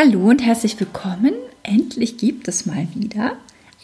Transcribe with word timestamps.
Hallo 0.00 0.28
und 0.28 0.46
herzlich 0.46 0.78
willkommen. 0.78 1.32
Endlich 1.64 2.18
gibt 2.18 2.46
es 2.46 2.66
mal 2.66 2.86
wieder 2.94 3.32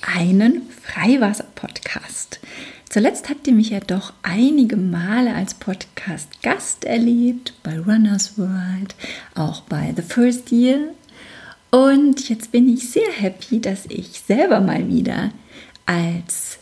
einen 0.01 0.63
Freiwasser-Podcast. 0.71 2.39
Zuletzt 2.89 3.29
habt 3.29 3.49
ihr 3.49 3.53
mich 3.53 3.71
ja 3.71 3.81
doch 3.81 4.13
einige 4.23 4.77
Male 4.77 5.35
als 5.35 5.55
Podcast-Gast 5.55 6.85
erlebt, 6.85 7.55
bei 7.65 7.81
Runners 7.81 8.39
World, 8.39 8.95
auch 9.35 9.63
bei 9.63 9.93
The 9.97 10.03
First 10.03 10.53
Year. 10.53 10.91
Und 11.73 12.29
jetzt 12.29 12.53
bin 12.53 12.73
ich 12.73 12.91
sehr 12.91 13.11
happy, 13.11 13.61
dass 13.61 13.87
ich 13.87 14.23
selber 14.25 14.61
mal 14.61 14.87
wieder 14.87 15.33
als 15.85 16.59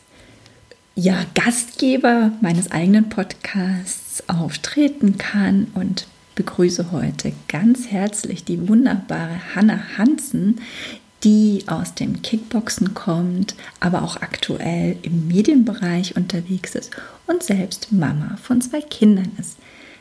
ja, 0.95 1.27
Gastgeber 1.35 2.33
meines 2.41 2.73
eigenen 2.73 3.11
Podcasts 3.11 4.27
auftreten 4.31 5.19
kann 5.19 5.67
und 5.75 6.07
begrüße 6.43 6.91
heute 6.91 7.33
ganz 7.47 7.87
herzlich 7.87 8.45
die 8.45 8.69
wunderbare 8.69 9.55
Hanna 9.55 9.79
Hansen, 9.97 10.61
die 11.23 11.63
aus 11.69 11.95
dem 11.95 12.21
Kickboxen 12.21 12.95
kommt, 12.95 13.55
aber 13.79 14.03
auch 14.03 14.17
aktuell 14.17 14.97
im 15.03 15.29
Medienbereich 15.29 16.17
unterwegs 16.17 16.75
ist 16.75 16.91
und 17.29 17.45
selbst 17.45 17.93
Mama 17.93 18.39
von 18.43 18.61
zwei 18.61 18.81
Kindern 18.81 19.31
ist. 19.39 19.57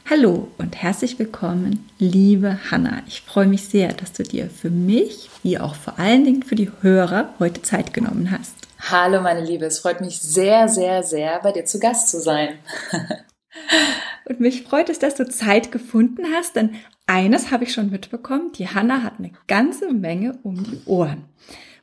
Hallo 0.09 0.47
und 0.57 0.81
herzlich 0.81 1.19
willkommen, 1.19 1.87
liebe 1.99 2.57
Hanna. 2.71 3.03
Ich 3.05 3.21
freue 3.21 3.45
mich 3.45 3.65
sehr, 3.65 3.93
dass 3.93 4.11
du 4.11 4.23
dir 4.23 4.49
für 4.49 4.71
mich, 4.71 5.29
wie 5.43 5.59
auch 5.59 5.75
vor 5.75 5.99
allen 5.99 6.25
Dingen 6.25 6.41
für 6.41 6.55
die 6.55 6.71
Hörer, 6.81 7.35
heute 7.37 7.61
Zeit 7.61 7.93
genommen 7.93 8.31
hast. 8.31 8.55
Hallo, 8.89 9.21
meine 9.21 9.45
Liebe. 9.45 9.65
Es 9.65 9.77
freut 9.77 10.01
mich 10.01 10.19
sehr, 10.19 10.67
sehr, 10.67 11.03
sehr, 11.03 11.39
bei 11.43 11.51
dir 11.51 11.65
zu 11.65 11.79
Gast 11.79 12.09
zu 12.09 12.19
sein. 12.19 12.55
Und 14.31 14.39
mich 14.39 14.63
freut 14.63 14.89
es, 14.89 14.97
dass 14.97 15.15
du 15.15 15.27
Zeit 15.27 15.73
gefunden 15.73 16.23
hast, 16.33 16.55
denn 16.55 16.75
eines 17.05 17.51
habe 17.51 17.65
ich 17.65 17.73
schon 17.73 17.89
mitbekommen, 17.89 18.53
die 18.53 18.69
Hanna 18.69 19.03
hat 19.03 19.15
eine 19.19 19.33
ganze 19.47 19.91
Menge 19.91 20.39
um 20.43 20.63
die 20.63 20.81
Ohren. 20.85 21.25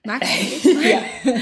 Magst 0.03 0.33
du 0.65 0.71
dich 0.71 0.83
ja. 0.91 1.01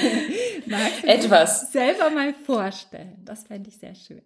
magst 0.67 1.05
du 1.05 1.07
Etwas. 1.07 1.71
selber 1.71 2.11
mal 2.11 2.35
vorstellen? 2.45 3.23
Das 3.25 3.45
fände 3.45 3.69
ich 3.69 3.77
sehr 3.77 3.95
schön. 3.95 4.21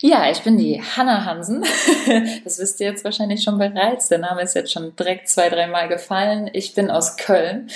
Ja, 0.00 0.30
ich 0.30 0.40
bin 0.40 0.58
die 0.58 0.82
Hanna 0.82 1.24
Hansen. 1.24 1.64
Das 2.44 2.58
wisst 2.58 2.78
ihr 2.80 2.88
jetzt 2.88 3.04
wahrscheinlich 3.04 3.42
schon 3.42 3.56
bereits. 3.56 4.08
Der 4.08 4.18
Name 4.18 4.42
ist 4.42 4.54
jetzt 4.54 4.70
schon 4.70 4.94
direkt 4.96 5.30
zwei, 5.30 5.48
dreimal 5.48 5.88
gefallen. 5.88 6.50
Ich 6.52 6.74
bin 6.74 6.90
aus 6.90 7.16
Köln. 7.16 7.70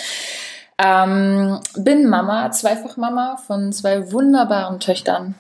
Ähm, 0.77 1.59
bin 1.75 2.07
Mama, 2.07 2.51
Zweifachmama 2.51 3.39
von 3.47 3.73
zwei 3.73 4.13
wunderbaren 4.13 4.79
Töchtern 4.79 5.37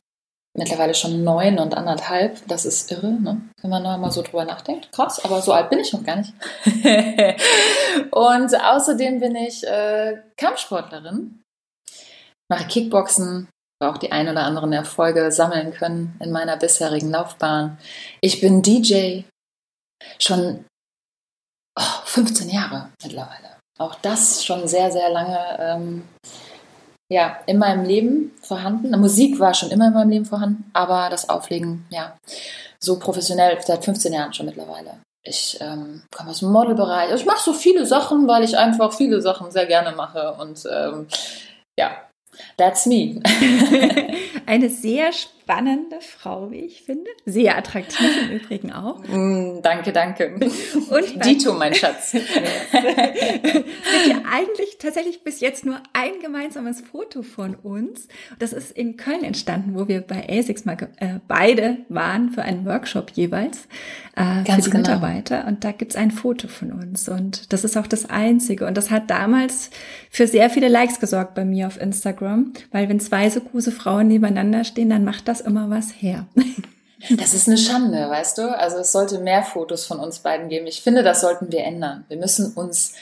mittlerweile 0.57 0.95
schon 0.95 1.25
neun 1.25 1.59
und 1.59 1.75
anderthalb. 1.75 2.47
Das 2.49 2.65
ist 2.65 2.91
irre, 2.91 3.13
ne? 3.13 3.41
wenn 3.61 3.71
man 3.71 3.85
da 3.85 3.97
mal 3.97 4.11
so 4.11 4.23
drüber 4.23 4.45
nachdenkt. 4.45 4.93
Krass, 4.93 5.25
aber 5.25 5.41
so 5.43 5.53
alt 5.53 5.71
bin 5.71 5.81
ich 5.81 5.93
noch 5.93 6.05
gar 6.05 6.17
nicht. 6.17 6.33
und 8.11 8.55
außerdem 8.55 9.21
bin 9.21 9.37
ich 9.37 9.67
äh, 9.67 10.19
Kampfsportlerin, 10.37 11.43
mache 12.51 12.67
Kickboxen, 12.67 13.49
auch 13.81 13.99
die 13.99 14.13
ein 14.13 14.29
oder 14.29 14.43
anderen 14.45 14.73
Erfolge 14.73 15.33
sammeln 15.33 15.73
können 15.73 16.17
in 16.21 16.31
meiner 16.31 16.57
bisherigen 16.57 17.11
Laufbahn. 17.11 17.79
Ich 18.21 18.41
bin 18.41 18.63
DJ, 18.63 19.23
schon 20.19 20.65
oh, 21.79 22.03
15 22.05 22.49
Jahre 22.49 22.91
mittlerweile. 23.03 23.59
Auch 23.79 23.95
das 23.97 24.45
schon 24.45 24.69
sehr, 24.69 24.93
sehr 24.93 25.11
lange 25.11 25.57
ähm, 25.59 26.09
ja, 27.13 27.37
in 27.45 27.59
meinem 27.59 27.85
Leben 27.85 28.33
vorhanden. 28.41 28.99
Musik 28.99 29.39
war 29.39 29.53
schon 29.53 29.71
immer 29.71 29.89
in 29.89 29.93
meinem 29.93 30.09
Leben 30.09 30.25
vorhanden, 30.25 30.71
aber 30.73 31.11
das 31.11 31.29
Auflegen, 31.29 31.85
ja, 31.91 32.17
so 32.81 32.99
professionell 32.99 33.59
seit 33.61 33.85
15 33.85 34.13
Jahren 34.15 34.33
schon 34.33 34.47
mittlerweile. 34.47 34.99
Ich 35.23 35.59
ähm, 35.61 36.03
komme 36.11 36.31
aus 36.31 36.41
dem 36.41 36.51
Modelbereich. 36.51 37.13
Ich 37.13 37.27
mache 37.27 37.43
so 37.45 37.53
viele 37.53 37.85
Sachen, 37.85 38.27
weil 38.27 38.43
ich 38.43 38.57
einfach 38.57 38.93
viele 38.93 39.21
Sachen 39.21 39.51
sehr 39.51 39.67
gerne 39.67 39.95
mache 39.95 40.33
und 40.41 40.65
ähm, 40.73 41.07
ja, 41.79 41.91
That's 42.63 42.87
me. 42.87 43.21
Eine 44.47 44.69
sehr 44.69 45.13
spannende 45.13 46.01
Frau, 46.01 46.53
wie 46.53 46.61
ich 46.61 46.83
finde. 46.83 47.11
Sehr 47.27 47.59
attraktiv 47.59 48.07
im 48.23 48.37
Übrigen 48.37 48.73
auch. 48.73 49.03
Mm, 49.13 49.61
danke, 49.63 49.93
danke. 49.93 50.35
Und 50.35 51.25
Dito, 51.25 51.53
mein 51.53 51.75
Schatz. 51.75 52.15
es 52.15 52.23
gibt 52.23 54.07
ja 54.07 54.23
eigentlich 54.31 54.79
tatsächlich 54.79 55.23
bis 55.23 55.41
jetzt 55.41 55.67
nur 55.67 55.81
ein 55.93 56.13
gemeinsames 56.23 56.81
Foto 56.81 57.23
von 57.23 57.57
uns. 57.57 58.09
Das 58.39 58.53
ist 58.53 58.71
in 58.71 58.97
Köln 58.97 59.23
entstanden, 59.23 59.75
wo 59.75 59.89
wir 59.89 60.01
bei 60.01 60.27
ASICS 60.29 60.65
mal 60.65 60.77
äh, 60.97 61.19
beide 61.29 61.79
waren 61.89 62.31
für 62.31 62.43
einen 62.43 62.65
Workshop 62.65 63.11
jeweils 63.11 63.67
äh, 64.17 64.45
für 64.45 64.57
die 64.57 64.71
genau. 64.71 64.79
Mitarbeiter. 64.79 65.47
Und 65.47 65.65
da 65.65 65.73
gibt's 65.73 65.97
ein 65.97 66.11
Foto 66.11 66.49
von 66.49 66.73
uns. 66.73 67.09
Und 67.09 67.53
das 67.53 67.65
ist 67.65 67.77
auch 67.77 67.87
das 67.87 68.09
Einzige. 68.09 68.67
Und 68.67 68.77
das 68.77 68.91
hat 68.91 69.11
damals 69.11 69.71
für 70.11 70.27
sehr 70.27 70.49
viele 70.49 70.69
Likes 70.69 71.01
gesorgt 71.01 71.35
bei 71.35 71.45
mir 71.45 71.67
auf 71.67 71.81
Instagram, 71.81 72.52
weil 72.71 72.89
wenn 72.89 73.01
zwei 73.01 73.29
so 73.31 73.41
große 73.41 73.73
Frauen 73.73 74.09
nebeneinander 74.09 74.65
stehen, 74.65 74.91
dann 74.91 75.05
macht 75.05 75.29
das 75.29 75.41
immer 75.41 75.71
was 75.71 75.91
her. 76.01 76.27
Das 77.19 77.35
ist 77.35 77.49
eine 77.49 77.59
Schande, 77.59 78.09
weißt 78.09 78.39
du? 78.39 78.57
Also 78.57 78.77
es 78.77 78.93
sollte 78.93 79.19
mehr 79.19 79.43
Fotos 79.43 79.87
von 79.87 79.99
uns 79.99 80.21
beiden 80.21 80.49
geben. 80.49 80.69
Ich 80.69 80.83
finde, 80.83 81.03
das 81.03 81.21
sollten 81.21 81.51
wir 81.51 81.65
ändern. 81.65 82.05
Wir 82.07 82.17
müssen 82.17 82.53
uns 82.53 82.95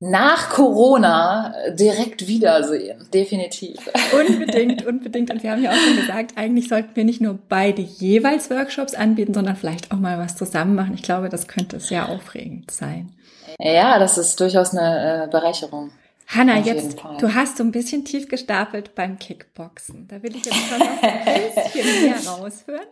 nach 0.00 0.50
Corona 0.50 1.54
direkt 1.70 2.26
wiedersehen. 2.26 3.08
Definitiv. 3.14 3.78
Unbedingt, 4.12 4.84
unbedingt. 4.84 5.30
Und 5.30 5.42
wir 5.42 5.52
haben 5.52 5.62
ja 5.62 5.70
auch 5.70 5.76
schon 5.76 5.96
gesagt, 5.96 6.32
eigentlich 6.36 6.68
sollten 6.68 6.94
wir 6.94 7.04
nicht 7.04 7.20
nur 7.20 7.38
beide 7.48 7.82
jeweils 7.82 8.50
Workshops 8.50 8.94
anbieten, 8.94 9.32
sondern 9.32 9.56
vielleicht 9.56 9.92
auch 9.92 9.98
mal 9.98 10.18
was 10.18 10.36
zusammen 10.36 10.74
machen. 10.74 10.94
Ich 10.94 11.02
glaube, 11.02 11.28
das 11.28 11.48
könnte 11.48 11.80
sehr 11.80 12.08
aufregend 12.08 12.70
sein. 12.70 13.12
Ja, 13.58 13.98
das 13.98 14.18
ist 14.18 14.40
durchaus 14.40 14.74
eine 14.74 15.24
äh, 15.24 15.28
Bereicherung. 15.28 15.90
Hanna, 16.26 16.58
jetzt, 16.58 16.98
du 17.20 17.34
hast 17.34 17.58
so 17.58 17.64
ein 17.64 17.70
bisschen 17.70 18.04
tief 18.04 18.28
gestapelt 18.28 18.94
beim 18.94 19.18
Kickboxen. 19.18 20.08
Da 20.08 20.22
will 20.22 20.34
ich 20.36 20.44
jetzt 20.44 20.56
schon 20.56 20.78
noch 20.78 21.02
ein 21.02 21.52
bisschen 21.54 22.02
mehr 22.10 22.26
raushören. 22.26 22.86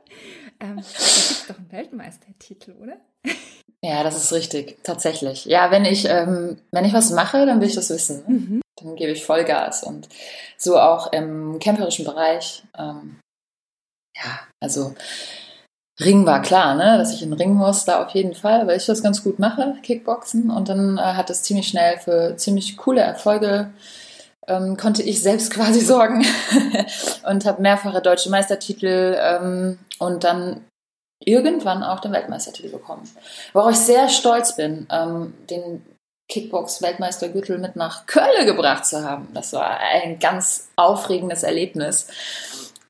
Ähm, 0.60 0.76
da 0.76 0.82
gibt 0.82 1.50
doch 1.50 1.59
einen 1.59 1.72
Weltmeistertitel, 1.72 2.72
oder? 2.81 2.97
Ja, 3.84 4.04
das 4.04 4.16
ist 4.16 4.32
richtig, 4.32 4.78
tatsächlich. 4.84 5.44
Ja, 5.47 5.70
wenn 5.70 5.84
ich, 5.84 6.04
ähm, 6.04 6.59
wenn 6.70 6.84
ich 6.84 6.93
was 6.93 7.10
mache, 7.10 7.47
dann 7.47 7.60
will 7.60 7.69
ich 7.69 7.75
das 7.75 7.91
wissen. 7.91 8.22
Mhm. 8.26 8.62
Dann 8.76 8.97
gebe 8.97 9.12
ich 9.12 9.25
Vollgas 9.25 9.82
und 9.82 10.09
so 10.56 10.78
auch 10.78 11.12
im 11.12 11.59
camperischen 11.59 12.04
Bereich. 12.04 12.62
Ähm, 12.78 13.20
ja, 14.16 14.41
also 14.60 14.94
Ring 16.05 16.27
war 16.27 16.43
klar, 16.43 16.75
ne, 16.75 16.99
dass 16.99 17.15
ich 17.15 17.23
in 17.23 17.31
den 17.31 17.39
Ring 17.39 17.55
muss, 17.55 17.85
da 17.85 18.05
auf 18.05 18.11
jeden 18.11 18.35
Fall, 18.35 18.67
weil 18.67 18.77
ich 18.77 18.87
das 18.87 19.03
ganz 19.03 19.23
gut 19.23 19.39
mache, 19.39 19.77
Kickboxen. 19.83 20.51
Und 20.51 20.69
dann 20.69 20.99
äh, 20.99 21.01
hat 21.01 21.31
es 21.31 21.43
ziemlich 21.43 21.69
schnell 21.69 21.99
für 21.99 22.37
ziemlich 22.37 22.77
coole 22.77 23.01
Erfolge 23.01 23.71
ähm, 24.49 24.77
konnte 24.77 25.03
ich 25.03 25.23
selbst 25.23 25.51
quasi 25.55 25.81
sorgen 25.81 26.25
und 27.29 27.45
habe 27.45 27.62
mehrfache 27.62 28.01
deutsche 28.01 28.31
Meistertitel 28.31 29.17
ähm, 29.21 29.79
und 29.99 30.25
dann 30.25 30.65
irgendwann 31.25 31.85
auch 31.85 32.00
den 32.00 32.12
Weltmeistertitel 32.12 32.71
bekommen. 32.71 33.09
Worauf 33.53 33.73
ich 33.73 33.79
sehr 33.79 34.09
stolz 34.09 34.56
bin, 34.56 34.88
ähm, 34.91 35.35
den 35.49 35.85
Kickbox-Weltmeistergürtel 36.29 37.59
mit 37.59 37.76
nach 37.76 38.06
Köln 38.06 38.47
gebracht 38.47 38.87
zu 38.87 39.05
haben. 39.05 39.29
Das 39.35 39.53
war 39.53 39.79
ein 39.79 40.19
ganz 40.19 40.69
aufregendes 40.76 41.43
Erlebnis. 41.43 42.09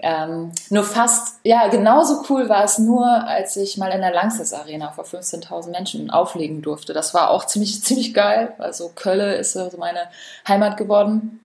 Ähm, 0.04 0.50
nur 0.68 0.82
fast, 0.82 1.38
ja, 1.44 1.68
genauso 1.68 2.24
cool 2.28 2.48
war 2.48 2.64
es 2.64 2.78
nur, 2.78 3.06
als 3.06 3.56
ich 3.56 3.78
mal 3.78 3.92
in 3.92 4.00
der 4.00 4.12
Langsess 4.12 4.52
Arena 4.52 4.90
vor 4.90 5.04
15.000 5.04 5.70
Menschen 5.70 6.10
auflegen 6.10 6.60
durfte. 6.60 6.92
Das 6.92 7.14
war 7.14 7.30
auch 7.30 7.46
ziemlich, 7.46 7.82
ziemlich 7.84 8.12
geil. 8.12 8.54
Also 8.58 8.90
Köln 8.94 9.38
ist 9.38 9.52
so 9.52 9.70
meine 9.78 10.08
Heimat 10.46 10.76
geworden. 10.76 11.40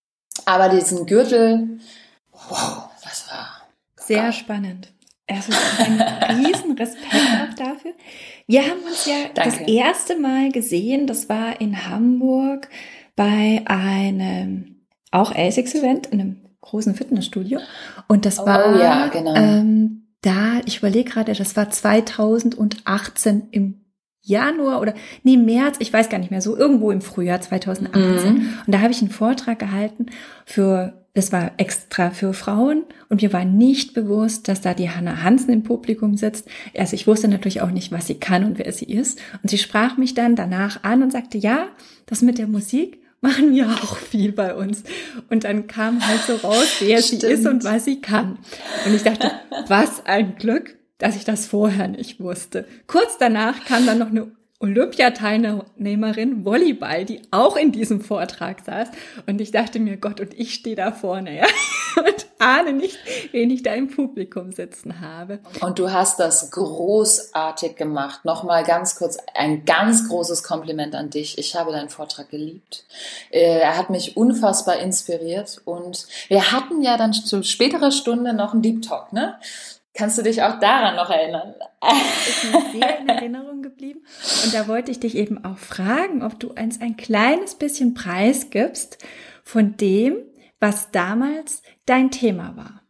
Aber 0.46 0.70
diesen 0.70 1.06
Gürtel, 1.06 1.80
wow, 2.32 2.90
das 3.04 3.30
war 3.30 3.62
sehr 3.96 4.24
geil. 4.24 4.34
spannend. 4.34 4.88
Also 5.30 5.52
ein 5.80 6.02
riesen 6.46 6.78
Respekt 6.78 7.06
auch 7.14 7.54
dafür. 7.56 7.94
Wir 8.48 8.62
haben 8.64 8.80
uns 8.88 9.06
ja 9.06 9.26
Danke. 9.34 9.60
das 9.60 9.68
erste 9.68 10.18
Mal 10.18 10.52
gesehen, 10.52 11.06
das 11.06 11.28
war 11.30 11.60
in 11.60 11.88
Hamburg 11.90 12.70
bei 13.16 13.62
einem 13.66 14.86
auch 15.12 15.36
ASICS-Event, 15.36 16.08
in 16.08 16.22
einem 16.22 16.47
großen 16.68 16.96
Fitnessstudio. 16.96 17.60
Und 18.08 18.26
das 18.26 18.40
oh, 18.40 18.46
war 18.46 18.80
ja, 18.80 19.08
genau. 19.08 19.36
ähm, 19.36 20.08
da, 20.22 20.62
ich 20.66 20.80
überlege 20.80 21.10
gerade, 21.10 21.34
das 21.34 21.56
war 21.56 21.70
2018 21.70 23.48
im 23.52 23.82
Januar 24.22 24.82
oder 24.82 24.94
nee, 25.24 25.38
März, 25.38 25.78
ich 25.80 25.92
weiß 25.94 26.10
gar 26.10 26.18
nicht 26.18 26.32
mehr, 26.32 26.42
so 26.42 26.58
irgendwo 26.58 26.92
im 26.92 27.02
Frühjahr 27.02 27.40
2018. 27.40 28.34
Mhm. 28.34 28.54
Und 28.66 28.74
da 28.74 28.82
habe 28.82 28.92
ich 28.92 29.02
einen 29.02 29.10
Vortrag 29.10 29.58
gehalten 29.58 30.08
für, 30.46 31.06
das 31.14 31.32
war 31.32 31.52
extra 31.58 32.10
für 32.10 32.34
Frauen 32.34 32.84
und 33.08 33.22
mir 33.22 33.32
war 33.32 33.46
nicht 33.46 33.94
bewusst, 33.94 34.50
dass 34.50 34.60
da 34.60 34.74
die 34.74 34.90
Hanna 34.90 35.24
Hansen 35.24 35.54
im 35.54 35.64
Publikum 35.64 36.18
sitzt. 36.18 36.50
Also 36.78 36.96
ich 36.96 37.08
wusste 37.08 37.30
natürlich 37.30 37.62
auch 37.62 37.72
nicht, 37.72 37.94
was 37.94 38.08
sie 38.08 38.16
kann 38.16 38.44
und 38.44 38.60
wer 38.60 38.72
sie 38.74 38.86
ist. 38.86 39.18
Und 39.42 39.50
sie 39.50 39.58
sprach 39.58 39.96
mich 39.96 40.14
dann 40.14 40.36
danach 40.36 40.84
an 40.84 41.04
und 41.04 41.12
sagte, 41.12 41.38
ja, 41.38 41.68
das 42.06 42.22
mit 42.22 42.38
der 42.38 42.48
Musik, 42.48 43.00
machen 43.28 43.54
wir 43.54 43.68
auch 43.68 43.98
viel 43.98 44.32
bei 44.32 44.56
uns. 44.56 44.84
Und 45.30 45.44
dann 45.44 45.68
kam 45.68 46.06
halt 46.06 46.22
so 46.22 46.36
raus, 46.36 46.78
wer 46.80 47.02
Stimmt. 47.02 47.22
sie 47.22 47.28
ist 47.28 47.46
und 47.46 47.64
was 47.64 47.86
sie 47.86 48.02
kann. 48.02 48.40
Und 48.86 48.96
ich 48.96 49.04
dachte, 49.04 49.32
was 49.68 50.06
ein 50.06 50.36
Glück, 50.38 50.78
dass 50.98 51.16
ich 51.16 51.26
das 51.26 51.46
vorher 51.46 51.88
nicht 51.88 52.20
wusste. 52.20 52.66
Kurz 52.88 53.18
danach 53.20 53.66
kam 53.66 53.86
dann 53.86 54.00
noch 54.00 54.10
eine 54.10 54.32
Olympiateilnehmerin 54.60 56.44
Volleyball, 56.44 57.06
die 57.06 57.22
auch 57.30 57.58
in 57.58 57.72
diesem 57.72 58.02
Vortrag 58.02 58.62
saß. 58.66 58.90
Und 59.28 59.40
ich 59.40 59.52
dachte 59.52 59.80
mir, 59.80 59.98
Gott, 59.98 60.20
und 60.20 60.34
ich 60.34 60.56
stehe 60.56 60.76
da 60.76 60.92
vorne, 60.92 61.38
ja, 61.38 61.46
und 61.98 62.26
ahne 62.40 62.74
nicht, 62.74 62.98
wen 63.32 63.52
ich 63.52 63.62
da 63.62 63.74
im 63.74 63.88
Publikum 63.88 64.52
sitzen 64.52 65.00
habe. 65.00 65.40
Und 65.62 65.78
du 65.78 65.92
hast 65.92 66.20
das 66.20 66.50
großartig 66.50 67.76
gemacht. 67.76 68.26
Nochmal 68.26 68.64
ganz 68.64 68.96
kurz 68.96 69.18
ein 69.36 69.64
ganz 69.66 70.08
großes 70.10 70.42
Kompliment 70.42 70.96
an 70.96 71.12
dich. 71.12 71.38
Ich 71.38 71.56
habe 71.56 71.72
deinen 71.72 71.90
Vortrag 71.90 72.30
geliebt. 72.30 72.86
Äh, 73.30 73.60
er 73.60 73.78
hat 73.78 73.92
mich 73.92 74.18
unfassbar 74.18 74.78
inspiriert 74.78 75.62
und 75.66 76.08
wir 76.30 76.52
hatten 76.52 76.82
ja 76.82 76.98
dann 76.98 77.14
zu 77.14 77.44
späterer 77.44 77.92
Stunde 77.92 78.34
noch 78.34 78.54
einen 78.54 78.64
Deep 78.64 78.82
Talk, 78.82 79.14
ne? 79.14 79.36
Kannst 79.98 80.18
du 80.20 80.22
dich 80.22 80.44
auch 80.44 80.60
daran 80.60 80.96
noch 80.96 81.10
erinnern? 81.10 81.56
Ist 82.28 82.44
mir 82.44 82.62
sehr 82.80 83.00
in 83.00 83.10
Erinnerung 83.10 83.64
geblieben. 83.64 84.02
Und 84.46 84.54
da 84.54 84.68
wollte 84.68 84.92
ich 84.92 85.00
dich 85.00 85.18
eben 85.18 85.44
auch 85.44 85.58
fragen, 85.58 86.22
ob 86.22 86.40
du 86.40 86.50
uns 86.50 86.80
ein 86.82 86.98
kleines 86.98 87.56
bisschen 87.56 87.96
Preis 87.96 88.52
gibst 88.52 89.00
von 89.44 89.76
dem, 89.78 90.18
was 90.60 90.92
damals 90.92 91.64
dein 91.88 92.12
Thema 92.12 92.56
war. 92.56 92.84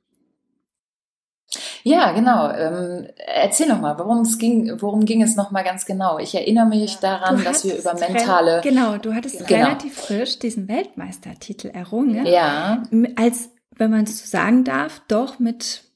Ja, 1.84 2.12
genau. 2.12 2.52
Ähm, 2.52 3.08
erzähl 3.26 3.70
noch 3.70 3.80
mal, 3.80 3.98
worum 3.98 4.24
es 4.24 4.38
ging, 4.38 4.76
worum 4.82 5.06
ging 5.06 5.24
es 5.24 5.38
noch 5.38 5.50
mal 5.52 5.64
ganz 5.64 5.86
genau? 5.86 6.20
Ich 6.20 6.36
erinnere 6.36 6.66
mich 6.66 6.98
daran, 6.98 7.42
dass 7.42 7.64
wir 7.64 7.78
über 7.78 7.94
mentale. 7.94 8.60
Genau, 8.62 8.98
du 8.98 9.16
hattest 9.16 9.48
genau. 9.48 9.68
relativ 9.68 9.96
frisch 9.96 10.40
diesen 10.40 10.68
Weltmeistertitel 10.68 11.70
errungen. 11.70 12.26
Ja. 12.26 12.84
Als, 13.16 13.50
wenn 13.78 13.92
man 13.92 14.04
es 14.04 14.20
so 14.20 14.28
sagen 14.28 14.66
darf, 14.66 15.02
doch 15.08 15.40
mit 15.40 15.87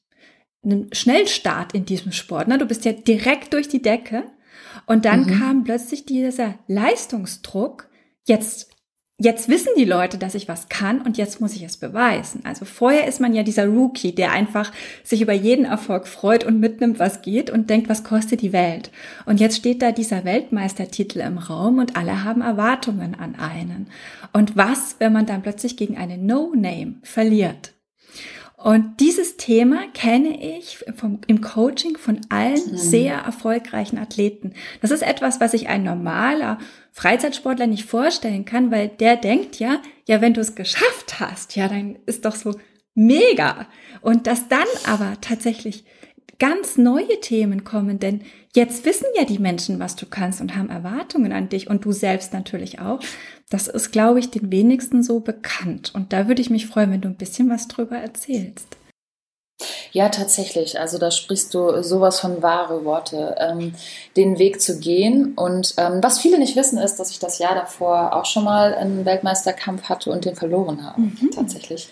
einen 0.64 0.92
Schnellstart 0.92 1.74
in 1.74 1.84
diesem 1.84 2.12
Sport. 2.12 2.48
Ne? 2.48 2.58
Du 2.58 2.66
bist 2.66 2.84
ja 2.84 2.92
direkt 2.92 3.52
durch 3.52 3.68
die 3.68 3.82
Decke. 3.82 4.24
Und 4.86 5.04
dann 5.04 5.24
mhm. 5.24 5.38
kam 5.38 5.64
plötzlich 5.64 6.06
dieser 6.06 6.54
Leistungsdruck. 6.66 7.88
Jetzt, 8.24 8.70
jetzt 9.18 9.48
wissen 9.48 9.72
die 9.76 9.84
Leute, 9.84 10.18
dass 10.18 10.34
ich 10.34 10.48
was 10.48 10.68
kann 10.68 11.02
und 11.02 11.18
jetzt 11.18 11.40
muss 11.40 11.54
ich 11.54 11.62
es 11.62 11.76
beweisen. 11.76 12.42
Also 12.44 12.64
vorher 12.64 13.06
ist 13.06 13.20
man 13.20 13.34
ja 13.34 13.42
dieser 13.42 13.66
Rookie, 13.66 14.14
der 14.14 14.32
einfach 14.32 14.72
sich 15.02 15.20
über 15.20 15.32
jeden 15.32 15.64
Erfolg 15.64 16.06
freut 16.06 16.44
und 16.44 16.60
mitnimmt, 16.60 16.98
was 16.98 17.22
geht 17.22 17.50
und 17.50 17.68
denkt, 17.68 17.88
was 17.88 18.04
kostet 18.04 18.40
die 18.42 18.52
Welt. 18.52 18.90
Und 19.26 19.40
jetzt 19.40 19.56
steht 19.56 19.82
da 19.82 19.92
dieser 19.92 20.24
Weltmeistertitel 20.24 21.20
im 21.20 21.38
Raum 21.38 21.78
und 21.78 21.96
alle 21.96 22.24
haben 22.24 22.40
Erwartungen 22.40 23.14
an 23.14 23.34
einen. 23.34 23.88
Und 24.32 24.56
was, 24.56 24.96
wenn 24.98 25.12
man 25.12 25.26
dann 25.26 25.42
plötzlich 25.42 25.76
gegen 25.76 25.96
eine 25.96 26.18
No-Name 26.18 26.96
verliert? 27.02 27.72
Und 28.62 29.00
dieses 29.00 29.36
Thema 29.36 29.88
kenne 29.92 30.40
ich 30.40 30.84
vom, 30.94 31.20
im 31.26 31.40
Coaching 31.40 31.98
von 31.98 32.20
allen 32.28 32.70
mhm. 32.70 32.76
sehr 32.76 33.16
erfolgreichen 33.16 33.98
Athleten. 33.98 34.52
Das 34.80 34.92
ist 34.92 35.02
etwas, 35.02 35.40
was 35.40 35.50
sich 35.50 35.68
ein 35.68 35.82
normaler 35.82 36.58
Freizeitsportler 36.92 37.66
nicht 37.66 37.86
vorstellen 37.86 38.44
kann, 38.44 38.70
weil 38.70 38.86
der 38.86 39.16
denkt 39.16 39.58
ja, 39.58 39.82
ja, 40.06 40.20
wenn 40.20 40.34
du 40.34 40.40
es 40.40 40.54
geschafft 40.54 41.18
hast, 41.18 41.56
ja, 41.56 41.66
dann 41.66 41.98
ist 42.06 42.24
doch 42.24 42.36
so 42.36 42.54
mega. 42.94 43.66
Und 44.00 44.28
dass 44.28 44.46
dann 44.46 44.68
aber 44.86 45.16
tatsächlich 45.20 45.84
ganz 46.38 46.76
neue 46.76 47.20
Themen 47.20 47.64
kommen, 47.64 47.98
denn 47.98 48.22
jetzt 48.54 48.84
wissen 48.84 49.06
ja 49.16 49.24
die 49.24 49.38
Menschen, 49.38 49.80
was 49.80 49.96
du 49.96 50.06
kannst 50.06 50.40
und 50.40 50.56
haben 50.56 50.70
Erwartungen 50.70 51.32
an 51.32 51.48
dich 51.48 51.68
und 51.68 51.84
du 51.84 51.92
selbst 51.92 52.32
natürlich 52.32 52.80
auch. 52.80 53.00
Das 53.52 53.68
ist, 53.68 53.92
glaube 53.92 54.18
ich, 54.18 54.30
den 54.30 54.50
wenigsten 54.50 55.02
so 55.02 55.20
bekannt. 55.20 55.92
Und 55.94 56.14
da 56.14 56.26
würde 56.26 56.40
ich 56.40 56.48
mich 56.48 56.66
freuen, 56.66 56.90
wenn 56.90 57.02
du 57.02 57.08
ein 57.08 57.16
bisschen 57.16 57.50
was 57.50 57.68
drüber 57.68 57.98
erzählst. 57.98 58.78
Ja, 59.92 60.08
tatsächlich. 60.08 60.80
Also 60.80 60.96
da 60.96 61.10
sprichst 61.10 61.52
du 61.52 61.82
sowas 61.82 62.18
von 62.18 62.40
wahre 62.42 62.86
Worte, 62.86 63.34
ähm, 63.38 63.74
den 64.16 64.38
Weg 64.38 64.62
zu 64.62 64.78
gehen. 64.78 65.34
Und 65.34 65.74
ähm, 65.76 66.02
was 66.02 66.18
viele 66.18 66.38
nicht 66.38 66.56
wissen, 66.56 66.78
ist, 66.78 66.96
dass 66.96 67.10
ich 67.10 67.18
das 67.18 67.38
Jahr 67.38 67.54
davor 67.54 68.16
auch 68.16 68.24
schon 68.24 68.44
mal 68.44 68.74
einen 68.74 69.04
Weltmeisterkampf 69.04 69.82
hatte 69.90 70.10
und 70.10 70.24
den 70.24 70.34
verloren 70.34 70.82
habe. 70.82 71.02
Mhm. 71.02 71.30
Tatsächlich. 71.34 71.88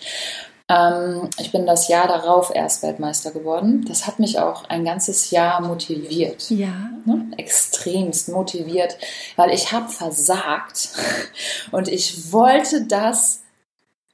Ähm, 0.71 1.29
ich 1.37 1.51
bin 1.51 1.65
das 1.65 1.89
Jahr 1.89 2.07
darauf 2.07 2.51
erst 2.55 2.81
Weltmeister 2.81 3.31
geworden. 3.31 3.83
Das 3.87 4.07
hat 4.07 4.19
mich 4.19 4.39
auch 4.39 4.63
ein 4.69 4.85
ganzes 4.85 5.29
Jahr 5.29 5.61
motiviert. 5.61 6.49
Ja. 6.49 6.89
Ne? 7.05 7.27
Extremst 7.37 8.29
motiviert, 8.29 8.97
weil 9.35 9.51
ich 9.51 9.73
habe 9.73 9.89
versagt 9.89 10.89
und 11.71 11.89
ich 11.89 12.31
wollte 12.31 12.85
das 12.85 13.41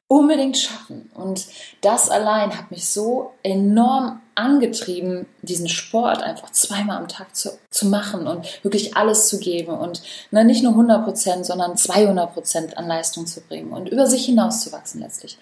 unbedingt 0.08 0.58
schaffen. 0.58 1.12
Und 1.14 1.46
das 1.82 2.10
allein 2.10 2.58
hat 2.58 2.72
mich 2.72 2.90
so 2.90 3.34
enorm 3.44 4.22
angetrieben, 4.36 5.26
diesen 5.42 5.68
Sport 5.68 6.24
einfach 6.24 6.52
zweimal 6.52 6.98
am 6.98 7.08
Tag 7.08 7.36
zu, 7.36 7.58
zu 7.70 7.88
machen 7.88 8.26
und 8.26 8.64
wirklich 8.64 8.96
alles 8.96 9.28
zu 9.28 9.40
geben 9.40 9.74
und 9.74 10.02
ne, 10.32 10.46
nicht 10.46 10.64
nur 10.64 10.74
100 10.74 11.04
Prozent, 11.04 11.46
sondern 11.46 11.76
200 11.76 12.34
Prozent 12.34 12.78
an 12.78 12.88
Leistung 12.88 13.28
zu 13.28 13.42
bringen 13.42 13.74
und 13.74 13.90
über 13.90 14.08
sich 14.08 14.26
hinaus 14.26 14.62
zu 14.62 14.72
wachsen 14.72 15.02
letztlich. 15.02 15.38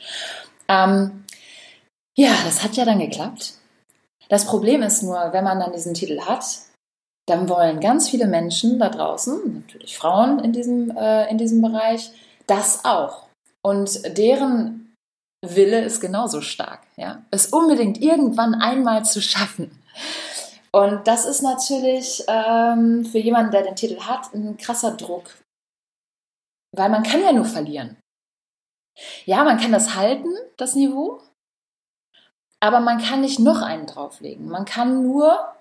Ähm, 0.68 1.24
ja, 2.18 2.32
das 2.46 2.64
hat 2.64 2.76
ja 2.76 2.86
dann 2.86 3.00
geklappt. 3.00 3.56
Das 4.30 4.46
Problem 4.46 4.82
ist 4.82 5.04
nur, 5.04 5.34
wenn 5.34 5.44
man 5.44 5.60
dann 5.60 5.74
diesen 5.74 5.94
Titel 5.94 6.22
hat, 6.22 6.46
dann 7.28 7.50
wollen 7.50 7.80
ganz 7.80 8.10
viele 8.10 8.28
Menschen 8.28 8.80
da 8.80 8.90
draußen, 8.90 9.64
natürlich 9.66 9.98
Frauen 9.98 10.40
in 10.40 10.54
diesem, 10.54 10.96
äh, 10.96 11.30
in 11.30 11.38
diesem 11.38 11.62
Bereich, 11.62 12.12
das 12.48 12.86
auch. 12.86 13.28
Und 13.64 14.18
deren 14.18 14.94
Wille 15.44 15.84
ist 15.84 16.00
genauso 16.00 16.42
stark, 16.42 16.82
ja, 16.98 17.24
es 17.32 17.48
unbedingt 17.48 18.02
irgendwann 18.02 18.56
einmal 18.56 19.06
zu 19.06 19.22
schaffen. 19.22 19.72
Und 20.72 21.08
das 21.08 21.26
ist 21.26 21.42
natürlich 21.42 22.24
ähm, 22.28 23.06
für 23.06 23.20
jemanden, 23.20 23.52
der 23.52 23.64
den 23.64 23.76
Titel 23.76 24.02
hat, 24.02 24.34
ein 24.34 24.58
krasser 24.58 24.92
Druck. 24.92 25.34
Weil 26.76 26.90
man 26.90 27.04
kann 27.04 27.22
ja 27.22 27.32
nur 27.32 27.46
verlieren. 27.46 27.98
Ja, 29.26 29.44
man 29.44 29.60
kann 29.60 29.72
das 29.72 29.96
halten, 29.96 30.30
das 30.58 30.76
Niveau, 30.76 31.22
aber 32.60 32.80
man 32.80 33.00
kann 33.00 33.22
nicht 33.22 33.40
noch 33.40 33.62
einen 33.62 33.86
drauflegen. 33.86 34.48
Man 34.48 34.66
kann 34.66 35.04
nur 35.04 35.54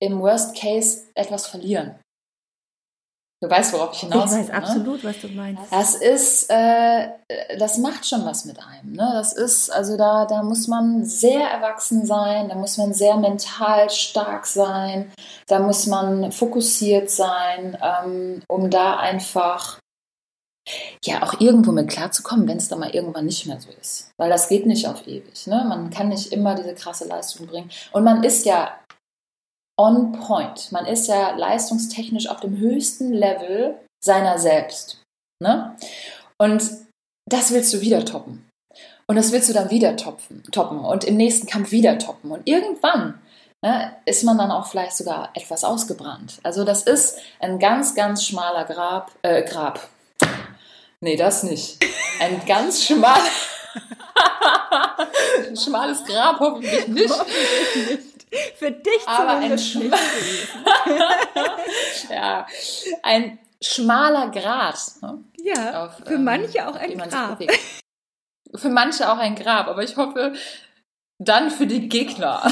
im 0.00 0.20
Worst 0.20 0.56
Case 0.56 1.04
etwas 1.14 1.46
verlieren. 1.46 1.98
Du 3.42 3.50
weißt, 3.50 3.72
worauf 3.72 3.92
ich 3.92 4.00
hinaus 4.00 4.30
will. 4.30 4.42
Ich 4.42 4.48
weiß 4.48 4.48
ne? 4.48 4.54
absolut, 4.54 5.02
was 5.02 5.20
du 5.20 5.28
meinst. 5.28 5.64
Das 5.72 5.94
ist, 5.96 6.48
äh, 6.48 7.08
das 7.58 7.78
macht 7.78 8.06
schon 8.06 8.24
was 8.24 8.44
mit 8.44 8.56
einem. 8.60 8.92
Ne? 8.92 9.10
Das 9.14 9.32
ist, 9.32 9.68
also 9.68 9.96
da, 9.96 10.26
da 10.26 10.44
muss 10.44 10.68
man 10.68 11.04
sehr 11.04 11.48
erwachsen 11.48 12.06
sein, 12.06 12.48
da 12.50 12.54
muss 12.54 12.78
man 12.78 12.92
sehr 12.92 13.16
mental 13.16 13.90
stark 13.90 14.46
sein, 14.46 15.10
da 15.48 15.58
muss 15.58 15.86
man 15.86 16.30
fokussiert 16.30 17.10
sein, 17.10 17.76
ähm, 17.82 18.42
um 18.46 18.70
da 18.70 18.98
einfach 18.98 19.80
ja 21.04 21.22
auch 21.22 21.40
irgendwo 21.40 21.72
mit 21.72 21.88
klarzukommen, 21.88 22.46
wenn 22.48 22.58
es 22.58 22.68
dann 22.68 22.78
mal 22.78 22.94
irgendwann 22.94 23.26
nicht 23.26 23.46
mehr 23.46 23.60
so 23.60 23.68
ist. 23.80 24.10
Weil 24.16 24.30
das 24.30 24.48
geht 24.48 24.66
nicht 24.66 24.86
auf 24.86 25.06
ewig. 25.06 25.46
Ne? 25.46 25.64
Man 25.68 25.90
kann 25.90 26.08
nicht 26.08 26.32
immer 26.32 26.54
diese 26.54 26.74
krasse 26.74 27.06
Leistung 27.06 27.46
bringen. 27.46 27.70
Und 27.92 28.04
man 28.04 28.22
ist 28.22 28.46
ja 28.46 28.78
on 29.78 30.12
point. 30.12 30.70
Man 30.70 30.86
ist 30.86 31.08
ja 31.08 31.34
leistungstechnisch 31.36 32.28
auf 32.28 32.40
dem 32.40 32.56
höchsten 32.58 33.12
Level 33.12 33.78
seiner 34.04 34.38
selbst. 34.38 35.02
Ne? 35.42 35.76
Und 36.38 36.62
das 37.28 37.52
willst 37.52 37.72
du 37.74 37.80
wieder 37.80 38.04
toppen. 38.04 38.48
Und 39.08 39.16
das 39.16 39.32
willst 39.32 39.48
du 39.48 39.52
dann 39.52 39.70
wieder 39.70 39.96
topfen, 39.96 40.42
toppen 40.52 40.78
und 40.78 41.04
im 41.04 41.16
nächsten 41.16 41.46
Kampf 41.46 41.70
wieder 41.72 41.98
toppen. 41.98 42.30
Und 42.30 42.46
irgendwann 42.46 43.20
ne, 43.62 43.96
ist 44.04 44.24
man 44.24 44.38
dann 44.38 44.50
auch 44.50 44.66
vielleicht 44.66 44.96
sogar 44.96 45.30
etwas 45.34 45.64
ausgebrannt. 45.64 46.38
Also 46.42 46.64
das 46.64 46.82
ist 46.82 47.18
ein 47.40 47.58
ganz, 47.58 47.94
ganz 47.94 48.24
schmaler 48.24 48.64
Grab, 48.64 49.12
äh, 49.22 49.42
Grab, 49.42 49.88
Nee, 51.02 51.16
das 51.16 51.42
nicht. 51.42 51.84
Ein 52.20 52.46
ganz 52.46 52.84
schmal, 52.84 53.18
schmales 55.60 56.04
Grab 56.04 56.38
hoffentlich 56.38 56.86
nicht. 56.86 57.10
Hoffentlich 57.10 57.90
nicht. 57.90 58.56
Für 58.56 58.70
dich 58.70 59.06
Aber 59.06 59.30
ein 59.30 59.58
schma 59.58 59.96
ja, 62.08 62.46
ein 63.02 63.40
schmaler 63.60 64.30
Grat. 64.30 64.78
Ne? 65.02 65.24
Ja, 65.38 65.86
Auf, 65.86 65.96
für 66.06 66.14
ähm, 66.14 66.24
manche 66.24 66.68
auch 66.68 66.76
ein 66.76 66.96
Grab. 66.96 67.42
Für 68.54 68.68
manche 68.68 69.12
auch 69.12 69.18
ein 69.18 69.34
Grab, 69.34 69.66
aber 69.66 69.82
ich 69.82 69.96
hoffe, 69.96 70.34
dann 71.18 71.50
für 71.50 71.66
die 71.66 71.88
Gegner 71.88 72.42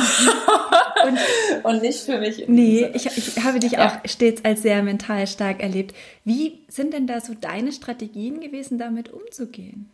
und, 1.07 1.19
und, 1.65 1.83
nicht 1.83 2.01
für 2.01 2.19
mich. 2.19 2.45
Nee, 2.49 2.91
ich, 2.95 3.07
ich 3.07 3.45
habe 3.45 3.59
dich 3.59 3.73
ja. 3.73 3.89
auch 3.89 4.09
stets 4.09 4.45
als 4.45 4.63
sehr 4.63 4.83
mental 4.83 5.27
stark 5.27 5.63
erlebt. 5.63 5.95
Wie 6.25 6.61
sind 6.69 6.93
denn 6.93 7.07
da 7.07 7.21
so 7.21 7.35
deine 7.35 7.73
Strategien 7.73 8.41
gewesen, 8.41 8.79
damit 8.79 9.13
umzugehen? 9.13 9.91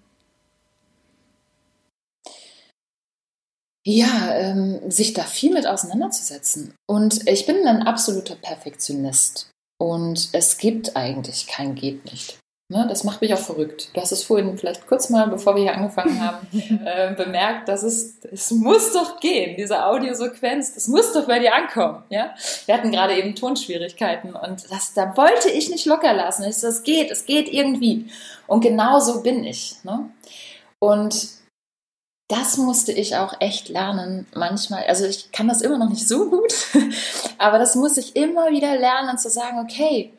Ja, 3.89 4.35
ähm, 4.35 4.91
sich 4.91 5.13
da 5.13 5.23
viel 5.23 5.53
mit 5.53 5.67
auseinanderzusetzen. 5.67 6.75
Und 6.89 7.29
ich 7.29 7.47
bin 7.47 7.65
ein 7.67 7.83
absoluter 7.83 8.35
Perfektionist. 8.35 9.51
Und 9.79 10.31
es 10.33 10.59
gibt 10.59 10.97
eigentlich 10.97 11.47
kein 11.47 11.77
Geht 11.77 12.05
nicht. 12.07 12.39
Ne, 12.69 12.85
das 12.89 13.05
macht 13.05 13.21
mich 13.21 13.33
auch 13.33 13.39
verrückt. 13.39 13.91
Du 13.95 14.01
hast 14.01 14.11
es 14.11 14.25
vorhin 14.25 14.59
vielleicht 14.59 14.89
kurz 14.89 15.09
mal, 15.09 15.29
bevor 15.29 15.55
wir 15.55 15.63
hier 15.63 15.75
angefangen 15.75 16.21
haben, 16.27 16.49
äh, 16.85 17.15
bemerkt, 17.15 17.69
dass 17.69 17.85
es, 17.85 18.19
es 18.25 18.51
muss 18.51 18.93
doch 18.93 19.21
gehen, 19.21 19.55
diese 19.57 19.85
Audiosequenz, 19.87 20.75
das 20.75 20.89
muss 20.89 21.13
doch 21.13 21.29
bei 21.29 21.39
dir 21.39 21.55
ankommen. 21.55 22.03
Ja? 22.11 22.35
Wir 22.65 22.77
hatten 22.77 22.91
gerade 22.91 23.17
eben 23.17 23.37
Tonschwierigkeiten 23.37 24.35
und 24.35 24.69
das, 24.69 24.95
da 24.95 25.17
wollte 25.17 25.49
ich 25.49 25.71
nicht 25.71 25.87
locker 25.87 26.13
lassen. 26.13 26.43
Ich 26.43 26.57
so, 26.57 26.67
es 26.67 26.83
geht, 26.83 27.13
es 27.13 27.25
geht 27.25 27.53
irgendwie. 27.53 28.07
Und 28.49 28.63
genau 28.63 28.99
so 28.99 29.23
bin 29.23 29.45
ich. 29.45 29.77
Ne? 29.85 30.11
Und 30.81 31.29
das 32.29 32.57
musste 32.57 32.91
ich 32.91 33.15
auch 33.15 33.41
echt 33.41 33.69
lernen 33.69 34.27
manchmal. 34.35 34.85
Also 34.87 35.05
ich 35.05 35.31
kann 35.31 35.47
das 35.47 35.63
immer 35.63 35.79
noch 35.79 35.89
nicht 35.89 36.09
so 36.09 36.29
gut, 36.29 36.53
aber 37.39 37.61
das 37.61 37.77
muss 37.77 37.97
ich 37.97 38.17
immer 38.17 38.51
wieder 38.51 38.77
lernen 38.77 39.19
zu 39.19 39.31
sagen, 39.31 39.61
okay, 39.61 40.13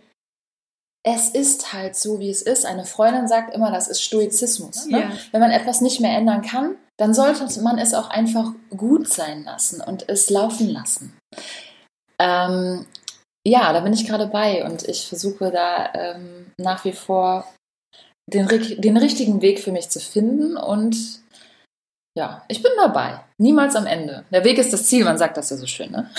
es 1.10 1.30
ist 1.30 1.72
halt 1.72 1.96
so, 1.96 2.20
wie 2.20 2.30
es 2.30 2.42
ist. 2.42 2.66
Eine 2.66 2.84
Freundin 2.84 3.30
sagt 3.30 3.56
immer, 3.56 3.72
das 3.72 3.88
ist 3.88 4.02
Stoizismus. 4.02 4.88
Ne? 4.88 5.00
Ja. 5.00 5.12
Wenn 5.32 5.40
man 5.40 5.52
etwas 5.52 5.80
nicht 5.80 6.02
mehr 6.02 6.12
ändern 6.12 6.42
kann, 6.42 6.76
dann 6.98 7.14
sollte 7.14 7.48
man 7.62 7.78
es 7.78 7.94
auch 7.94 8.10
einfach 8.10 8.52
gut 8.76 9.08
sein 9.08 9.46
lassen 9.46 9.80
und 9.80 10.10
es 10.10 10.30
laufen 10.30 10.68
lassen. 10.68 11.18
Ähm, 12.20 12.86
ja, 13.48 13.72
da 13.72 13.80
bin 13.80 13.94
ich 13.94 14.06
gerade 14.06 14.28
bei 14.28 14.66
und 14.66 14.86
ich 14.90 15.08
versuche 15.08 15.50
da 15.50 15.94
ähm, 15.94 16.52
nach 16.58 16.84
wie 16.84 16.92
vor 16.92 17.48
den, 18.30 18.48
den 18.82 18.98
richtigen 18.98 19.42
Weg 19.42 19.62
für 19.62 19.72
mich 19.72 19.88
zu 19.90 20.02
finden 20.02 20.58
und 20.58 21.22
ja, 22.18 22.44
ich 22.50 22.62
bin 22.62 22.72
dabei. 22.76 23.24
Niemals 23.40 23.76
am 23.76 23.86
Ende. 23.86 24.26
Der 24.32 24.44
Weg 24.44 24.58
ist 24.58 24.74
das 24.74 24.88
Ziel, 24.88 25.04
man 25.04 25.20
sagt 25.20 25.38
das 25.38 25.52
ja 25.52 25.58
so 25.58 25.68
schön, 25.68 25.92
ne? 25.92 26.10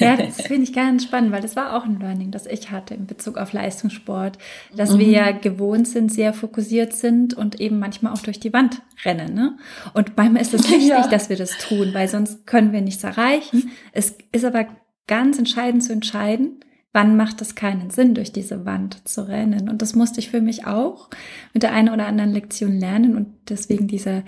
Ja, 0.00 0.16
das 0.16 0.40
finde 0.46 0.64
ich 0.64 0.72
ganz 0.72 1.04
spannend, 1.04 1.30
weil 1.30 1.40
das 1.40 1.54
war 1.54 1.76
auch 1.76 1.84
ein 1.84 2.00
Learning, 2.00 2.32
das 2.32 2.46
ich 2.46 2.72
hatte 2.72 2.94
in 2.94 3.06
Bezug 3.06 3.38
auf 3.38 3.52
Leistungssport, 3.52 4.38
dass 4.76 4.90
mhm. 4.90 4.98
wir 4.98 5.08
ja 5.08 5.30
gewohnt 5.30 5.86
sind, 5.86 6.12
sehr 6.12 6.32
fokussiert 6.32 6.92
sind 6.92 7.32
und 7.32 7.60
eben 7.60 7.78
manchmal 7.78 8.12
auch 8.12 8.22
durch 8.22 8.40
die 8.40 8.52
Wand 8.52 8.82
rennen, 9.04 9.34
ne? 9.34 9.56
Und 9.92 10.16
manchmal 10.16 10.42
ist 10.42 10.52
es 10.52 10.64
wichtig, 10.68 10.88
ja. 10.88 11.06
dass 11.06 11.28
wir 11.28 11.36
das 11.36 11.56
tun, 11.58 11.94
weil 11.94 12.08
sonst 12.08 12.44
können 12.44 12.72
wir 12.72 12.80
nichts 12.80 13.04
erreichen. 13.04 13.70
Es 13.92 14.16
ist 14.32 14.44
aber 14.44 14.66
ganz 15.06 15.38
entscheidend 15.38 15.84
zu 15.84 15.92
entscheiden, 15.92 16.58
wann 16.94 17.16
macht 17.16 17.42
es 17.42 17.56
keinen 17.56 17.90
Sinn, 17.90 18.14
durch 18.14 18.32
diese 18.32 18.64
Wand 18.64 19.06
zu 19.06 19.26
rennen? 19.26 19.68
Und 19.68 19.82
das 19.82 19.96
musste 19.96 20.20
ich 20.20 20.30
für 20.30 20.40
mich 20.40 20.64
auch 20.64 21.10
mit 21.52 21.64
der 21.64 21.72
einen 21.72 21.92
oder 21.92 22.06
anderen 22.06 22.32
Lektion 22.32 22.78
lernen. 22.78 23.16
Und 23.16 23.26
deswegen 23.48 23.88
diese, 23.88 24.22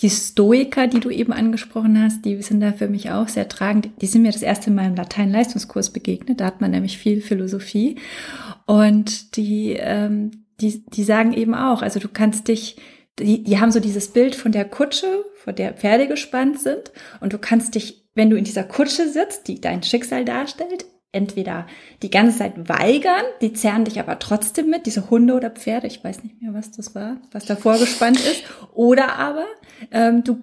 die 0.00 0.10
Stoiker, 0.10 0.86
die 0.86 1.00
du 1.00 1.08
eben 1.08 1.32
angesprochen 1.32 2.00
hast, 2.00 2.26
die 2.26 2.40
sind 2.42 2.60
da 2.60 2.72
für 2.72 2.88
mich 2.88 3.10
auch 3.10 3.26
sehr 3.26 3.48
tragend. 3.48 3.88
Die 4.02 4.06
sind 4.06 4.20
mir 4.20 4.32
das 4.32 4.42
erste 4.42 4.70
Mal 4.70 4.88
im 4.88 4.96
Latein-Leistungskurs 4.96 5.90
begegnet. 5.90 6.40
Da 6.40 6.44
hat 6.44 6.60
man 6.60 6.72
nämlich 6.72 6.98
viel 6.98 7.22
Philosophie. 7.22 7.96
Und 8.66 9.36
die, 9.36 9.78
ähm, 9.80 10.44
die, 10.60 10.84
die 10.90 11.04
sagen 11.04 11.32
eben 11.32 11.54
auch, 11.54 11.80
also 11.80 12.00
du 12.00 12.08
kannst 12.08 12.48
dich, 12.48 12.76
die, 13.18 13.42
die 13.44 13.60
haben 13.60 13.72
so 13.72 13.80
dieses 13.80 14.08
Bild 14.08 14.34
von 14.34 14.52
der 14.52 14.66
Kutsche, 14.66 15.24
vor 15.36 15.54
der 15.54 15.72
Pferde 15.72 16.06
gespannt 16.06 16.60
sind. 16.60 16.92
Und 17.20 17.32
du 17.32 17.38
kannst 17.38 17.76
dich, 17.76 18.04
wenn 18.14 18.28
du 18.28 18.36
in 18.36 18.44
dieser 18.44 18.64
Kutsche 18.64 19.08
sitzt, 19.08 19.48
die 19.48 19.58
dein 19.58 19.82
Schicksal 19.82 20.26
darstellt, 20.26 20.84
entweder 21.12 21.66
die 22.02 22.10
ganze 22.10 22.38
Zeit 22.38 22.68
weigern, 22.68 23.24
die 23.40 23.52
zerren 23.52 23.84
dich 23.84 23.98
aber 23.98 24.18
trotzdem 24.18 24.70
mit, 24.70 24.86
diese 24.86 25.10
Hunde 25.10 25.34
oder 25.34 25.50
Pferde, 25.50 25.86
ich 25.86 26.02
weiß 26.02 26.22
nicht 26.22 26.40
mehr, 26.40 26.54
was 26.54 26.70
das 26.70 26.94
war, 26.94 27.16
was 27.32 27.46
da 27.46 27.56
vorgespannt 27.56 28.20
ist, 28.20 28.44
oder 28.72 29.16
aber 29.16 29.46
ähm, 29.90 30.22
du 30.24 30.40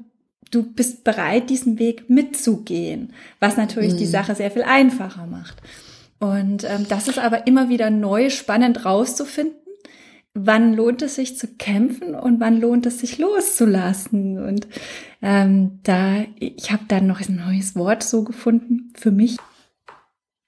du 0.51 0.63
bist 0.63 1.03
bereit, 1.03 1.49
diesen 1.49 1.79
Weg 1.79 2.09
mitzugehen, 2.09 3.13
was 3.39 3.57
natürlich 3.57 3.93
mhm. 3.93 3.97
die 3.97 4.05
Sache 4.05 4.35
sehr 4.35 4.51
viel 4.51 4.63
einfacher 4.63 5.25
macht. 5.25 5.57
Und 6.19 6.63
ähm, 6.63 6.85
das 6.89 7.07
ist 7.07 7.19
aber 7.19 7.47
immer 7.47 7.69
wieder 7.69 7.89
neu 7.89 8.29
spannend 8.29 8.85
rauszufinden, 8.85 9.55
wann 10.33 10.73
lohnt 10.73 11.01
es 11.01 11.15
sich 11.15 11.37
zu 11.37 11.47
kämpfen 11.47 12.15
und 12.15 12.39
wann 12.39 12.59
lohnt 12.59 12.85
es 12.85 12.99
sich 12.99 13.17
loszulassen. 13.17 14.39
Und 14.43 14.67
ähm, 15.21 15.79
da, 15.83 16.23
ich 16.39 16.71
habe 16.71 16.83
dann 16.87 17.07
noch 17.07 17.21
ein 17.21 17.35
neues 17.35 17.75
Wort 17.75 18.03
so 18.03 18.23
gefunden 18.23 18.93
für 18.95 19.11
mich. 19.11 19.37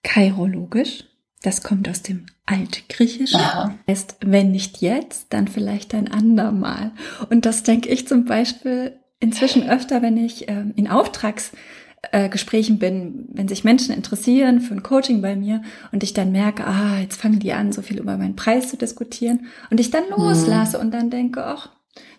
Kairologisch. 0.03 1.05
Das 1.41 1.63
kommt 1.63 1.87
aus 1.87 2.01
dem 2.01 2.25
Altgriechischen. 2.45 3.39
Aha. 3.39 3.75
Heißt, 3.87 4.17
wenn 4.25 4.51
nicht 4.51 4.81
jetzt, 4.81 5.27
dann 5.29 5.47
vielleicht 5.47 5.93
ein 5.93 6.11
andermal. 6.11 6.91
Und 7.29 7.45
das 7.45 7.63
denke 7.63 7.89
ich 7.89 8.07
zum 8.07 8.25
Beispiel 8.25 8.99
inzwischen 9.19 9.69
öfter, 9.69 10.01
wenn 10.01 10.17
ich 10.17 10.49
äh, 10.49 10.65
in 10.75 10.87
Auftragsgesprächen 10.87 12.75
äh, 12.75 12.79
bin, 12.79 13.29
wenn 13.31 13.47
sich 13.47 13.63
Menschen 13.63 13.93
interessieren 13.93 14.61
für 14.61 14.73
ein 14.73 14.83
Coaching 14.83 15.21
bei 15.21 15.35
mir 15.35 15.61
und 15.91 16.03
ich 16.03 16.13
dann 16.13 16.31
merke, 16.31 16.65
ah, 16.65 16.99
jetzt 16.99 17.21
fangen 17.21 17.39
die 17.39 17.53
an, 17.53 17.71
so 17.71 17.81
viel 17.81 17.99
über 17.99 18.17
meinen 18.17 18.35
Preis 18.35 18.69
zu 18.69 18.77
diskutieren 18.77 19.47
und 19.69 19.79
ich 19.79 19.91
dann 19.91 20.05
mhm. 20.05 20.23
loslasse 20.23 20.77
mhm. 20.77 20.85
und 20.85 20.91
dann 20.91 21.09
denke, 21.09 21.45
ach, 21.45 21.69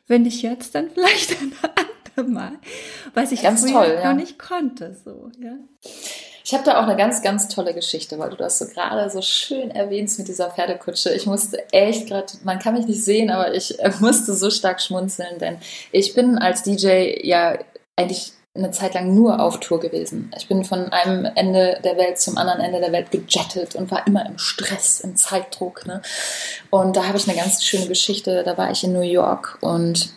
wenn 0.06 0.26
ich 0.26 0.42
jetzt, 0.42 0.74
dann 0.74 0.90
vielleicht 0.94 1.40
ein 1.40 1.52
andermal, 2.16 2.52
was 3.14 3.32
ich 3.32 3.42
Ganz 3.42 3.62
früher 3.62 3.72
toll, 3.72 3.98
ja. 4.02 4.10
noch 4.12 4.20
nicht 4.20 4.38
konnte, 4.38 4.96
so, 5.04 5.30
ja. 5.38 5.56
Ich 6.50 6.54
habe 6.54 6.64
da 6.64 6.80
auch 6.80 6.88
eine 6.88 6.96
ganz, 6.96 7.22
ganz 7.22 7.46
tolle 7.46 7.74
Geschichte, 7.74 8.18
weil 8.18 8.30
du 8.30 8.36
das 8.36 8.58
so 8.58 8.66
gerade 8.66 9.08
so 9.08 9.22
schön 9.22 9.70
erwähnst 9.70 10.18
mit 10.18 10.26
dieser 10.26 10.50
Pferdekutsche. 10.50 11.14
Ich 11.14 11.24
musste 11.24 11.72
echt 11.72 12.08
gerade, 12.08 12.26
man 12.42 12.58
kann 12.58 12.74
mich 12.74 12.88
nicht 12.88 13.04
sehen, 13.04 13.30
aber 13.30 13.54
ich 13.54 13.78
äh, 13.78 13.92
musste 14.00 14.34
so 14.34 14.50
stark 14.50 14.80
schmunzeln, 14.82 15.38
denn 15.38 15.58
ich 15.92 16.12
bin 16.12 16.38
als 16.38 16.64
DJ 16.64 17.20
ja 17.22 17.56
eigentlich 17.94 18.32
eine 18.56 18.72
Zeit 18.72 18.94
lang 18.94 19.14
nur 19.14 19.38
auf 19.38 19.60
Tour 19.60 19.78
gewesen. 19.78 20.32
Ich 20.36 20.48
bin 20.48 20.64
von 20.64 20.92
einem 20.92 21.24
Ende 21.36 21.78
der 21.84 21.96
Welt 21.96 22.18
zum 22.18 22.36
anderen 22.36 22.60
Ende 22.60 22.80
der 22.80 22.90
Welt 22.90 23.12
gejettet 23.12 23.76
und 23.76 23.92
war 23.92 24.04
immer 24.08 24.26
im 24.26 24.36
Stress, 24.36 24.98
im 24.98 25.14
Zeitdruck. 25.14 25.86
Ne? 25.86 26.02
Und 26.70 26.96
da 26.96 27.06
habe 27.06 27.16
ich 27.16 27.28
eine 27.28 27.38
ganz 27.38 27.62
schöne 27.62 27.86
Geschichte. 27.86 28.42
Da 28.42 28.58
war 28.58 28.72
ich 28.72 28.82
in 28.82 28.92
New 28.92 29.02
York 29.02 29.58
und 29.60 30.12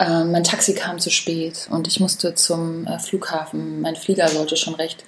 äh, 0.00 0.24
mein 0.24 0.44
Taxi 0.44 0.74
kam 0.74 0.98
zu 0.98 1.10
spät 1.10 1.68
und 1.70 1.86
ich 1.86 2.00
musste 2.00 2.34
zum 2.34 2.86
äh, 2.86 2.98
Flughafen. 2.98 3.82
Mein 3.82 3.96
Flieger 3.96 4.28
sollte 4.28 4.56
schon 4.56 4.74
recht 4.74 5.04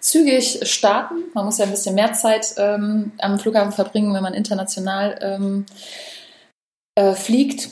zügig 0.00 0.58
starten. 0.64 1.14
Man 1.32 1.44
muss 1.44 1.58
ja 1.58 1.64
ein 1.64 1.70
bisschen 1.70 1.94
mehr 1.94 2.12
Zeit 2.12 2.54
ähm, 2.56 3.12
am 3.18 3.38
Flughafen 3.38 3.72
verbringen, 3.72 4.12
wenn 4.14 4.22
man 4.22 4.34
international 4.34 5.16
ähm, 5.22 5.64
äh, 6.96 7.14
fliegt. 7.14 7.70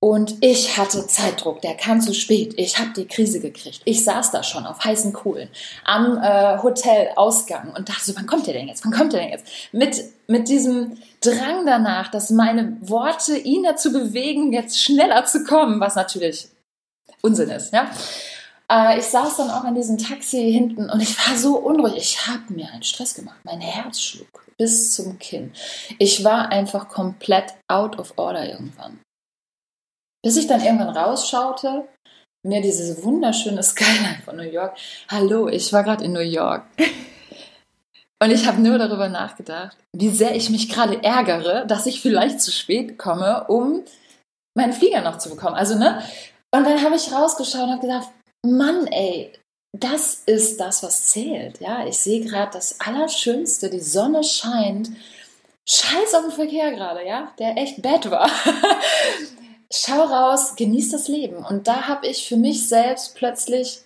Und 0.00 0.36
ich 0.42 0.78
hatte 0.78 1.08
Zeitdruck, 1.08 1.60
der 1.60 1.74
kam 1.74 2.00
zu 2.00 2.14
spät. 2.14 2.54
Ich 2.56 2.78
habe 2.78 2.90
die 2.96 3.06
Krise 3.06 3.40
gekriegt. 3.40 3.80
Ich 3.84 4.04
saß 4.04 4.30
da 4.30 4.44
schon 4.44 4.64
auf 4.64 4.84
heißen 4.84 5.12
Kohlen 5.12 5.48
am 5.84 6.18
äh, 6.22 6.62
Hotelausgang 6.62 7.74
und 7.76 7.88
dachte 7.88 8.04
so, 8.04 8.16
wann 8.16 8.26
kommt 8.26 8.46
der 8.46 8.54
denn 8.54 8.68
jetzt? 8.68 8.84
Wann 8.84 8.92
kommt 8.92 9.12
der 9.12 9.20
denn 9.20 9.30
jetzt? 9.30 9.46
Mit, 9.72 10.04
mit 10.28 10.48
diesem 10.48 10.98
Drang 11.20 11.66
danach, 11.66 12.12
dass 12.12 12.30
meine 12.30 12.76
Worte 12.80 13.36
ihn 13.36 13.64
dazu 13.64 13.92
bewegen, 13.92 14.52
jetzt 14.52 14.80
schneller 14.80 15.24
zu 15.24 15.42
kommen, 15.42 15.80
was 15.80 15.96
natürlich 15.96 16.46
Unsinn 17.20 17.50
ist. 17.50 17.72
Ja? 17.72 17.90
Äh, 18.70 19.00
ich 19.00 19.06
saß 19.06 19.38
dann 19.38 19.50
auch 19.50 19.64
in 19.64 19.74
diesem 19.74 19.98
Taxi 19.98 20.52
hinten 20.52 20.90
und 20.90 21.02
ich 21.02 21.16
war 21.26 21.36
so 21.36 21.56
unruhig. 21.56 21.96
Ich 21.96 22.26
habe 22.28 22.52
mir 22.52 22.70
einen 22.72 22.84
Stress 22.84 23.14
gemacht. 23.14 23.40
Mein 23.42 23.60
Herz 23.60 24.00
schlug 24.00 24.28
bis 24.58 24.94
zum 24.94 25.18
Kinn. 25.18 25.52
Ich 25.98 26.22
war 26.24 26.50
einfach 26.50 26.88
komplett 26.88 27.54
out 27.68 27.98
of 27.98 28.12
order 28.16 28.48
irgendwann. 28.48 29.00
Bis 30.24 30.36
ich 30.36 30.46
dann 30.46 30.62
irgendwann 30.62 30.96
rausschaute, 30.96 31.88
mir 32.46 32.60
dieses 32.60 33.02
wunderschöne 33.02 33.62
Skyline 33.62 34.22
von 34.24 34.36
New 34.36 34.42
York. 34.42 34.76
Hallo, 35.08 35.48
ich 35.48 35.72
war 35.72 35.84
gerade 35.84 36.04
in 36.04 36.12
New 36.12 36.20
York. 36.20 36.64
Und 38.20 38.32
ich 38.32 38.48
habe 38.48 38.60
nur 38.60 38.78
darüber 38.78 39.08
nachgedacht, 39.08 39.76
wie 39.94 40.08
sehr 40.08 40.34
ich 40.34 40.50
mich 40.50 40.68
gerade 40.68 41.04
ärgere, 41.04 41.64
dass 41.66 41.86
ich 41.86 42.00
vielleicht 42.00 42.40
zu 42.40 42.50
spät 42.50 42.98
komme, 42.98 43.44
um 43.46 43.84
meinen 44.56 44.72
Flieger 44.72 45.02
noch 45.02 45.18
zu 45.18 45.30
bekommen. 45.30 45.54
Also, 45.54 45.78
ne? 45.78 46.02
Und 46.52 46.64
dann 46.64 46.82
habe 46.82 46.96
ich 46.96 47.12
rausgeschaut 47.12 47.62
und 47.62 47.70
habe 47.70 47.80
gedacht, 47.80 48.08
Mann, 48.44 48.88
ey, 48.88 49.32
das 49.76 50.22
ist 50.26 50.58
das, 50.58 50.82
was 50.82 51.06
zählt. 51.06 51.60
Ja, 51.60 51.86
ich 51.86 51.98
sehe 51.98 52.24
gerade 52.24 52.50
das 52.52 52.80
Allerschönste, 52.80 53.70
die 53.70 53.80
Sonne 53.80 54.24
scheint. 54.24 54.90
Scheiß 55.68 56.14
auf 56.14 56.22
den 56.22 56.32
Verkehr 56.32 56.72
gerade, 56.72 57.06
ja, 57.06 57.32
der 57.38 57.56
echt 57.56 57.82
bad 57.82 58.10
war. 58.10 58.28
schau 59.72 60.02
raus, 60.02 60.56
genieß 60.56 60.90
das 60.90 61.08
Leben. 61.08 61.44
Und 61.44 61.68
da 61.68 61.88
habe 61.88 62.06
ich 62.06 62.26
für 62.26 62.36
mich 62.36 62.68
selbst 62.68 63.14
plötzlich 63.14 63.82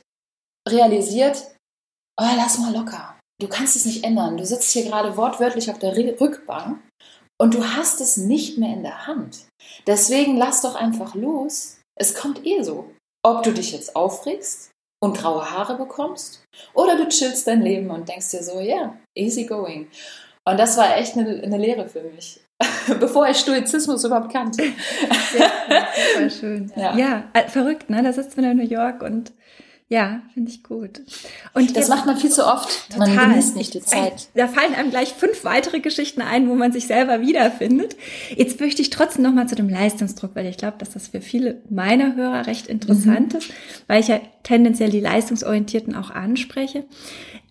realisiert, 0.69 1.55
oh, 2.21 2.31
lass 2.37 2.59
mal 2.59 2.75
locker. 2.75 3.19
Du 3.41 3.49
kannst 3.49 3.75
es 3.75 3.85
nicht 3.85 4.05
ändern. 4.05 4.37
Du 4.37 4.47
sitzt 4.47 4.71
hier 4.71 4.85
gerade 4.85 5.17
wortwörtlich 5.17 5.71
auf 5.71 5.79
der 5.79 5.97
Rückbank 5.97 6.81
und 7.41 7.55
du 7.55 7.65
hast 7.65 8.01
es 8.01 8.17
nicht 8.17 8.59
mehr 8.59 8.73
in 8.73 8.83
der 8.83 9.07
Hand. 9.07 9.47
Deswegen 9.87 10.37
lass 10.37 10.63
doch 10.63 10.77
einfach 10.77 11.15
los. 11.15 11.81
Es 11.99 12.15
kommt 12.15 12.47
eh 12.47 12.63
so. 12.63 12.93
Ob 13.25 13.43
du 13.43 13.53
dich 13.53 13.73
jetzt 13.73 13.97
aufregst 13.97 14.71
und 15.03 15.19
graue 15.19 15.51
Haare 15.51 15.77
bekommst 15.77 16.45
oder 16.75 16.97
du 16.97 17.09
chillst 17.09 17.47
dein 17.47 17.63
Leben 17.63 17.91
und 17.91 18.09
denkst 18.09 18.31
dir 18.31 18.43
so, 18.43 18.61
ja, 18.61 18.77
yeah, 18.77 18.99
easy 19.17 19.45
going. 19.45 19.89
Und 20.45 20.59
das 20.59 20.77
war 20.77 20.97
echt 20.97 21.17
eine, 21.17 21.43
eine 21.43 21.59
Lehre 21.59 21.89
für 21.89 22.03
mich. 22.03 22.41
bevor 23.01 23.29
ich 23.29 23.39
Stoizismus 23.39 24.05
überhaupt 24.05 24.33
kannte. 24.33 24.63
ja, 24.63 25.89
super 26.15 26.31
schön. 26.31 26.73
Ja. 26.77 26.97
ja, 26.97 27.25
äh, 27.33 27.49
verrückt, 27.49 27.91
ne? 27.91 28.03
Da 28.03 28.13
sitzt 28.13 28.37
man 28.37 28.51
in 28.51 28.57
New 28.59 28.69
York 28.69 29.03
und 29.03 29.33
Ja, 29.93 30.23
finde 30.33 30.51
ich 30.51 30.63
gut. 30.63 31.03
Und 31.53 31.77
das 31.77 31.89
macht 31.89 32.07
man 32.07 32.17
viel 32.17 32.31
zu 32.31 32.47
oft. 32.47 32.91
Total. 32.91 33.15
Man 33.15 33.31
genießt 33.31 33.57
nicht 33.57 33.75
die 33.75 33.83
Zeit. 33.83 34.29
Da 34.35 34.49
fallen 34.49 34.75
einem 34.75 34.89
gleich 34.89 35.13
fünf 35.13 35.45
weitere 35.45 35.81
Geschichten 35.81 36.23
ein, 36.23 36.49
wo 36.49 36.55
man 36.55 36.73
sich 36.73 36.87
selber 36.87 37.21
wiederfindet. 37.21 37.97
Jetzt 38.35 38.59
möchte 38.59 38.81
ich 38.81 38.89
trotzdem 38.89 39.23
noch 39.23 39.35
mal 39.35 39.49
zu 39.49 39.55
dem 39.55 39.69
Leistungsdruck, 39.69 40.31
weil 40.35 40.47
ich 40.47 40.57
glaube, 40.57 40.79
dass 40.79 40.93
das 40.93 41.09
für 41.09 41.21
viele 41.21 41.61
meiner 41.69 42.17
Hörer 42.17 42.47
recht 42.47 42.69
interessant 42.69 43.35
mhm. 43.35 43.39
ist, 43.41 43.51
weil 43.87 44.01
ich 44.01 44.09
ja 44.09 44.19
tendenziell 44.45 44.89
die 44.89 45.01
Leistungsorientierten 45.01 45.95
auch 45.95 46.11
anspreche. 46.11 46.85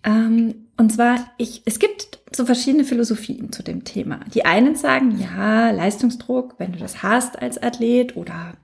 Ähm, 0.02 0.66
und 0.76 0.92
zwar, 0.92 1.30
ich, 1.38 1.62
es 1.64 1.78
gibt 1.78 2.18
so 2.36 2.46
verschiedene 2.46 2.84
Philosophien 2.84 3.52
zu 3.52 3.62
dem 3.62 3.84
Thema. 3.84 4.20
Die 4.34 4.44
einen 4.44 4.74
sagen, 4.74 5.18
ja, 5.18 5.70
Leistungsdruck, 5.70 6.54
wenn 6.58 6.72
du 6.72 6.78
das 6.78 7.02
hast 7.02 7.40
als 7.40 7.62
Athlet 7.62 8.16
oder 8.16 8.54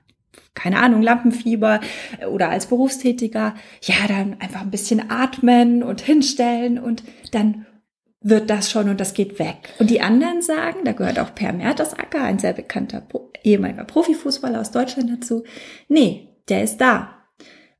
keine 0.53 0.79
Ahnung, 0.79 1.01
Lampenfieber 1.01 1.79
oder 2.29 2.49
als 2.49 2.67
Berufstätiger, 2.67 3.55
ja, 3.81 3.95
dann 4.07 4.39
einfach 4.39 4.61
ein 4.61 4.71
bisschen 4.71 5.09
atmen 5.09 5.83
und 5.83 6.01
hinstellen 6.01 6.79
und 6.79 7.03
dann 7.31 7.65
wird 8.21 8.49
das 8.49 8.69
schon 8.69 8.89
und 8.89 8.99
das 8.99 9.13
geht 9.13 9.39
weg. 9.39 9.73
Und 9.79 9.89
die 9.89 10.01
anderen 10.01 10.41
sagen, 10.41 10.79
da 10.83 10.91
gehört 10.91 11.19
auch 11.19 11.33
Per 11.33 11.53
Mertesacker, 11.53 12.21
ein 12.23 12.39
sehr 12.39 12.53
bekannter 12.53 13.03
ehemaliger 13.43 13.85
Profifußballer 13.85 14.59
aus 14.59 14.71
Deutschland 14.71 15.09
dazu, 15.09 15.43
nee, 15.87 16.27
der 16.49 16.63
ist 16.63 16.77
da. 16.77 17.15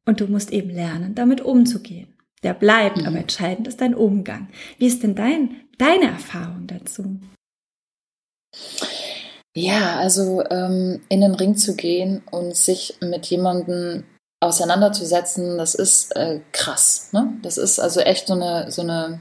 Und 0.05 0.21
du 0.21 0.27
musst 0.27 0.51
eben 0.51 0.69
lernen, 0.69 1.13
damit 1.15 1.41
umzugehen. 1.41 2.15
Der 2.43 2.53
bleibt, 2.53 2.97
mhm. 2.97 3.05
aber 3.05 3.17
entscheidend 3.17 3.67
ist 3.67 3.81
dein 3.81 3.95
Umgang. 3.95 4.49
Wie 4.77 4.87
ist 4.87 5.03
denn 5.03 5.15
dein, 5.15 5.61
deine 5.77 6.11
Erfahrung 6.11 6.67
dazu? 6.67 7.19
Ja, 9.55 9.97
also 9.97 10.43
ähm, 10.49 11.01
in 11.09 11.21
den 11.21 11.35
Ring 11.35 11.55
zu 11.55 11.75
gehen 11.75 12.23
und 12.31 12.55
sich 12.55 12.97
mit 13.01 13.25
jemandem 13.25 14.05
auseinanderzusetzen, 14.41 15.57
das 15.57 15.75
ist 15.75 16.15
äh, 16.15 16.41
krass. 16.51 17.09
Ne? 17.11 17.33
Das 17.41 17.57
ist 17.57 17.79
also 17.79 17.99
echt 17.99 18.27
so 18.27 18.33
eine, 18.33 18.71
so 18.71 18.81
eine, 18.81 19.19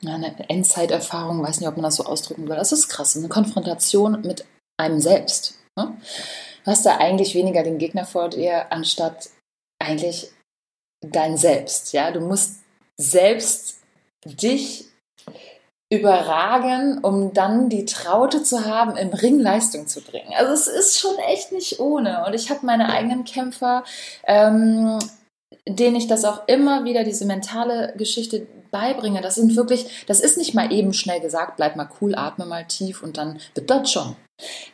ja, 0.00 0.14
eine 0.14 0.48
Endzeiterfahrung, 0.48 1.42
weiß 1.42 1.60
nicht, 1.60 1.68
ob 1.68 1.76
man 1.76 1.84
das 1.84 1.96
so 1.96 2.04
ausdrücken 2.04 2.48
will. 2.48 2.56
Das 2.56 2.72
ist 2.72 2.88
krass, 2.88 3.16
eine 3.16 3.28
Konfrontation 3.28 4.22
mit 4.22 4.44
einem 4.76 5.00
selbst. 5.00 5.54
Ne? 5.76 5.96
Du 6.64 6.70
hast 6.70 6.84
da 6.84 6.96
eigentlich 6.96 7.34
weniger 7.34 7.62
den 7.62 7.78
Gegner 7.78 8.04
vor 8.04 8.28
dir, 8.28 8.72
anstatt 8.72 9.30
eigentlich 9.78 10.32
dein 11.00 11.36
Selbst. 11.36 11.92
Ja, 11.92 12.10
du 12.10 12.20
musst 12.20 12.60
selbst 12.96 13.76
dich 14.24 14.86
überragen, 15.90 16.98
um 17.02 17.32
dann 17.32 17.70
die 17.70 17.86
Traute 17.86 18.42
zu 18.42 18.66
haben, 18.66 18.96
im 18.96 19.08
Ring 19.08 19.38
Leistung 19.38 19.86
zu 19.86 20.02
bringen. 20.02 20.32
Also 20.36 20.52
es 20.52 20.66
ist 20.66 21.00
schon 21.00 21.16
echt 21.18 21.50
nicht 21.50 21.80
ohne. 21.80 22.26
Und 22.26 22.34
ich 22.34 22.50
habe 22.50 22.66
meine 22.66 22.92
eigenen 22.92 23.24
Kämpfer, 23.24 23.84
ähm, 24.26 24.98
denen 25.66 25.96
ich 25.96 26.06
das 26.06 26.24
auch 26.24 26.46
immer 26.46 26.84
wieder, 26.84 27.04
diese 27.04 27.24
mentale 27.24 27.94
Geschichte 27.96 28.46
beibringe. 28.70 29.22
Das 29.22 29.36
sind 29.36 29.56
wirklich, 29.56 30.04
das 30.06 30.20
ist 30.20 30.36
nicht 30.36 30.54
mal 30.54 30.70
eben 30.72 30.92
schnell 30.92 31.20
gesagt, 31.20 31.56
bleib 31.56 31.76
mal 31.76 31.88
cool, 32.00 32.14
atme 32.14 32.44
mal 32.44 32.66
tief 32.66 33.02
und 33.02 33.16
dann 33.16 33.40
wird 33.54 33.70
das 33.70 33.90
schon. 33.90 34.14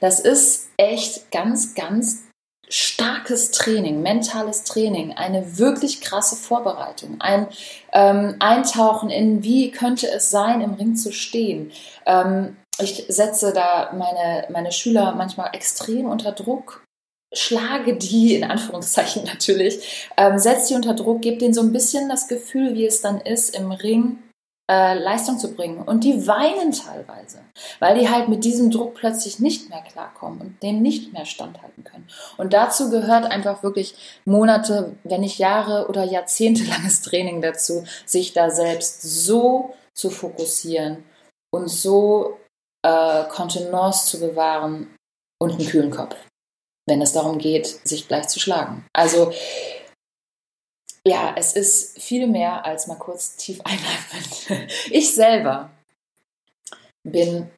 Das 0.01 0.19
ist 0.19 0.69
echt 0.77 1.31
ganz, 1.31 1.75
ganz 1.75 2.25
starkes 2.69 3.51
Training, 3.51 4.03
mentales 4.03 4.65
Training, 4.65 5.13
eine 5.13 5.59
wirklich 5.59 6.01
krasse 6.01 6.37
Vorbereitung, 6.37 7.21
ein 7.21 7.49
ähm, 7.93 8.37
Eintauchen 8.39 9.11
in, 9.11 9.43
wie 9.43 9.71
könnte 9.71 10.09
es 10.11 10.31
sein, 10.31 10.61
im 10.61 10.75
Ring 10.75 10.97
zu 10.97 11.13
stehen. 11.13 11.73
Ähm, 12.07 12.57
ich 12.79 13.05
setze 13.09 13.53
da 13.53 13.93
meine, 13.97 14.47
meine 14.51 14.73
Schüler 14.73 15.15
manchmal 15.15 15.51
extrem 15.55 16.07
unter 16.07 16.33
Druck, 16.33 16.85
schlage 17.33 17.97
die, 17.97 18.35
in 18.35 18.45
Anführungszeichen 18.45 19.25
natürlich, 19.27 20.09
ähm, 20.17 20.39
setze 20.39 20.69
die 20.69 20.75
unter 20.75 20.95
Druck, 20.95 21.23
gebe 21.23 21.39
denen 21.39 21.55
so 21.55 21.61
ein 21.61 21.73
bisschen 21.73 22.09
das 22.09 22.29
Gefühl, 22.29 22.75
wie 22.75 22.87
es 22.87 23.01
dann 23.01 23.21
ist, 23.21 23.57
im 23.57 23.73
Ring 23.73 24.19
äh, 24.71 24.99
Leistung 24.99 25.39
zu 25.39 25.55
bringen. 25.55 25.83
Und 25.83 26.05
die 26.05 26.27
weinen 26.27 26.73
teilweise, 26.73 27.41
weil 27.81 27.99
die 27.99 28.09
halt 28.09 28.29
mit 28.29 28.45
diesem 28.45 28.71
Druck 28.71 28.95
plötzlich 28.95 29.39
nicht 29.39 29.69
mehr 29.69 29.83
klarkommen 29.83 30.41
und 30.41 30.63
dem 30.63 30.81
nicht 30.81 31.13
mehr 31.13 31.27
standhalten 31.27 31.85
können. 31.85 32.09
Und 32.39 32.53
dazu 32.53 32.91
gehört 32.91 33.31
einfach 33.31 33.63
wirklich 33.63 33.95
Monate, 34.25 34.97
wenn 35.05 35.21
nicht 35.21 35.39
Jahre 35.39 35.89
oder 35.89 36.05
Jahrzehnte 36.05 36.65
langes 36.65 37.03
Training 37.03 37.43
dazu, 37.43 37.85
sich 38.07 38.33
da 38.33 38.51
selbst 38.51 39.03
so 39.03 39.75
zu 39.93 40.11
fokussieren 40.11 41.05
und 41.53 41.69
so 41.69 42.39
äh, 42.83 43.25
Kontenance 43.25 44.07
zu 44.07 44.21
bewahren 44.21 44.95
und 45.39 45.53
einen 45.53 45.67
kühlen 45.67 45.91
Kopf, 45.91 46.17
wenn 46.87 47.03
es 47.03 47.13
darum 47.13 47.39
geht, 47.39 47.67
sich 47.67 48.09
gleich 48.09 48.29
zu 48.29 48.41
schlagen. 48.41 48.87
Also 48.93 49.33
ja, 51.07 51.35
es 51.37 51.53
ist 51.53 52.01
viel 52.01 52.27
mehr 52.27 52.65
als 52.65 52.87
mal 52.87 52.97
kurz 52.97 53.37
tief 53.37 53.61
einatmen. 53.65 54.69
Ich 54.91 55.15
selber 55.15 55.71
bin 57.03 57.51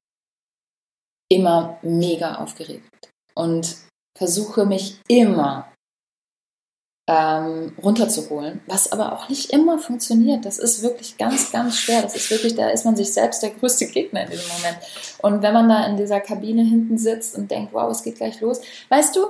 immer 1.29 1.79
mega 1.83 2.37
aufgeregt 2.37 3.11
und 3.35 3.77
versuche 4.17 4.65
mich 4.67 5.01
immer 5.09 5.73
ähm, 7.09 7.77
runterzuholen, 7.83 8.61
was 8.67 8.91
aber 8.91 9.13
auch 9.13 9.29
nicht 9.29 9.51
immer 9.51 9.79
funktioniert. 9.79 10.45
Das 10.45 10.59
ist 10.59 10.83
wirklich 10.83 11.17
ganz, 11.17 11.53
ganz 11.53 11.79
schwer. 11.79 12.03
Das 12.03 12.17
ist 12.17 12.31
wirklich, 12.31 12.57
da 12.57 12.71
ist 12.71 12.85
man 12.85 12.97
sich 12.97 13.13
selbst 13.13 13.43
der 13.43 13.51
größte 13.51 13.87
Gegner 13.87 14.25
in 14.25 14.31
diesem 14.31 14.49
Moment. 14.57 14.79
Und 15.23 15.43
wenn 15.43 15.55
man 15.55 15.69
da 15.69 15.87
in 15.87 15.97
dieser 15.97 16.21
Kabine 16.21 16.65
hinten 16.65 16.99
sitzt 16.99 17.37
und 17.37 17.51
denkt, 17.51 17.73
wow, 17.73 17.91
es 17.91 18.03
geht 18.03 18.17
gleich 18.17 18.41
los, 18.41 18.61
weißt 18.89 19.15
du, 19.15 19.27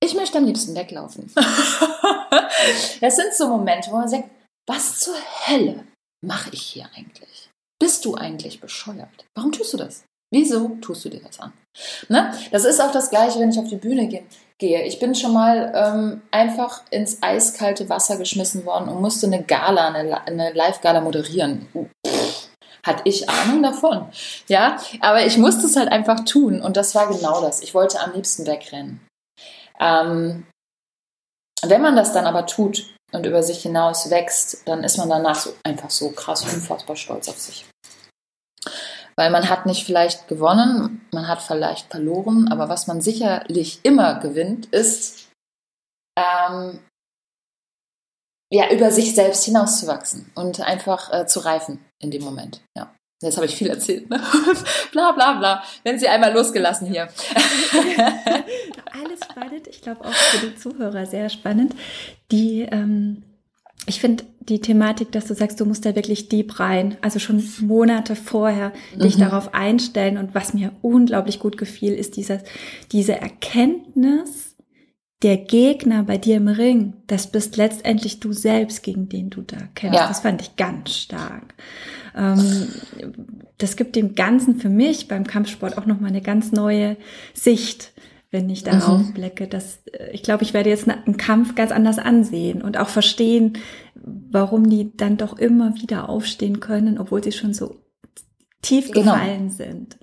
ich 0.00 0.14
möchte 0.14 0.38
am 0.38 0.44
liebsten 0.44 0.76
weglaufen. 0.76 1.32
das 3.00 3.16
sind 3.16 3.34
so 3.34 3.48
Momente, 3.48 3.90
wo 3.90 3.96
man 3.96 4.08
sagt, 4.08 4.28
was 4.68 5.00
zur 5.00 5.16
Hölle 5.46 5.84
mache 6.24 6.50
ich 6.52 6.62
hier 6.62 6.88
eigentlich? 6.96 7.48
Bist 7.80 8.04
du 8.04 8.14
eigentlich 8.14 8.60
bescheuert? 8.60 9.26
Warum 9.36 9.52
tust 9.52 9.72
du 9.72 9.76
das? 9.76 10.04
Wieso 10.30 10.76
tust 10.80 11.04
du 11.04 11.08
dir 11.08 11.20
das 11.20 11.40
an? 11.40 11.52
Ne? 12.08 12.32
Das 12.50 12.64
ist 12.64 12.80
auch 12.80 12.92
das 12.92 13.08
Gleiche, 13.08 13.38
wenn 13.38 13.50
ich 13.50 13.58
auf 13.58 13.68
die 13.68 13.76
Bühne 13.76 14.08
gehe. 14.58 14.84
Ich 14.84 14.98
bin 14.98 15.14
schon 15.14 15.32
mal 15.32 15.72
ähm, 15.74 16.22
einfach 16.30 16.82
ins 16.90 17.22
eiskalte 17.22 17.88
Wasser 17.88 18.18
geschmissen 18.18 18.66
worden 18.66 18.88
und 18.88 19.00
musste 19.00 19.26
eine 19.26 19.42
Gala, 19.42 19.88
eine, 19.88 20.26
eine 20.26 20.52
Live-Gala 20.52 21.00
moderieren. 21.00 21.68
Pff, 22.06 22.48
hatte 22.84 23.02
ich 23.04 23.28
Ahnung 23.28 23.62
davon. 23.62 24.08
Ja, 24.48 24.76
aber 25.00 25.24
ich 25.24 25.38
musste 25.38 25.66
es 25.66 25.76
halt 25.76 25.90
einfach 25.90 26.24
tun 26.24 26.60
und 26.60 26.76
das 26.76 26.94
war 26.94 27.06
genau 27.06 27.40
das. 27.40 27.62
Ich 27.62 27.74
wollte 27.74 28.00
am 28.00 28.12
liebsten 28.12 28.46
wegrennen. 28.46 29.00
Ähm, 29.80 30.46
wenn 31.64 31.82
man 31.82 31.96
das 31.96 32.12
dann 32.12 32.26
aber 32.26 32.46
tut 32.46 32.94
und 33.12 33.26
über 33.26 33.42
sich 33.42 33.62
hinaus 33.62 34.10
wächst, 34.10 34.66
dann 34.66 34.84
ist 34.84 34.98
man 34.98 35.08
danach 35.08 35.36
so, 35.36 35.54
einfach 35.64 35.90
so 35.90 36.10
krass 36.10 36.42
unfassbar 36.42 36.96
stolz 36.96 37.28
auf 37.28 37.38
sich. 37.38 37.64
Weil 39.16 39.30
man 39.30 39.48
hat 39.48 39.66
nicht 39.66 39.84
vielleicht 39.84 40.28
gewonnen, 40.28 41.06
man 41.12 41.26
hat 41.26 41.42
vielleicht 41.42 41.90
verloren, 41.90 42.48
aber 42.52 42.68
was 42.68 42.86
man 42.86 43.00
sicherlich 43.00 43.80
immer 43.82 44.20
gewinnt, 44.20 44.66
ist 44.66 45.28
ähm, 46.16 46.80
ja 48.52 48.70
über 48.70 48.90
sich 48.90 49.14
selbst 49.14 49.44
hinauszuwachsen 49.44 50.30
und 50.34 50.60
einfach 50.60 51.12
äh, 51.12 51.26
zu 51.26 51.40
reifen 51.40 51.84
in 52.00 52.10
dem 52.10 52.22
Moment. 52.22 52.62
Ja. 52.76 52.94
Jetzt 53.20 53.36
habe 53.36 53.46
ich 53.46 53.56
viel 53.56 53.68
erzählt, 53.68 54.08
ne? 54.08 54.20
bla 54.92 55.12
bla 55.12 55.32
bla. 55.34 55.62
Wenn 55.82 55.98
Sie 55.98 56.08
einmal 56.08 56.32
losgelassen 56.32 56.86
hier. 56.86 57.02
Alles 58.92 59.20
spannend. 59.28 59.66
Ich 59.68 59.82
glaube 59.82 60.04
auch 60.04 60.12
für 60.12 60.46
die 60.46 60.54
Zuhörer 60.54 61.04
sehr 61.04 61.28
spannend. 61.28 61.74
Die, 62.30 62.60
ähm, 62.62 63.24
ich 63.86 64.00
finde 64.00 64.24
die 64.40 64.60
Thematik, 64.60 65.10
dass 65.10 65.26
du 65.26 65.34
sagst, 65.34 65.58
du 65.60 65.64
musst 65.64 65.84
da 65.84 65.96
wirklich 65.96 66.28
deep 66.28 66.60
rein, 66.60 66.96
also 67.02 67.18
schon 67.18 67.42
Monate 67.60 68.14
vorher 68.14 68.72
dich 68.94 69.16
mhm. 69.16 69.22
darauf 69.22 69.52
einstellen. 69.52 70.16
Und 70.16 70.36
was 70.36 70.54
mir 70.54 70.70
unglaublich 70.80 71.40
gut 71.40 71.58
gefiel, 71.58 71.94
ist 71.94 72.16
dieses, 72.16 72.42
diese 72.92 73.20
Erkenntnis, 73.20 74.56
der 75.22 75.36
Gegner 75.36 76.04
bei 76.04 76.16
dir 76.16 76.36
im 76.36 76.46
Ring, 76.46 76.94
das 77.08 77.26
bist 77.26 77.56
letztendlich 77.56 78.20
du 78.20 78.32
selbst, 78.32 78.84
gegen 78.84 79.08
den 79.08 79.30
du 79.30 79.42
da 79.42 79.56
kämpfst. 79.74 80.00
Ja. 80.00 80.06
Das 80.06 80.20
fand 80.20 80.40
ich 80.40 80.54
ganz 80.54 80.94
stark. 80.94 81.54
Ähm, 82.18 82.68
das 83.58 83.76
gibt 83.76 83.96
dem 83.96 84.14
Ganzen 84.14 84.56
für 84.56 84.68
mich 84.68 85.08
beim 85.08 85.26
Kampfsport 85.26 85.78
auch 85.78 85.86
nochmal 85.86 86.10
eine 86.10 86.20
ganz 86.20 86.52
neue 86.52 86.96
Sicht, 87.32 87.92
wenn 88.30 88.50
ich 88.50 88.64
darauf 88.64 88.98
mhm. 88.98 89.12
blicke. 89.14 89.46
Dass, 89.46 89.78
äh, 89.92 90.10
ich 90.12 90.22
glaube, 90.22 90.42
ich 90.42 90.52
werde 90.52 90.68
jetzt 90.68 90.88
einen 90.88 91.16
Kampf 91.16 91.54
ganz 91.54 91.70
anders 91.70 91.98
ansehen 91.98 92.60
und 92.60 92.76
auch 92.76 92.88
verstehen, 92.88 93.58
warum 93.94 94.68
die 94.68 94.96
dann 94.96 95.16
doch 95.16 95.38
immer 95.38 95.74
wieder 95.76 96.08
aufstehen 96.08 96.60
können, 96.60 96.98
obwohl 96.98 97.22
sie 97.22 97.32
schon 97.32 97.54
so 97.54 97.76
tief 98.60 98.90
genau. 98.90 99.12
gefallen 99.12 99.50
sind. 99.50 99.96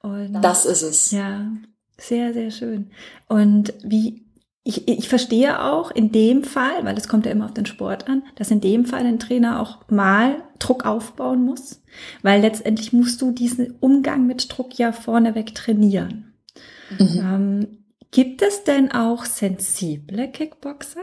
Und 0.00 0.32
das 0.40 0.64
ist 0.64 0.82
es. 0.82 1.10
Ja, 1.10 1.52
sehr, 1.98 2.32
sehr 2.32 2.50
schön. 2.50 2.90
Und 3.28 3.74
wie 3.84 4.21
ich, 4.64 4.86
ich 4.86 5.08
verstehe 5.08 5.62
auch 5.62 5.90
in 5.90 6.12
dem 6.12 6.44
Fall, 6.44 6.84
weil 6.84 6.96
es 6.96 7.08
kommt 7.08 7.26
ja 7.26 7.32
immer 7.32 7.46
auf 7.46 7.54
den 7.54 7.66
Sport 7.66 8.08
an, 8.08 8.22
dass 8.36 8.50
in 8.50 8.60
dem 8.60 8.84
Fall 8.86 9.04
ein 9.04 9.18
Trainer 9.18 9.60
auch 9.60 9.88
mal 9.88 10.42
Druck 10.58 10.86
aufbauen 10.86 11.44
muss, 11.44 11.82
weil 12.22 12.40
letztendlich 12.40 12.92
musst 12.92 13.20
du 13.20 13.32
diesen 13.32 13.74
Umgang 13.80 14.26
mit 14.26 14.56
Druck 14.56 14.78
ja 14.78 14.92
vorneweg 14.92 15.54
trainieren. 15.54 16.32
Mhm. 16.90 17.18
Ähm, 17.18 17.84
gibt 18.12 18.42
es 18.42 18.62
denn 18.62 18.92
auch 18.92 19.24
sensible 19.24 20.28
Kickboxer? 20.28 21.02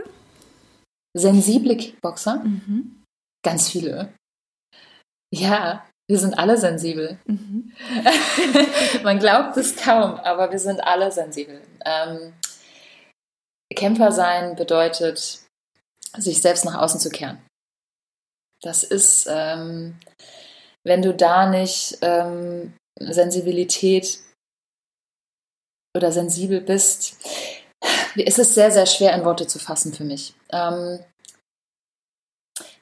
sensible 1.14 1.76
Kickboxer? 1.76 2.44
Mhm. 2.44 3.04
Ganz 3.44 3.70
viele. 3.70 4.14
Ja, 5.34 5.86
wir 6.08 6.18
sind 6.18 6.38
alle 6.38 6.58
sensibel. 6.58 7.20
Mhm. 7.26 7.72
Man 9.04 9.20
glaubt 9.20 9.58
es 9.58 9.76
kaum, 9.76 10.16
aber 10.16 10.52
wir 10.52 10.60
sind 10.60 10.80
alle 10.82 11.12
sensibel. 11.12 11.62
Ähm, 11.86 12.34
Kämpfer 13.76 14.12
sein 14.12 14.56
bedeutet, 14.56 15.40
sich 16.18 16.42
selbst 16.42 16.66
nach 16.66 16.76
außen 16.76 17.00
zu 17.00 17.10
kehren. 17.10 17.40
Das 18.62 18.84
ist, 18.84 19.28
ähm, 19.30 19.98
wenn 20.84 21.02
du 21.02 21.14
da 21.14 21.50
nicht 21.50 21.98
ähm, 22.02 22.74
Sensibilität 23.00 24.20
oder 25.96 26.12
sensibel 26.12 26.62
bist, 26.62 27.18
ist 28.16 28.40
es 28.40 28.54
sehr, 28.54 28.72
sehr 28.72 28.86
schwer 28.86 29.14
in 29.14 29.24
Worte 29.24 29.48
zu 29.48 29.60
fassen 29.60 29.94
für 29.94 30.04
mich. 30.04 30.34
Ähm, 30.52 31.00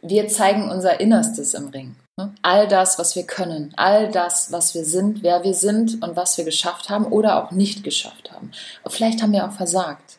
wir 0.01 0.27
zeigen 0.29 0.69
unser 0.69 0.99
Innerstes 0.99 1.53
im 1.53 1.67
Ring. 1.67 1.95
Ne? 2.19 2.33
All 2.41 2.67
das, 2.67 2.97
was 2.97 3.15
wir 3.15 3.25
können, 3.25 3.73
all 3.77 4.09
das, 4.09 4.51
was 4.51 4.73
wir 4.73 4.85
sind, 4.85 5.21
wer 5.21 5.43
wir 5.43 5.53
sind 5.53 6.01
und 6.01 6.15
was 6.15 6.37
wir 6.37 6.45
geschafft 6.45 6.89
haben 6.89 7.05
oder 7.05 7.43
auch 7.43 7.51
nicht 7.51 7.83
geschafft 7.83 8.31
haben. 8.31 8.51
Vielleicht 8.87 9.21
haben 9.21 9.33
wir 9.33 9.45
auch 9.45 9.51
versagt 9.51 10.17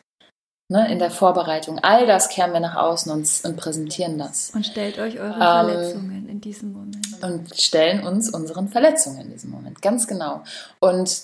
ne, 0.69 0.91
in 0.91 0.99
der 0.99 1.11
Vorbereitung. 1.11 1.79
All 1.79 2.07
das 2.07 2.29
kehren 2.29 2.53
wir 2.53 2.59
nach 2.59 2.75
außen 2.75 3.11
und, 3.11 3.27
und 3.43 3.57
präsentieren 3.57 4.17
das. 4.17 4.51
Und 4.53 4.65
stellt 4.65 4.99
euch 4.99 5.19
eure 5.19 5.33
ähm, 5.33 5.39
Verletzungen 5.39 6.29
in 6.29 6.41
diesem 6.41 6.73
Moment. 6.73 7.23
Und 7.23 7.59
stellen 7.59 8.05
uns 8.05 8.29
unseren 8.29 8.69
Verletzungen 8.69 9.21
in 9.21 9.31
diesem 9.31 9.49
Moment, 9.49 9.81
ganz 9.81 10.07
genau. 10.07 10.43
Und 10.79 11.21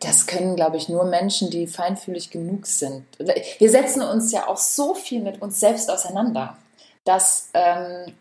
das 0.00 0.26
können, 0.26 0.56
glaube 0.56 0.76
ich, 0.76 0.88
nur 0.88 1.04
Menschen, 1.04 1.50
die 1.50 1.66
feinfühlig 1.66 2.30
genug 2.30 2.66
sind. 2.66 3.04
Wir 3.58 3.70
setzen 3.70 4.02
uns 4.02 4.32
ja 4.32 4.48
auch 4.48 4.56
so 4.56 4.94
viel 4.94 5.20
mit 5.20 5.40
uns 5.40 5.60
selbst 5.60 5.90
auseinander, 5.90 6.56
dass 7.04 7.50
ähm, 7.54 8.14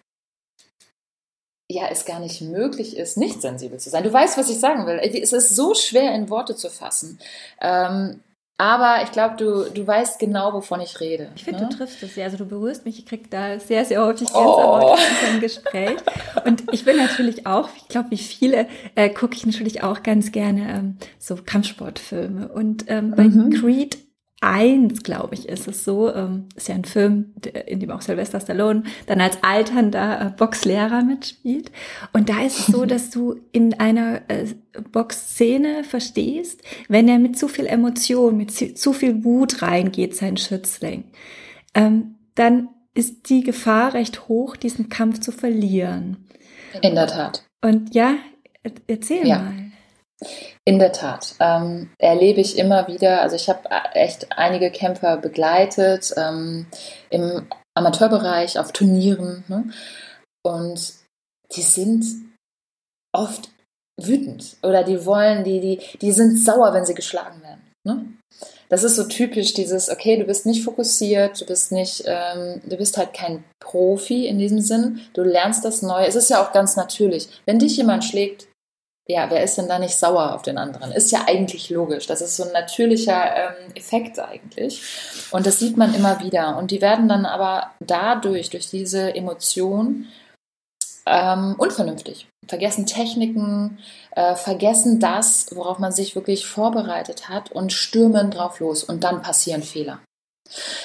ja, 1.69 1.87
es 1.89 2.05
gar 2.05 2.19
nicht 2.19 2.41
möglich 2.41 2.95
ist, 2.95 3.17
nicht 3.17 3.41
sensibel 3.41 3.79
zu 3.79 3.89
sein. 3.89 4.03
Du 4.03 4.13
weißt, 4.13 4.37
was 4.37 4.49
ich 4.49 4.59
sagen 4.59 4.85
will. 4.85 4.99
Es 4.99 5.33
ist 5.33 5.55
so 5.55 5.73
schwer 5.73 6.13
in 6.13 6.29
Worte 6.29 6.55
zu 6.55 6.69
fassen. 6.69 7.19
Ähm, 7.59 8.21
aber 8.59 9.03
ich 9.03 9.11
glaube, 9.11 9.35
du, 9.37 9.69
du 9.71 9.85
weißt 9.85 10.17
genau, 10.17 10.51
wovon 10.53 10.81
ich 10.81 10.99
rede. 10.99 11.29
Ich 11.35 11.43
finde, 11.43 11.61
ne? 11.61 11.69
du 11.69 11.77
triffst 11.77 12.01
es 12.01 12.15
ja. 12.15 12.25
Also 12.25 12.37
du 12.37 12.45
berührst 12.45 12.85
mich. 12.85 12.97
Ich 12.97 13.05
kriege 13.05 13.29
da 13.29 13.59
sehr, 13.59 13.85
sehr 13.85 14.03
häufig 14.03 14.27
Gänsehaut 14.27 14.83
oh. 14.83 14.91
unserem 14.93 15.41
Gespräch. 15.41 15.97
Und 16.43 16.63
ich 16.71 16.83
bin 16.83 16.97
natürlich 16.97 17.45
auch, 17.45 17.69
ich 17.75 17.87
glaube, 17.87 18.09
wie 18.11 18.17
viele, 18.17 18.67
äh, 18.95 19.09
gucke 19.09 19.35
ich 19.35 19.45
natürlich 19.45 19.83
auch 19.83 20.01
ganz 20.01 20.31
gerne 20.31 20.69
ähm, 20.71 20.97
so 21.19 21.35
Kampfsportfilme. 21.35 22.47
Und 22.47 22.85
ähm, 22.87 23.13
bei 23.15 23.25
mhm. 23.25 23.51
Creed 23.51 23.99
eins, 24.41 25.01
glaube 25.01 25.33
ich, 25.33 25.47
ist 25.49 25.67
es 25.67 25.83
so, 25.83 26.13
ähm, 26.13 26.45
ist 26.55 26.67
ja 26.67 26.75
ein 26.75 26.85
Film, 26.85 27.33
in 27.65 27.79
dem 27.79 27.89
auch 27.89 28.01
Sylvester 28.01 28.39
Stallone 28.39 28.83
dann 29.07 29.19
als 29.19 29.41
alternder 29.41 30.21
äh, 30.21 30.29
Boxlehrer 30.37 31.03
mitspielt. 31.03 31.71
Und 32.13 32.29
da 32.29 32.43
ist 32.43 32.59
es 32.59 32.65
so, 32.67 32.85
dass 32.87 33.09
du 33.09 33.39
in 33.51 33.79
einer 33.79 34.21
äh, 34.27 34.45
Boxszene 34.91 35.83
verstehst, 35.83 36.61
wenn 36.87 37.07
er 37.07 37.17
mit 37.17 37.37
zu 37.37 37.47
viel 37.47 37.65
Emotion, 37.65 38.37
mit 38.37 38.51
zu, 38.51 38.73
zu 38.73 38.93
viel 38.93 39.23
Wut 39.23 39.61
reingeht, 39.61 40.15
sein 40.15 40.37
Schützling, 40.37 41.05
ähm, 41.73 42.15
dann 42.35 42.69
ist 42.93 43.29
die 43.29 43.43
Gefahr 43.43 43.93
recht 43.93 44.27
hoch, 44.27 44.55
diesen 44.55 44.89
Kampf 44.89 45.19
zu 45.19 45.31
verlieren. 45.31 46.27
In 46.81 46.95
der 46.95 47.07
Tat. 47.07 47.43
Und 47.61 47.95
ja, 47.95 48.15
erzähl 48.87 49.27
ja. 49.27 49.39
mal. 49.39 49.53
In 50.65 50.79
der 50.79 50.91
Tat. 50.91 51.35
Ähm, 51.39 51.91
erlebe 51.99 52.41
ich 52.41 52.57
immer 52.57 52.87
wieder, 52.87 53.21
also 53.21 53.35
ich 53.35 53.49
habe 53.49 53.69
echt 53.93 54.27
einige 54.37 54.71
Kämpfer 54.71 55.17
begleitet 55.17 56.13
ähm, 56.17 56.65
im 57.09 57.47
Amateurbereich, 57.75 58.57
auf 58.57 58.71
Turnieren. 58.71 59.43
Ne? 59.47 59.71
Und 60.43 60.93
die 61.55 61.61
sind 61.61 62.05
oft 63.15 63.49
wütend 63.99 64.57
oder 64.63 64.83
die 64.83 65.05
wollen, 65.05 65.43
die, 65.43 65.59
die, 65.59 65.79
die 66.01 66.11
sind 66.11 66.37
sauer, 66.37 66.73
wenn 66.73 66.85
sie 66.85 66.93
geschlagen 66.95 67.41
werden. 67.41 67.61
Ne? 67.83 68.05
Das 68.69 68.83
ist 68.83 68.95
so 68.95 69.05
typisch 69.05 69.53
dieses, 69.53 69.89
okay, 69.89 70.17
du 70.17 70.25
bist 70.25 70.45
nicht 70.45 70.63
fokussiert, 70.63 71.39
du 71.39 71.45
bist 71.45 71.71
nicht, 71.71 72.03
ähm, 72.05 72.61
du 72.65 72.75
bist 72.75 72.97
halt 72.97 73.13
kein 73.13 73.43
Profi 73.59 74.27
in 74.27 74.39
diesem 74.39 74.59
Sinn, 74.59 74.99
du 75.13 75.23
lernst 75.23 75.63
das 75.63 75.81
neu. 75.81 76.03
Es 76.05 76.15
ist 76.15 76.29
ja 76.29 76.43
auch 76.43 76.51
ganz 76.51 76.75
natürlich. 76.75 77.29
Wenn 77.45 77.59
dich 77.59 77.77
jemand 77.77 78.03
schlägt, 78.03 78.47
ja, 79.07 79.29
wer 79.29 79.43
ist 79.43 79.57
denn 79.57 79.69
da 79.69 79.79
nicht 79.79 79.95
sauer 79.95 80.35
auf 80.35 80.41
den 80.41 80.57
anderen? 80.57 80.91
Ist 80.91 81.11
ja 81.11 81.25
eigentlich 81.27 81.69
logisch. 81.69 82.07
Das 82.07 82.21
ist 82.21 82.35
so 82.35 82.43
ein 82.43 82.51
natürlicher 82.51 83.35
ähm, 83.35 83.71
Effekt 83.73 84.19
eigentlich. 84.19 84.81
Und 85.31 85.45
das 85.45 85.59
sieht 85.59 85.77
man 85.77 85.93
immer 85.93 86.19
wieder. 86.19 86.57
Und 86.57 86.71
die 86.71 86.81
werden 86.81 87.07
dann 87.07 87.25
aber 87.25 87.71
dadurch, 87.79 88.49
durch 88.49 88.69
diese 88.69 89.15
Emotion, 89.15 90.07
ähm, 91.05 91.55
unvernünftig. 91.57 92.27
Vergessen 92.47 92.85
Techniken, 92.85 93.79
äh, 94.11 94.35
vergessen 94.35 94.99
das, 94.99 95.47
worauf 95.55 95.79
man 95.79 95.93
sich 95.93 96.15
wirklich 96.15 96.45
vorbereitet 96.45 97.29
hat 97.29 97.51
und 97.51 97.71
stürmen 97.71 98.29
drauf 98.29 98.59
los. 98.59 98.83
Und 98.83 99.05
dann 99.05 99.21
passieren 99.21 99.63
Fehler. 99.63 99.99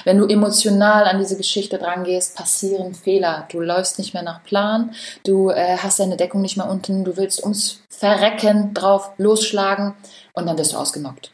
Wenn 0.04 0.18
du 0.18 0.26
emotional 0.26 1.04
an 1.04 1.18
diese 1.18 1.36
Geschichte 1.36 1.78
drangehst, 1.78 2.36
passieren 2.36 2.94
Fehler. 2.94 3.46
Du 3.50 3.60
läufst 3.60 3.98
nicht 3.98 4.14
mehr 4.14 4.22
nach 4.22 4.42
Plan, 4.44 4.94
du 5.24 5.50
äh, 5.50 5.76
hast 5.78 5.98
deine 5.98 6.16
Deckung 6.16 6.40
nicht 6.40 6.56
mehr 6.56 6.68
unten, 6.68 7.04
du 7.04 7.16
willst 7.16 7.42
ums 7.42 7.82
Verrecken 7.90 8.74
drauf 8.74 9.12
losschlagen 9.18 9.94
und 10.34 10.46
dann 10.46 10.58
wirst 10.58 10.72
du 10.72 10.76
ausgenockt. 10.76 11.32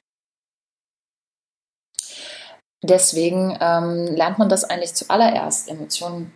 Deswegen 2.82 3.58
ähm, 3.60 4.06
lernt 4.14 4.38
man 4.38 4.48
das 4.48 4.64
eigentlich 4.64 4.94
zuallererst, 4.94 5.68
Emotionen 5.68 6.34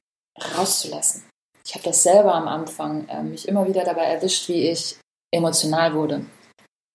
rauszulassen. 0.56 1.24
Ich 1.64 1.74
habe 1.74 1.84
das 1.84 2.02
selber 2.02 2.34
am 2.34 2.48
Anfang 2.48 3.08
äh, 3.08 3.22
mich 3.22 3.46
immer 3.46 3.68
wieder 3.68 3.84
dabei 3.84 4.06
erwischt, 4.06 4.48
wie 4.48 4.68
ich 4.68 4.96
emotional 5.32 5.94
wurde 5.94 6.26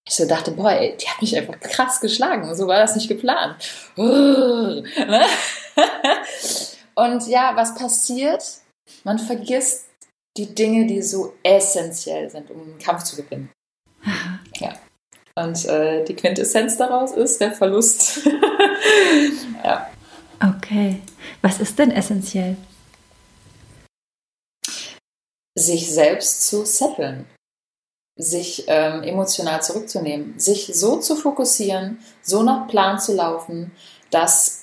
ich 0.08 0.15
so 0.15 0.26
dachte, 0.26 0.52
boah, 0.52 0.72
ey, 0.72 0.96
die 0.98 1.08
hat 1.08 1.22
mich 1.22 1.36
einfach 1.36 1.60
krass 1.60 2.00
geschlagen. 2.00 2.56
So 2.56 2.67
war 2.67 2.80
das 2.80 2.96
nicht 2.96 3.08
geplant. 3.08 3.56
Ne? 3.98 5.26
Und 6.96 7.28
ja, 7.28 7.56
was 7.56 7.76
passiert? 7.76 8.43
Man 9.04 9.20
vergisst 9.20 9.86
die 10.38 10.56
Dinge, 10.56 10.88
die 10.88 11.04
so 11.04 11.34
essentiell 11.43 12.30
sind, 12.30 12.50
um 12.50 12.62
einen 12.62 12.80
Kampf 12.80 13.04
zu 13.04 13.15
gewinnen. 13.17 13.52
Ja. 14.60 14.74
Und 15.36 15.65
äh, 15.65 16.04
die 16.04 16.15
Quintessenz 16.15 16.78
daraus 16.78 17.12
ist 17.12 17.39
der 17.39 17.52
Verlust. 17.52 18.26
ja. 19.63 19.88
Okay. 20.43 21.00
Was 21.43 21.60
ist 21.60 21.78
denn 21.78 21.91
essentiell? 21.91 22.58
Sich 25.56 25.93
selbst 25.93 26.48
zu 26.48 26.65
setteln 26.65 27.28
sich 28.17 28.65
ähm, 28.67 29.03
emotional 29.03 29.62
zurückzunehmen, 29.62 30.38
sich 30.39 30.71
so 30.73 30.97
zu 30.97 31.15
fokussieren, 31.15 31.99
so 32.21 32.43
nach 32.43 32.67
Plan 32.67 32.99
zu 32.99 33.13
laufen, 33.13 33.71
dass 34.10 34.62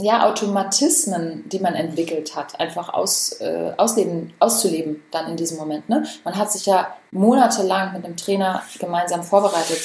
ja 0.00 0.26
Automatismen, 0.26 1.48
die 1.48 1.58
man 1.58 1.74
entwickelt 1.74 2.34
hat, 2.34 2.58
einfach 2.58 2.88
aus, 2.88 3.32
äh, 3.40 3.72
ausleben, 3.76 4.32
auszuleben 4.40 5.02
dann 5.10 5.30
in 5.30 5.36
diesem 5.36 5.58
Moment. 5.58 5.88
Ne? 5.88 6.06
Man 6.24 6.36
hat 6.36 6.50
sich 6.50 6.66
ja 6.66 6.96
monatelang 7.10 7.92
mit 7.92 8.06
dem 8.06 8.16
Trainer 8.16 8.62
gemeinsam 8.78 9.22
vorbereitet, 9.22 9.80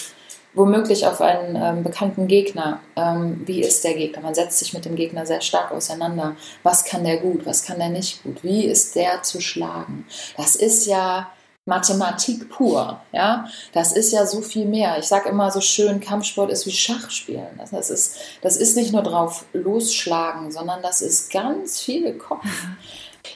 womöglich 0.54 1.06
auf 1.06 1.20
einen 1.20 1.58
ähm, 1.58 1.84
bekannten 1.84 2.28
Gegner. 2.28 2.80
Ähm, 2.96 3.42
wie 3.46 3.62
ist 3.62 3.84
der 3.84 3.96
Gegner? 3.96 4.22
Man 4.22 4.36
setzt 4.36 4.60
sich 4.60 4.74
mit 4.74 4.86
dem 4.86 4.96
Gegner 4.96 5.26
sehr 5.26 5.42
stark 5.42 5.72
auseinander. 5.72 6.38
Was 6.64 6.86
kann 6.86 7.04
der 7.04 7.18
gut? 7.18 7.46
Was 7.46 7.64
kann 7.64 7.80
der 7.80 7.90
nicht 7.90 8.24
gut? 8.24 8.42
Wie 8.42 8.64
ist 8.64 8.96
der 8.96 9.22
zu 9.24 9.42
schlagen? 9.42 10.08
Das 10.38 10.56
ist 10.56 10.86
ja 10.86 11.30
Mathematik 11.66 12.50
pur, 12.50 13.00
ja. 13.12 13.48
Das 13.74 13.92
ist 13.92 14.12
ja 14.12 14.26
so 14.26 14.42
viel 14.42 14.66
mehr. 14.66 15.00
Ich 15.00 15.06
sage 15.06 15.30
immer 15.30 15.50
so 15.50 15.62
schön, 15.62 16.00
Kampfsport 16.00 16.52
ist 16.52 16.68
wie 16.68 16.72
Schachspielen. 16.72 17.60
Das 17.72 17.90
ist, 17.90 18.18
das 18.42 18.56
ist 18.58 18.78
nicht 18.78 18.94
nur 18.94 19.02
drauf 19.02 19.46
losschlagen, 19.54 20.52
sondern 20.52 20.84
das 20.84 21.02
ist 21.02 21.32
ganz 21.32 21.82
viel 21.82 22.14
Kopf. 22.14 22.46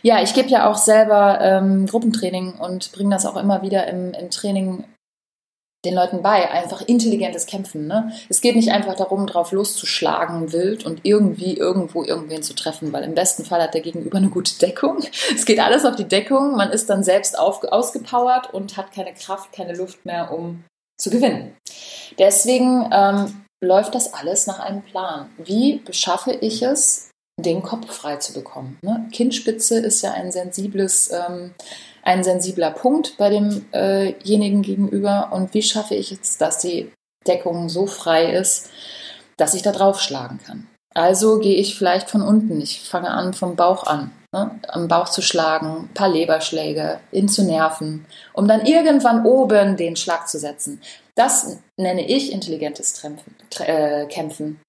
Ja, 0.03 0.21
ich 0.21 0.35
gebe 0.35 0.49
ja 0.49 0.69
auch 0.69 0.77
selber 0.77 1.39
ähm, 1.41 1.87
Gruppentraining 1.87 2.53
und 2.53 2.91
bringe 2.91 3.09
das 3.09 3.25
auch 3.25 3.35
immer 3.35 3.63
wieder 3.63 3.87
im, 3.87 4.13
im 4.13 4.29
Training 4.29 4.83
den 5.85 5.95
Leuten 5.95 6.21
bei, 6.21 6.49
einfach 6.51 6.81
intelligentes 6.81 7.45
Kämpfen. 7.45 7.87
Ne? 7.87 8.11
Es 8.27 8.41
geht 8.41 8.55
nicht 8.55 8.71
einfach 8.71 8.95
darum, 8.95 9.27
drauf 9.27 9.51
loszuschlagen 9.51 10.51
wild 10.51 10.85
und 10.85 11.01
irgendwie 11.03 11.55
irgendwo 11.55 12.03
irgendwen 12.03 12.43
zu 12.43 12.53
treffen, 12.53 12.91
weil 12.91 13.03
im 13.03 13.15
besten 13.15 13.45
Fall 13.45 13.61
hat 13.61 13.73
der 13.73 13.81
Gegenüber 13.81 14.17
eine 14.17 14.29
gute 14.29 14.57
Deckung. 14.59 14.97
Es 15.33 15.45
geht 15.45 15.59
alles 15.59 15.85
auf 15.85 15.95
die 15.95 16.07
Deckung, 16.07 16.55
man 16.55 16.71
ist 16.71 16.89
dann 16.89 17.03
selbst 17.03 17.37
auf, 17.37 17.63
ausgepowert 17.63 18.53
und 18.53 18.77
hat 18.77 18.91
keine 18.91 19.13
Kraft, 19.13 19.53
keine 19.53 19.73
Luft 19.73 20.05
mehr, 20.05 20.31
um 20.31 20.65
zu 20.97 21.09
gewinnen. 21.09 21.55
Deswegen 22.17 22.89
ähm, 22.91 23.45
läuft 23.63 23.95
das 23.95 24.13
alles 24.13 24.47
nach 24.47 24.59
einem 24.59 24.81
Plan. 24.81 25.29
Wie 25.37 25.77
beschaffe 25.77 26.31
ich 26.31 26.61
es, 26.61 27.08
den 27.41 27.63
Kopf 27.63 27.91
frei 27.91 28.17
zu 28.17 28.33
bekommen? 28.33 28.77
Ne? 28.81 29.07
Kinnspitze 29.11 29.79
ist 29.79 30.01
ja 30.01 30.13
ein 30.13 30.31
sensibles 30.31 31.11
ähm, 31.11 31.53
ein 32.03 32.23
sensibler 32.23 32.71
Punkt 32.71 33.17
bei 33.17 33.29
demjenigen 33.29 34.63
äh 34.63 34.65
gegenüber 34.65 35.29
und 35.31 35.53
wie 35.53 35.61
schaffe 35.61 35.95
ich 35.95 36.11
es, 36.11 36.37
dass 36.37 36.59
die 36.59 36.91
Deckung 37.27 37.69
so 37.69 37.85
frei 37.85 38.31
ist, 38.33 38.69
dass 39.37 39.53
ich 39.53 39.61
da 39.61 39.71
draufschlagen 39.71 40.39
kann. 40.45 40.67
Also 40.95 41.39
gehe 41.39 41.57
ich 41.57 41.77
vielleicht 41.77 42.09
von 42.09 42.21
unten. 42.21 42.59
Ich 42.61 42.81
fange 42.81 43.11
an 43.11 43.33
vom 43.33 43.55
Bauch 43.55 43.85
an, 43.85 44.11
ne? 44.33 44.59
am 44.67 44.87
Bauch 44.87 45.09
zu 45.09 45.21
schlagen, 45.21 45.83
ein 45.83 45.93
paar 45.93 46.09
Leberschläge, 46.09 46.99
ihn 47.11 47.29
zu 47.29 47.43
nerven, 47.43 48.05
um 48.33 48.47
dann 48.47 48.65
irgendwann 48.65 49.25
oben 49.25 49.77
den 49.77 49.95
Schlag 49.95 50.27
zu 50.27 50.39
setzen. 50.39 50.81
Das 51.15 51.57
nenne 51.77 52.07
ich 52.07 52.31
intelligentes 52.31 52.93
Trämpfen, 52.93 53.35
äh, 53.59 54.07
Kämpfen. 54.07 54.59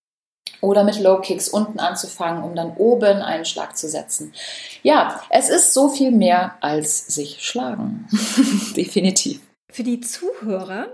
Oder 0.60 0.84
mit 0.84 1.00
Low 1.00 1.20
Kicks 1.20 1.48
unten 1.48 1.78
anzufangen, 1.78 2.42
um 2.42 2.54
dann 2.54 2.74
oben 2.76 3.22
einen 3.22 3.44
Schlag 3.44 3.76
zu 3.76 3.88
setzen. 3.88 4.32
Ja, 4.82 5.22
es 5.30 5.48
ist 5.48 5.72
so 5.74 5.88
viel 5.88 6.10
mehr 6.10 6.56
als 6.60 7.06
sich 7.06 7.38
schlagen. 7.40 8.06
Definitiv. 8.76 9.40
Für 9.70 9.84
die 9.84 10.00
Zuhörer, 10.00 10.88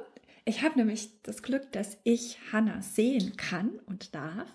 ich 0.45 0.63
habe 0.63 0.79
nämlich 0.79 1.09
das 1.23 1.43
Glück, 1.43 1.73
dass 1.73 1.97
ich 2.05 2.39
Hannah 2.53 2.81
sehen 2.81 3.37
kann 3.37 3.81
und 3.87 4.15
darf. 4.15 4.49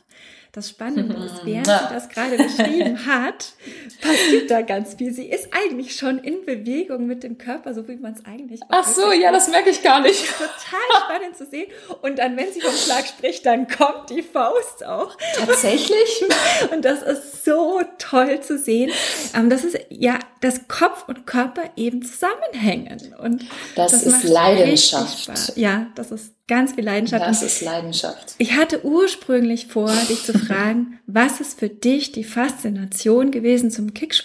Das 0.54 0.68
Spannende 0.70 1.16
ist, 1.16 1.46
während 1.46 1.66
sie 1.66 1.94
das 1.94 2.10
gerade 2.10 2.36
beschrieben 2.36 3.06
hat, 3.06 3.54
passiert 4.02 4.52
da 4.52 4.62
ganz 4.62 4.96
viel. 4.96 5.14
Sie 5.14 5.28
ist 5.28 5.48
eigentlich 5.54 5.96
schon 5.96 6.20
in 6.20 6.44
Bewegung 6.44 7.08
mit 7.08 7.24
dem 7.24 7.38
Körper, 7.38 7.74
so 7.74 7.88
wie 7.88 7.96
man 7.96 8.16
es 8.16 8.26
eigentlich 8.26 8.62
auch 8.64 8.68
Ach 8.70 8.86
so, 8.86 9.14
ja, 9.14 9.32
das 9.32 9.48
merke 9.48 9.70
ich 9.70 9.82
gar 9.82 10.02
nicht. 10.02 10.26
Total 10.28 11.04
spannend 11.06 11.38
zu 11.38 11.46
sehen. 11.46 11.68
Und 12.02 12.20
dann, 12.20 12.36
wenn 12.36 12.52
sie 12.52 12.60
vom 12.60 12.76
Schlag 12.76 13.08
spricht, 13.08 13.46
dann 13.46 13.66
kommt 13.70 14.10
die 14.10 14.22
Faust 14.22 14.86
auch. 14.86 15.16
Tatsächlich? 15.38 16.26
Und 16.74 16.84
das 16.84 17.02
ist 17.02 17.46
so 17.46 17.82
toll 17.98 18.42
zu 18.42 18.58
sehen. 18.58 18.92
Ähm, 19.34 19.50
das 19.50 19.64
ist 19.64 19.78
ja, 19.88 20.20
dass 20.42 20.68
Kopf 20.68 21.06
und 21.08 21.26
Körper 21.26 21.64
eben 21.76 22.04
zusammenhängen. 22.04 23.14
Und 23.20 23.46
das, 23.76 23.92
das 23.92 24.04
ist 24.04 24.24
Leidenschaft. 24.24 25.56
Ja, 25.56 25.88
das 25.96 26.12
ist 26.12 26.34
Ganz 26.52 26.74
viel 26.74 26.84
Leidenschaft. 26.84 27.26
Das 27.26 27.44
ist 27.44 27.62
Leidenschaft. 27.62 28.36
Ich 28.38 28.58
hatte 28.58 28.84
ursprünglich 28.84 29.68
vor, 29.68 29.90
dich 30.10 30.22
zu 30.24 30.38
fragen, 30.38 31.00
was 31.08 31.40
ist 31.40 31.58
für 31.58 31.70
dich 31.70 32.12
die 32.12 32.26
Faszination 32.26 33.32
gewesen, 33.32 33.72
zum 33.72 33.94
Kick 33.94 34.22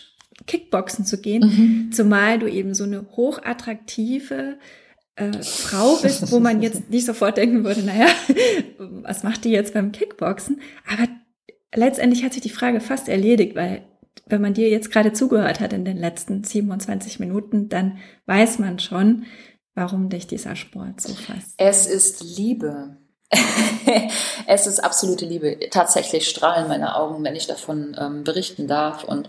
Kickboxen 0.48 1.04
zu 1.04 1.20
gehen, 1.20 1.42
mhm. 1.44 1.92
zumal 1.92 2.40
du 2.40 2.48
eben 2.48 2.74
so 2.74 2.82
eine 2.82 3.06
hochattraktive 3.16 4.58
äh, 5.14 5.40
Frau 5.40 5.98
bist, 6.02 6.32
wo 6.32 6.40
man 6.40 6.62
jetzt 6.62 6.90
nicht 6.90 7.06
sofort 7.06 7.36
denken 7.36 7.62
würde, 7.62 7.82
naja, 7.82 8.08
was 8.78 9.22
macht 9.22 9.44
die 9.44 9.50
jetzt 9.50 9.74
beim 9.74 9.92
Kickboxen? 9.92 10.60
Aber 10.92 11.08
letztendlich 11.76 12.24
hat 12.24 12.32
sich 12.32 12.42
die 12.42 12.50
Frage 12.50 12.80
fast 12.80 13.08
erledigt, 13.08 13.54
weil 13.54 13.84
wenn 14.26 14.40
man 14.40 14.54
dir 14.54 14.68
jetzt 14.68 14.90
gerade 14.90 15.12
zugehört 15.12 15.60
hat 15.60 15.72
in 15.72 15.84
den 15.84 15.98
letzten 15.98 16.42
27 16.42 17.20
Minuten, 17.20 17.68
dann 17.68 17.98
weiß 18.26 18.58
man 18.58 18.78
schon, 18.78 19.26
warum 19.74 20.08
dich 20.08 20.26
dieser 20.26 20.56
Sport 20.56 21.00
so 21.00 21.12
fasziniert? 21.12 21.44
Es 21.58 21.86
ist 21.86 22.22
Liebe. 22.36 22.96
es 24.46 24.66
ist 24.66 24.82
absolute 24.82 25.26
Liebe. 25.26 25.58
Tatsächlich 25.70 26.28
strahlen 26.28 26.68
meine 26.68 26.96
Augen, 26.96 27.22
wenn 27.24 27.36
ich 27.36 27.46
davon 27.46 27.96
ähm, 28.00 28.24
berichten 28.24 28.66
darf. 28.68 29.04
Und 29.04 29.28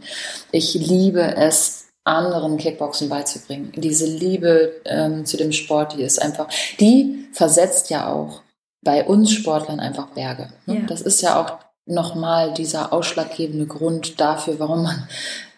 ich 0.51 0.73
liebe 0.73 1.35
es, 1.35 1.87
anderen 2.03 2.57
Kickboxen 2.57 3.09
beizubringen. 3.09 3.73
Diese 3.75 4.05
Liebe 4.05 4.81
ähm, 4.85 5.25
zu 5.25 5.35
dem 5.35 5.51
Sport, 5.51 5.97
die 5.97 6.03
ist 6.03 6.21
einfach, 6.21 6.47
die 6.79 7.27
versetzt 7.33 7.89
ja 7.89 8.11
auch 8.11 8.43
bei 8.81 9.03
uns 9.03 9.31
Sportlern 9.31 9.81
einfach 9.81 10.07
Berge. 10.11 10.49
Ne? 10.65 10.75
Ja. 10.75 10.81
Das 10.87 11.01
ist 11.01 11.21
ja 11.21 11.41
auch 11.41 11.59
nochmal 11.87 12.53
dieser 12.53 12.93
ausschlaggebende 12.93 13.65
Grund 13.65 14.19
dafür, 14.19 14.59
warum 14.59 14.83
man 14.83 15.07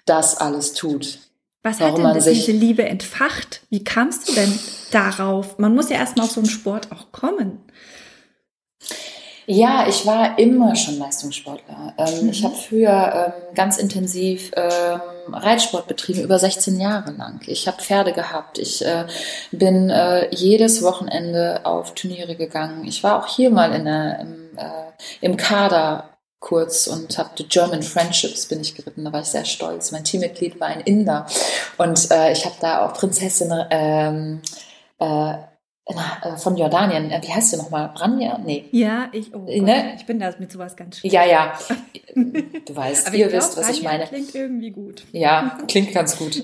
das 0.06 0.38
alles 0.38 0.74
tut. 0.74 1.20
Was 1.62 1.82
hat 1.82 1.98
denn 1.98 2.14
diese 2.14 2.52
Liebe 2.52 2.86
entfacht? 2.86 3.62
Wie 3.70 3.84
kamst 3.84 4.30
du 4.30 4.34
denn 4.34 4.60
darauf? 4.92 5.58
Man 5.58 5.76
muss 5.76 5.90
ja 5.90 5.98
erstmal 5.98 6.26
auf 6.26 6.32
so 6.32 6.40
einen 6.40 6.50
Sport 6.50 6.92
auch 6.92 7.12
kommen. 7.12 7.60
Ja, 9.52 9.88
ich 9.90 10.06
war 10.06 10.38
immer 10.38 10.76
schon 10.76 11.00
Leistungssportler. 11.00 11.96
Ähm, 11.98 12.26
mhm. 12.26 12.30
Ich 12.30 12.44
habe 12.44 12.54
früher 12.54 13.34
ähm, 13.50 13.56
ganz 13.56 13.78
intensiv 13.78 14.52
ähm, 14.56 15.34
Reitsport 15.34 15.88
betrieben, 15.88 16.22
über 16.22 16.38
16 16.38 16.80
Jahre 16.80 17.12
lang. 17.14 17.42
Ich 17.48 17.68
habe 17.68 17.82
Pferde 17.82 18.14
gehabt. 18.14 18.60
Ich 18.60 18.86
äh, 18.86 19.08
bin 19.52 19.90
äh, 19.90 20.30
jedes 20.30 20.84
Wochenende 20.84 21.62
auf 21.64 21.96
Turniere 21.96 22.36
gegangen. 22.36 22.86
Ich 22.86 23.04
war 23.04 23.18
auch 23.18 23.28
hier 23.28 23.50
mal 23.50 23.74
in 23.74 23.86
der, 23.86 24.20
im, 24.20 24.56
äh, 24.56 25.26
im 25.26 25.36
Kader 25.36 26.09
kurz 26.40 26.88
und 26.88 27.18
habe 27.18 27.32
die 27.38 27.48
German 27.48 27.84
Friendships 27.84 28.48
bin 28.48 28.62
ich 28.62 28.76
geritten. 28.76 29.06
Da 29.06 29.12
war 29.12 29.22
ich 29.22 29.28
sehr 29.28 29.46
stolz. 29.46 29.92
Mein 29.92 30.04
Teammitglied 30.04 30.60
war 30.60 30.68
ein 30.68 30.82
Inder 30.82 31.26
und 31.78 32.10
äh, 32.12 32.32
ich 32.32 32.46
habe 32.46 32.56
da 32.62 32.86
auch 32.86 32.94
Prinzessin 32.94 33.52
ähm, 33.70 34.42
äh, 35.00 35.34
äh, 35.90 36.38
von 36.38 36.56
Jordanien. 36.56 37.10
Äh, 37.10 37.20
wie 37.24 37.34
heißt 37.34 37.50
sie 37.50 37.58
nochmal? 37.58 37.90
Branja? 37.96 38.38
Nee. 38.38 38.66
Ja, 38.72 39.10
ich, 39.12 39.34
oh 39.34 39.40
ne? 39.40 39.96
ich 39.96 40.06
bin 40.06 40.20
da 40.20 40.32
mit 40.38 40.52
sowas 40.52 40.76
ganz 40.76 41.00
schön. 41.00 41.10
Ja, 41.10 41.26
ja. 41.26 41.54
Du 42.66 42.76
weißt, 42.76 43.14
ihr 43.14 43.28
glaub, 43.28 43.40
wisst, 43.40 43.58
was 43.58 43.66
Branja 43.66 43.72
ich 43.72 43.84
meine. 43.84 44.04
Klingt 44.06 44.36
irgendwie 44.36 44.72
gut. 44.72 45.06
Ja, 45.12 45.58
klingt 45.68 45.94
ganz 45.94 46.18
gut. 46.18 46.44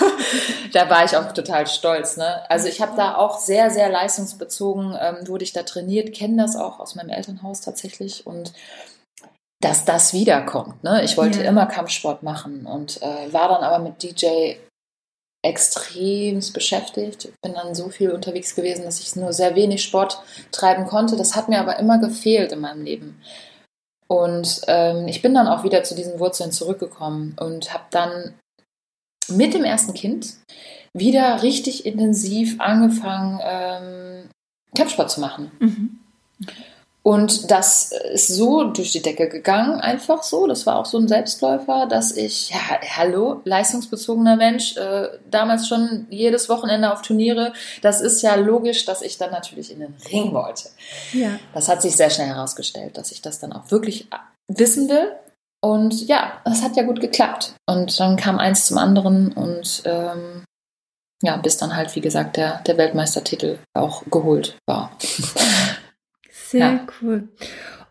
da 0.72 0.88
war 0.88 1.04
ich 1.04 1.16
auch 1.16 1.32
total 1.32 1.66
stolz. 1.66 2.16
Ne? 2.16 2.48
Also 2.50 2.68
ich 2.68 2.80
habe 2.80 2.92
da 2.96 3.16
auch 3.16 3.38
sehr, 3.38 3.70
sehr 3.70 3.90
leistungsbezogen, 3.90 4.96
ähm, 5.00 5.28
wurde 5.28 5.44
ich 5.44 5.52
da 5.52 5.62
trainiert, 5.62 6.14
kenne 6.14 6.42
das 6.42 6.56
auch 6.56 6.78
aus 6.78 6.94
meinem 6.94 7.10
Elternhaus 7.10 7.60
tatsächlich 7.62 8.26
und 8.26 8.52
dass 9.62 9.84
das 9.84 10.12
wiederkommt. 10.12 10.82
Ne? 10.82 11.02
Ich 11.04 11.16
wollte 11.16 11.42
ja. 11.42 11.48
immer 11.48 11.66
Kampfsport 11.66 12.22
machen 12.22 12.66
und 12.66 13.00
äh, 13.00 13.32
war 13.32 13.48
dann 13.48 13.62
aber 13.62 13.78
mit 13.78 14.02
DJ 14.02 14.56
extremst 15.44 16.52
beschäftigt. 16.52 17.32
Bin 17.42 17.54
dann 17.54 17.74
so 17.74 17.88
viel 17.88 18.10
unterwegs 18.10 18.54
gewesen, 18.54 18.84
dass 18.84 19.00
ich 19.00 19.16
nur 19.16 19.32
sehr 19.32 19.54
wenig 19.54 19.82
Sport 19.82 20.20
treiben 20.50 20.86
konnte. 20.86 21.16
Das 21.16 21.36
hat 21.36 21.48
mir 21.48 21.60
aber 21.60 21.78
immer 21.78 21.98
gefehlt 21.98 22.52
in 22.52 22.60
meinem 22.60 22.84
Leben. 22.84 23.20
Und 24.08 24.62
ähm, 24.66 25.08
ich 25.08 25.22
bin 25.22 25.32
dann 25.32 25.48
auch 25.48 25.64
wieder 25.64 25.84
zu 25.84 25.94
diesen 25.94 26.18
Wurzeln 26.18 26.52
zurückgekommen 26.52 27.36
und 27.40 27.72
habe 27.72 27.84
dann 27.90 28.34
mit 29.28 29.54
dem 29.54 29.64
ersten 29.64 29.94
Kind 29.94 30.34
wieder 30.92 31.42
richtig 31.42 31.86
intensiv 31.86 32.60
angefangen, 32.60 33.40
ähm, 33.42 34.28
Kampfsport 34.76 35.10
zu 35.10 35.20
machen. 35.20 35.50
Mhm. 35.60 35.98
Und 37.04 37.50
das 37.50 37.90
ist 38.12 38.28
so 38.28 38.64
durch 38.64 38.92
die 38.92 39.02
Decke 39.02 39.28
gegangen, 39.28 39.80
einfach 39.80 40.22
so. 40.22 40.46
Das 40.46 40.66
war 40.66 40.76
auch 40.76 40.86
so 40.86 40.98
ein 40.98 41.08
Selbstläufer, 41.08 41.86
dass 41.86 42.16
ich, 42.16 42.50
ja, 42.50 42.58
hallo, 42.96 43.40
leistungsbezogener 43.44 44.36
Mensch, 44.36 44.76
äh, 44.76 45.08
damals 45.28 45.66
schon 45.66 46.06
jedes 46.10 46.48
Wochenende 46.48 46.92
auf 46.92 47.02
Turniere. 47.02 47.54
Das 47.82 48.00
ist 48.00 48.22
ja 48.22 48.36
logisch, 48.36 48.84
dass 48.84 49.02
ich 49.02 49.18
dann 49.18 49.32
natürlich 49.32 49.72
in 49.72 49.80
den 49.80 49.94
Ring 50.12 50.32
wollte. 50.32 50.68
Ja. 51.12 51.40
Das 51.54 51.68
hat 51.68 51.82
sich 51.82 51.96
sehr 51.96 52.10
schnell 52.10 52.28
herausgestellt, 52.28 52.96
dass 52.96 53.10
ich 53.10 53.20
das 53.20 53.40
dann 53.40 53.52
auch 53.52 53.70
wirklich 53.72 54.06
wissen 54.46 54.88
will. 54.88 55.12
Und 55.60 56.06
ja, 56.06 56.40
das 56.44 56.62
hat 56.62 56.76
ja 56.76 56.84
gut 56.84 57.00
geklappt. 57.00 57.54
Und 57.66 57.98
dann 57.98 58.16
kam 58.16 58.38
eins 58.38 58.66
zum 58.66 58.78
anderen 58.78 59.32
und 59.32 59.82
ähm, 59.86 60.44
ja, 61.20 61.36
bis 61.36 61.56
dann 61.56 61.76
halt, 61.76 61.94
wie 61.96 62.00
gesagt, 62.00 62.36
der, 62.36 62.58
der 62.62 62.76
Weltmeistertitel 62.78 63.58
auch 63.74 64.02
geholt 64.10 64.56
war. 64.66 64.96
Sehr 66.52 66.60
ja. 66.60 66.86
cool. 67.00 67.28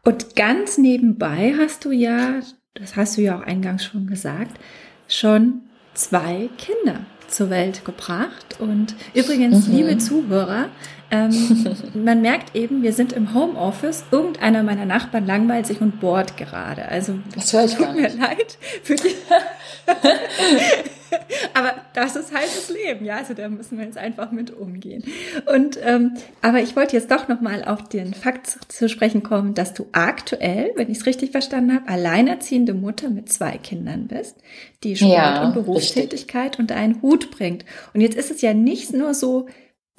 Und 0.04 0.36
ganz 0.36 0.78
nebenbei 0.78 1.56
hast 1.58 1.84
du 1.84 1.92
ja, 1.92 2.42
das 2.76 2.96
hast 2.96 3.18
du 3.18 3.22
ja 3.22 3.38
auch 3.38 3.42
eingangs 3.42 3.84
schon 3.84 4.06
gesagt, 4.06 4.60
schon 5.08 5.62
zwei 5.96 6.48
Kinder 6.60 7.02
zur 7.28 7.50
Welt 7.50 7.84
gebracht. 7.86 8.60
Und 8.60 8.96
übrigens, 9.16 9.68
mhm. 9.68 9.76
liebe 9.76 9.98
Zuhörer, 9.98 10.70
ähm, 11.12 11.76
man 11.94 12.22
merkt 12.22 12.56
eben, 12.56 12.84
wir 12.84 12.94
sind 12.94 13.12
im 13.12 13.34
Homeoffice. 13.34 14.06
Irgendeiner 14.12 14.64
meiner 14.64 14.86
Nachbarn 14.86 15.26
langweilt 15.26 15.68
sich 15.68 15.82
und 15.82 16.00
bohrt 16.00 16.38
gerade. 16.38 16.88
Also 16.88 17.20
das 17.36 17.52
höre 17.52 17.66
ich 17.66 17.76
tut 17.76 17.94
mir 17.94 18.10
leid 18.10 18.58
für 18.84 18.96
die. 18.96 19.14
aber 21.54 21.74
das 21.94 22.16
ist 22.16 22.34
halt 22.34 22.46
das 22.46 22.70
Leben, 22.70 23.06
ja. 23.06 23.18
Also 23.18 23.34
da 23.34 23.50
müssen 23.50 23.78
wir 23.78 23.86
jetzt 23.86 23.98
einfach 23.98 24.32
mit 24.32 24.52
umgehen. 24.52 25.04
Und 25.54 25.78
ähm, 25.84 26.14
aber 26.42 26.62
ich 26.62 26.78
wollte 26.78 26.96
jetzt 26.96 27.12
doch 27.12 27.28
noch 27.28 27.42
mal 27.42 27.66
auf 27.66 27.90
den 27.90 28.14
Fakt 28.14 28.48
zu, 28.48 28.60
zu 28.70 28.88
sprechen 28.90 29.22
kommen, 29.22 29.54
dass 29.54 29.74
du 29.74 29.88
aktuell, 29.92 30.72
wenn 30.78 30.90
ich 30.90 31.00
es 31.00 31.06
richtig 31.06 31.32
verstanden 31.32 31.76
habe, 31.76 31.90
alleinerziehende 31.90 32.74
Mutter 32.74 33.10
mit 33.10 33.30
zwei 33.30 33.58
Kindern 33.58 34.08
bist, 34.08 34.38
die 34.84 34.96
Sport 34.96 35.12
ja, 35.12 35.46
und 35.46 35.54
Berufstätigkeit 35.54 36.52
richtig. 36.52 36.60
unter 36.60 36.76
einen 36.76 37.02
Hut 37.02 37.32
bringt. 37.32 37.66
Und 37.94 38.00
jetzt 38.00 38.16
ist 38.16 38.32
es 38.32 38.42
ja 38.42 38.54
nicht 38.54 38.94
nur 38.94 39.14
so, 39.14 39.48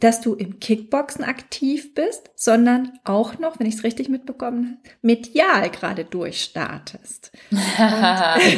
dass 0.03 0.21
du 0.21 0.35
im 0.35 0.59
Kickboxen 0.59 1.23
aktiv 1.23 1.95
bist, 1.95 2.31
sondern 2.35 2.99
auch 3.05 3.39
noch, 3.39 3.61
wenn 3.61 3.69
ich 3.69 3.77
es 3.77 3.85
richtig 3.85 4.09
mitbekommen 4.09 4.81
habe, 4.83 4.97
medial 5.01 5.71
gerade 5.71 6.05
durchstartest. 6.05 7.31
Und, 7.51 7.61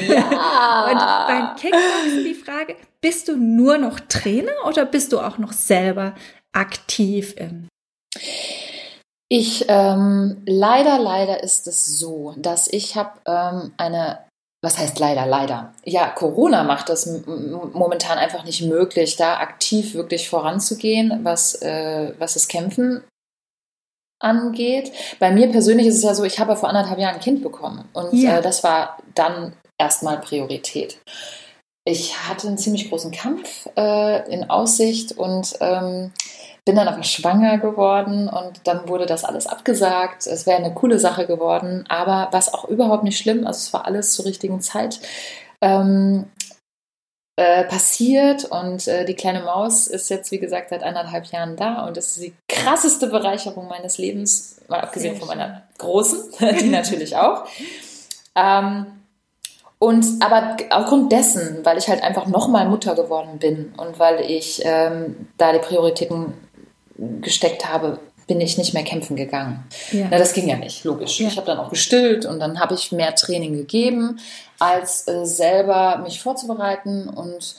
ja. 0.09 0.87
und 0.91 0.99
beim 1.29 1.57
Kickboxen 1.57 2.25
die 2.25 2.35
Frage, 2.35 2.77
bist 3.01 3.29
du 3.29 3.37
nur 3.37 3.77
noch 3.77 4.01
Trainer 4.01 4.53
oder 4.67 4.87
bist 4.87 5.13
du 5.13 5.21
auch 5.21 5.37
noch 5.37 5.53
selber 5.53 6.15
aktiv 6.53 7.35
im? 7.37 7.69
Ich 9.29 9.67
ähm, 9.69 10.43
leider, 10.47 10.99
leider 10.99 11.43
ist 11.43 11.67
es 11.67 11.99
so, 11.99 12.35
dass 12.39 12.69
ich 12.69 12.97
habe 12.97 13.21
ähm, 13.27 13.73
eine 13.77 14.21
was 14.65 14.79
heißt 14.79 14.99
leider, 14.99 15.27
leider? 15.27 15.75
Ja, 15.85 16.09
Corona 16.09 16.65
macht 16.65 16.89
das 16.89 17.07
momentan 17.27 18.19
einfach 18.19 18.45
nicht 18.45 18.63
möglich, 18.63 19.17
da 19.17 19.37
aktiv 19.37 19.95
wirklich 19.95 20.29
voranzugehen, 20.29 21.21
was, 21.23 21.61
äh, 21.63 22.15
was 22.19 22.35
das 22.35 22.49
Kämpfen 22.49 23.05
angeht. 24.21 24.91
Bei 25.21 25.31
mir 25.31 25.51
persönlich 25.51 25.87
ist 25.87 25.97
es 25.97 26.03
ja 26.03 26.15
so, 26.15 26.25
ich 26.25 26.41
habe 26.41 26.57
vor 26.57 26.71
anderthalb 26.71 26.99
Jahren 26.99 27.17
ein 27.17 27.21
Kind 27.21 27.43
bekommen 27.43 27.89
und 27.93 28.15
ja. 28.15 28.39
äh, 28.39 28.43
das 28.43 28.65
war 28.65 28.97
dann 29.15 29.53
erstmal 29.79 30.19
Priorität. 30.21 30.99
Ich 31.85 32.17
hatte 32.27 32.49
einen 32.49 32.57
ziemlich 32.57 32.89
großen 32.89 33.11
Kampf 33.11 33.69
äh, 33.77 34.33
in 34.33 34.49
Aussicht 34.49 35.13
und 35.13 35.55
ähm, 35.61 36.13
bin 36.65 36.77
dann 36.77 36.89
aber 36.89 37.03
schwanger 37.03 37.59
geworden 37.59 38.29
und 38.29 38.61
dann 38.65 38.89
wurde 38.89 39.07
das 39.07 39.25
alles 39.25 39.47
abgesagt. 39.47 40.27
Es 40.27 40.47
wäre 40.47 40.59
eine 40.59 40.73
coole 40.73 40.99
Sache 40.99 41.27
geworden, 41.27 41.85
aber 41.89 42.29
was 42.31 42.53
auch 42.53 42.65
überhaupt 42.65 43.05
nicht 43.05 43.19
schlimm, 43.19 43.47
also 43.47 43.59
es 43.59 43.73
war 43.73 43.85
alles 43.85 44.13
zur 44.15 44.25
richtigen 44.25 44.61
Zeit. 44.61 45.01
Ähm, 45.61 46.27
äh, 47.37 47.65
passiert 47.65 48.45
und 48.45 48.87
äh, 48.87 49.05
die 49.05 49.15
kleine 49.15 49.41
Maus 49.41 49.89
ist 49.89 50.09
jetzt, 50.09 50.31
wie 50.31 50.39
gesagt, 50.39 50.71
seit 50.71 50.85
anderthalb 50.85 51.27
Jahren 51.27 51.57
da 51.57 51.85
und 51.85 51.97
das 51.97 52.17
ist 52.17 52.23
die 52.23 52.35
krasseste 52.49 53.09
Bereicherung 53.09 53.67
meines 53.67 53.99
Lebens, 53.99 54.61
mal 54.69 54.81
abgesehen 54.81 55.17
von 55.17 55.27
meiner 55.27 55.63
großen, 55.79 56.33
die 56.61 56.69
natürlich 56.69 57.17
auch. 57.17 57.45
Ähm, 58.37 58.87
und 59.81 60.07
aber 60.21 60.57
aufgrund 60.71 61.11
dessen, 61.11 61.65
weil 61.65 61.77
ich 61.77 61.89
halt 61.89 62.05
einfach 62.05 62.27
nochmal 62.27 62.69
Mutter 62.69 62.95
geworden 62.95 63.39
bin 63.39 63.75
und 63.77 63.99
weil 63.99 64.21
ich 64.21 64.63
ähm, 64.65 65.29
da 65.37 65.53
die 65.53 65.59
Prioritäten 65.59 66.35
gesteckt 66.97 67.69
habe, 67.69 67.99
bin 68.27 68.41
ich 68.41 68.57
nicht 68.59 68.75
mehr 68.75 68.85
kämpfen 68.85 69.17
gegangen. 69.17 69.65
Ja. 69.93 70.09
Na, 70.11 70.19
das 70.19 70.33
ging 70.33 70.49
ja 70.49 70.57
nicht, 70.57 70.85
logisch. 70.85 71.21
Ja. 71.21 71.29
Ich 71.29 71.37
habe 71.37 71.47
dann 71.47 71.59
auch 71.59 71.71
gestillt 71.71 72.27
und 72.27 72.41
dann 72.41 72.61
habe 72.61 72.75
ich 72.75 72.93
mehr 72.93 73.15
Training 73.15 73.55
gegeben, 73.55 74.19
als 74.59 75.07
äh, 75.09 75.25
selber 75.27 75.99
mich 75.99 76.21
vorzubereiten. 76.21 77.09
Und 77.09 77.57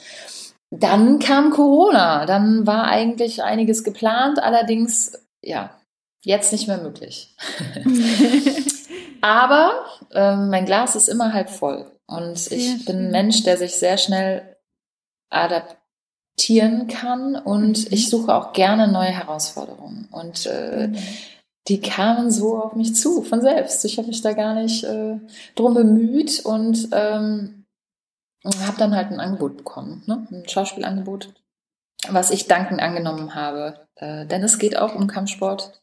dann 0.70 1.18
kam 1.18 1.50
Corona. 1.50 2.26
Dann 2.26 2.66
war 2.66 2.86
eigentlich 2.86 3.42
einiges 3.42 3.84
geplant, 3.84 4.42
allerdings, 4.42 5.12
ja, 5.42 5.70
jetzt 6.24 6.52
nicht 6.52 6.66
mehr 6.66 6.78
möglich. 6.78 7.34
Aber 9.20 9.84
äh, 10.12 10.36
mein 10.36 10.66
Glas 10.66 10.96
ist 10.96 11.08
immer 11.08 11.32
halb 11.32 11.50
voll. 11.50 11.90
Und 12.06 12.50
ich 12.52 12.84
bin 12.84 13.06
ein 13.06 13.10
Mensch, 13.10 13.42
der 13.42 13.56
sich 13.56 13.76
sehr 13.76 13.98
schnell 13.98 14.56
adaptiert 15.30 15.76
adaptieren 16.36 16.86
kann 16.86 17.36
und 17.36 17.78
mhm. 17.78 17.86
ich 17.90 18.10
suche 18.10 18.34
auch 18.34 18.52
gerne 18.52 18.88
neue 18.88 19.10
Herausforderungen. 19.10 20.08
Und 20.10 20.46
äh, 20.46 20.88
mhm. 20.88 20.96
die 21.68 21.80
kamen 21.80 22.30
so 22.30 22.58
auf 22.58 22.74
mich 22.74 22.94
zu, 22.94 23.22
von 23.22 23.40
selbst. 23.40 23.84
Ich 23.84 23.98
habe 23.98 24.08
mich 24.08 24.22
da 24.22 24.32
gar 24.32 24.54
nicht 24.54 24.84
äh, 24.84 25.18
drum 25.54 25.74
bemüht 25.74 26.44
und 26.44 26.88
ähm, 26.92 27.64
habe 28.44 28.78
dann 28.78 28.94
halt 28.94 29.10
ein 29.10 29.20
Angebot 29.20 29.56
bekommen, 29.56 30.02
ne? 30.06 30.26
ein 30.30 30.48
Schauspielangebot, 30.48 31.32
was 32.08 32.30
ich 32.30 32.46
dankend 32.46 32.80
angenommen 32.80 33.34
habe. 33.34 33.86
Äh, 33.96 34.26
denn 34.26 34.42
es 34.44 34.58
geht 34.58 34.76
auch 34.76 34.94
um 34.94 35.06
Kampfsport. 35.06 35.80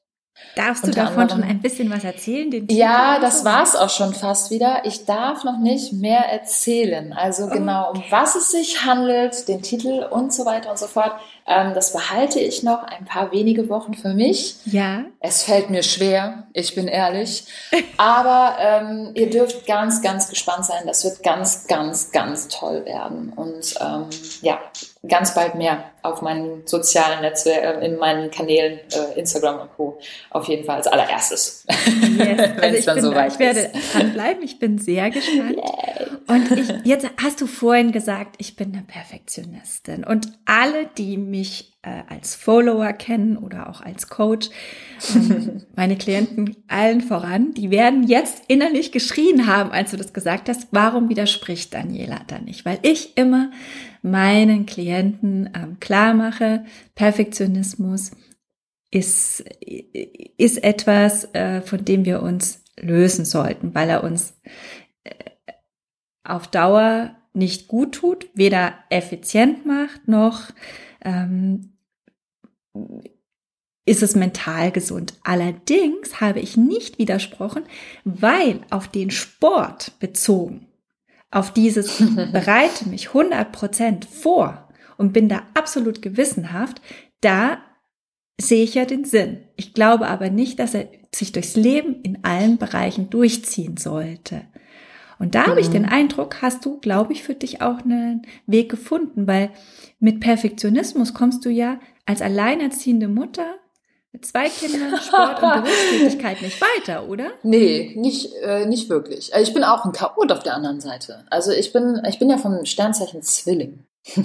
Darfst 0.55 0.85
du 0.85 0.91
davon 0.91 1.21
anderem, 1.21 1.41
schon 1.41 1.49
ein 1.49 1.61
bisschen 1.61 1.89
was 1.89 2.03
erzählen? 2.03 2.67
ja, 2.69 3.19
das 3.19 3.39
so? 3.39 3.45
war's 3.45 3.75
auch 3.75 3.89
schon 3.89 4.13
fast 4.13 4.51
wieder. 4.51 4.81
Ich 4.85 5.05
darf 5.05 5.43
noch 5.43 5.57
nicht 5.57 5.93
mehr 5.93 6.31
erzählen. 6.31 7.13
Also 7.13 7.47
genau, 7.47 7.89
okay. 7.89 7.99
um 7.99 8.11
was 8.11 8.35
es 8.35 8.51
sich 8.51 8.85
handelt, 8.85 9.47
den 9.47 9.61
Titel 9.61 10.05
und 10.09 10.33
so 10.33 10.45
weiter 10.45 10.69
und 10.69 10.77
so 10.77 10.87
fort. 10.87 11.13
Ähm, 11.45 11.73
das 11.73 11.91
behalte 11.91 12.39
ich 12.39 12.63
noch 12.63 12.83
ein 12.83 13.05
paar 13.05 13.31
wenige 13.31 13.67
Wochen 13.69 13.93
für 13.93 14.13
mich. 14.13 14.55
Ja. 14.65 15.05
Es 15.19 15.43
fällt 15.43 15.69
mir 15.69 15.83
schwer, 15.83 16.47
ich 16.53 16.75
bin 16.75 16.87
ehrlich. 16.87 17.45
Aber 17.97 18.57
ähm, 18.59 19.11
ihr 19.15 19.29
dürft 19.29 19.65
ganz, 19.65 20.01
ganz 20.01 20.29
gespannt 20.29 20.65
sein. 20.65 20.83
Das 20.85 21.03
wird 21.03 21.23
ganz, 21.23 21.67
ganz, 21.67 22.11
ganz 22.11 22.47
toll 22.47 22.85
werden. 22.85 23.33
Und 23.35 23.75
ähm, 23.81 24.05
ja, 24.41 24.59
ganz 25.07 25.33
bald 25.33 25.55
mehr 25.55 25.83
auf 26.03 26.21
meinen 26.21 26.67
sozialen 26.67 27.21
Netzwerken, 27.21 27.81
äh, 27.81 27.85
in 27.85 27.97
meinen 27.97 28.29
Kanälen, 28.29 28.79
äh, 28.91 29.19
Instagram 29.19 29.61
und 29.61 29.73
Co. 29.75 29.99
Auf 30.29 30.47
jeden 30.47 30.65
Fall 30.65 30.77
als 30.77 30.87
allererstes. 30.87 31.65
Yes. 32.17 32.51
also 32.61 32.77
ich, 32.77 32.85
bin, 32.85 33.01
so 33.01 33.11
ich 33.11 33.39
werde 33.39 33.71
dranbleiben, 33.93 34.43
ich 34.43 34.59
bin 34.59 34.77
sehr 34.77 35.09
gespannt. 35.09 35.57
Yay. 35.57 36.03
Und 36.27 36.51
ich, 36.51 36.69
jetzt 36.85 37.07
hast 37.21 37.41
du 37.41 37.47
vorhin 37.47 37.91
gesagt, 37.91 38.35
ich 38.37 38.55
bin 38.55 38.73
eine 38.73 38.83
Perfektionistin. 38.83 40.03
Und 40.03 40.27
alle, 40.45 40.87
die 40.97 41.17
mich 41.17 41.73
äh, 41.81 42.01
als 42.09 42.35
Follower 42.35 42.93
kennen 42.93 43.37
oder 43.37 43.69
auch 43.69 43.81
als 43.81 44.07
Coach, 44.07 44.49
ähm, 45.15 45.63
meine 45.75 45.97
Klienten 45.97 46.55
allen 46.67 47.01
voran, 47.01 47.53
die 47.53 47.71
werden 47.71 48.03
jetzt 48.07 48.43
innerlich 48.47 48.91
geschrien 48.91 49.47
haben, 49.47 49.71
als 49.71 49.91
du 49.91 49.97
das 49.97 50.13
gesagt 50.13 50.49
hast. 50.49 50.67
Warum 50.71 51.09
widerspricht 51.09 51.73
Daniela 51.73 52.21
da 52.27 52.39
nicht? 52.39 52.65
Weil 52.65 52.79
ich 52.81 53.17
immer 53.17 53.51
meinen 54.03 54.65
Klienten 54.65 55.49
ähm, 55.55 55.79
klar 55.79 56.13
mache, 56.13 56.65
Perfektionismus 56.95 58.11
ist, 58.91 59.39
ist 60.37 60.63
etwas, 60.63 61.33
äh, 61.33 61.61
von 61.61 61.83
dem 61.83 62.05
wir 62.05 62.21
uns 62.21 62.63
lösen 62.79 63.25
sollten, 63.25 63.73
weil 63.73 63.89
er 63.89 64.03
uns 64.03 64.39
äh, 65.03 65.13
auf 66.23 66.47
Dauer 66.47 67.15
nicht 67.33 67.67
gut 67.67 67.95
tut, 67.95 68.29
weder 68.35 68.75
effizient 68.89 69.65
macht 69.65 70.07
noch 70.07 70.51
ähm, 71.01 71.73
ist 73.85 74.01
es 74.01 74.15
mental 74.15 74.71
gesund. 74.71 75.13
Allerdings 75.23 76.21
habe 76.21 76.39
ich 76.39 76.55
nicht 76.55 76.99
widersprochen, 76.99 77.63
weil 78.05 78.61
auf 78.69 78.87
den 78.87 79.11
Sport 79.11 79.99
bezogen, 79.99 80.67
auf 81.33 81.51
dieses 81.51 81.97
bereite 82.31 82.87
mich 82.87 83.09
100% 83.09 84.07
vor 84.07 84.69
und 84.97 85.13
bin 85.13 85.29
da 85.29 85.43
absolut 85.53 86.01
gewissenhaft, 86.01 86.81
da 87.21 87.57
sehe 88.39 88.63
ich 88.63 88.75
ja 88.75 88.85
den 88.85 89.05
Sinn. 89.05 89.39
Ich 89.55 89.73
glaube 89.73 90.07
aber 90.07 90.29
nicht, 90.29 90.59
dass 90.59 90.73
er 90.73 90.87
sich 91.13 91.31
durchs 91.31 91.55
Leben 91.55 92.01
in 92.01 92.23
allen 92.23 92.57
Bereichen 92.57 93.09
durchziehen 93.09 93.77
sollte. 93.77 94.41
Und 95.19 95.35
da 95.35 95.43
mhm. 95.43 95.47
habe 95.47 95.61
ich 95.61 95.69
den 95.69 95.83
mhm. 95.83 95.89
Eindruck, 95.89 96.41
hast 96.41 96.65
du, 96.65 96.79
glaube 96.79 97.13
ich, 97.13 97.23
für 97.23 97.35
dich 97.35 97.61
auch 97.61 97.79
einen 97.79 98.23
Weg 98.45 98.69
gefunden, 98.69 99.27
weil 99.27 99.51
mit 99.99 100.19
Perfektionismus 100.19 101.13
kommst 101.13 101.45
du 101.45 101.49
ja 101.49 101.79
als 102.05 102.21
alleinerziehende 102.21 103.07
Mutter 103.07 103.55
mit 104.13 104.25
zwei 104.25 104.47
Kindern, 104.47 104.95
Sport 105.01 105.41
und 105.41 105.63
Berufstätigkeit 105.63 106.41
nicht 106.41 106.61
weiter, 106.61 107.09
oder? 107.09 107.31
Nee, 107.41 107.93
nicht, 107.97 108.33
äh, 108.43 108.65
nicht 108.65 108.87
wirklich. 108.89 109.33
Also 109.33 109.47
ich 109.47 109.53
bin 109.53 109.63
auch 109.63 109.83
ein 109.85 109.91
Chaot 109.91 110.31
auf 110.31 110.43
der 110.43 110.53
anderen 110.53 110.79
Seite. 110.79 111.25
Also 111.29 111.51
ich 111.51 111.73
bin, 111.73 112.01
ich 112.07 112.19
bin 112.19 112.29
ja 112.29 112.37
vom 112.37 112.63
Sternzeichen 112.65 113.23
Zwilling. 113.23 113.83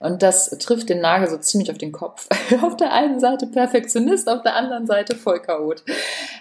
Und 0.00 0.22
das 0.22 0.50
trifft 0.58 0.90
den 0.90 1.00
Nagel 1.00 1.30
so 1.30 1.38
ziemlich 1.38 1.70
auf 1.70 1.78
den 1.78 1.92
Kopf. 1.92 2.28
auf 2.62 2.76
der 2.76 2.92
einen 2.92 3.18
Seite 3.18 3.46
Perfektionist, 3.46 4.28
auf 4.28 4.42
der 4.42 4.54
anderen 4.54 4.86
Seite 4.86 5.16
voll 5.16 5.40
Chaot. 5.40 5.82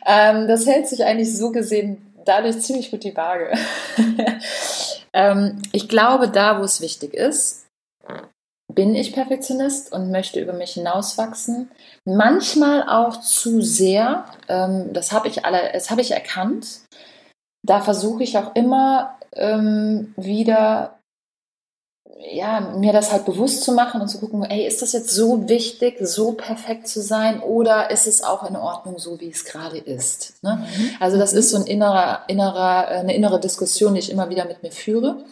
Ähm, 0.05 0.47
das 0.47 0.67
hält 0.67 0.87
sich 0.87 1.03
eigentlich 1.05 1.35
so 1.35 1.51
gesehen 1.51 2.13
dadurch 2.25 2.59
ziemlich 2.59 2.91
gut 2.91 3.03
die 3.03 3.15
Waage. 3.15 3.53
ähm, 5.13 5.61
ich 5.71 5.87
glaube, 5.87 6.27
da, 6.27 6.59
wo 6.59 6.63
es 6.63 6.81
wichtig 6.81 7.13
ist, 7.13 7.67
bin 8.75 8.93
ich 8.93 9.13
Perfektionist 9.13 9.91
und 9.91 10.11
möchte 10.11 10.39
über 10.39 10.53
mich 10.53 10.73
hinauswachsen. 10.73 11.71
Manchmal 12.03 12.87
auch 12.87 13.21
zu 13.21 13.61
sehr. 13.61 14.25
Ähm, 14.47 14.93
das 14.93 15.11
habe 15.11 15.27
ich 15.27 15.45
alle, 15.45 15.71
das 15.73 15.89
habe 15.89 16.01
ich 16.01 16.11
erkannt. 16.11 16.81
Da 17.63 17.81
versuche 17.81 18.23
ich 18.23 18.37
auch 18.37 18.55
immer 18.55 19.17
ähm, 19.33 20.13
wieder 20.17 20.95
ja, 22.31 22.59
mir 22.59 22.93
das 22.93 23.11
halt 23.11 23.25
bewusst 23.25 23.63
zu 23.63 23.73
machen 23.73 24.01
und 24.01 24.07
zu 24.07 24.19
gucken, 24.19 24.43
ey, 24.43 24.65
ist 24.65 24.81
das 24.81 24.93
jetzt 24.93 25.09
so 25.09 25.49
wichtig, 25.49 25.97
so 26.01 26.31
perfekt 26.31 26.87
zu 26.87 27.01
sein 27.01 27.39
oder 27.39 27.91
ist 27.91 28.07
es 28.07 28.23
auch 28.23 28.49
in 28.49 28.55
Ordnung, 28.55 28.97
so 28.99 29.19
wie 29.19 29.29
es 29.29 29.45
gerade 29.45 29.77
ist? 29.77 30.41
Ne? 30.41 30.65
Mhm. 30.65 30.89
Also 30.99 31.17
das 31.17 31.33
ist 31.33 31.49
so 31.49 31.57
ein 31.57 31.65
innerer, 31.65 32.23
innerer, 32.27 32.87
eine 32.87 33.15
innere 33.15 33.39
Diskussion, 33.39 33.93
die 33.93 33.99
ich 33.99 34.11
immer 34.11 34.29
wieder 34.29 34.45
mit 34.45 34.63
mir 34.63 34.71
führe. 34.71 35.23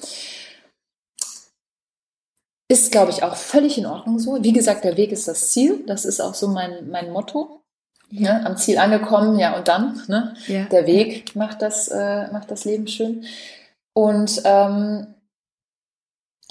Ist, 2.74 2.91
glaube 2.91 3.11
ich, 3.11 3.21
auch 3.21 3.36
völlig 3.36 3.78
in 3.78 3.86
Ordnung 3.86 4.17
so. 4.17 4.43
Wie 4.43 4.51
gesagt, 4.51 4.84
der 4.84 4.97
Weg 4.97 5.11
ist 5.11 5.28
das 5.28 5.51
Ziel. 5.51 5.84
Das 5.86 6.05
ist 6.05 6.19
auch 6.19 6.34
so 6.34 6.47
mein, 6.47 6.89
mein 6.89 7.11
Motto. 7.11 7.61
Ja. 8.09 8.39
Ne? 8.39 8.45
Am 8.47 8.57
Ziel 8.57 8.80
angekommen, 8.80 9.38
ja, 9.38 9.55
und 9.55 9.67
dann. 9.67 10.01
Ne? 10.07 10.34
Ja. 10.47 10.63
Der 10.65 10.88
Weg 10.88 11.36
macht 11.36 11.61
das, 11.61 11.88
äh, 11.89 12.32
macht 12.32 12.49
das 12.49 12.65
Leben 12.65 12.88
schön. 12.88 13.26
Und 13.93 14.41
ähm, 14.43 15.05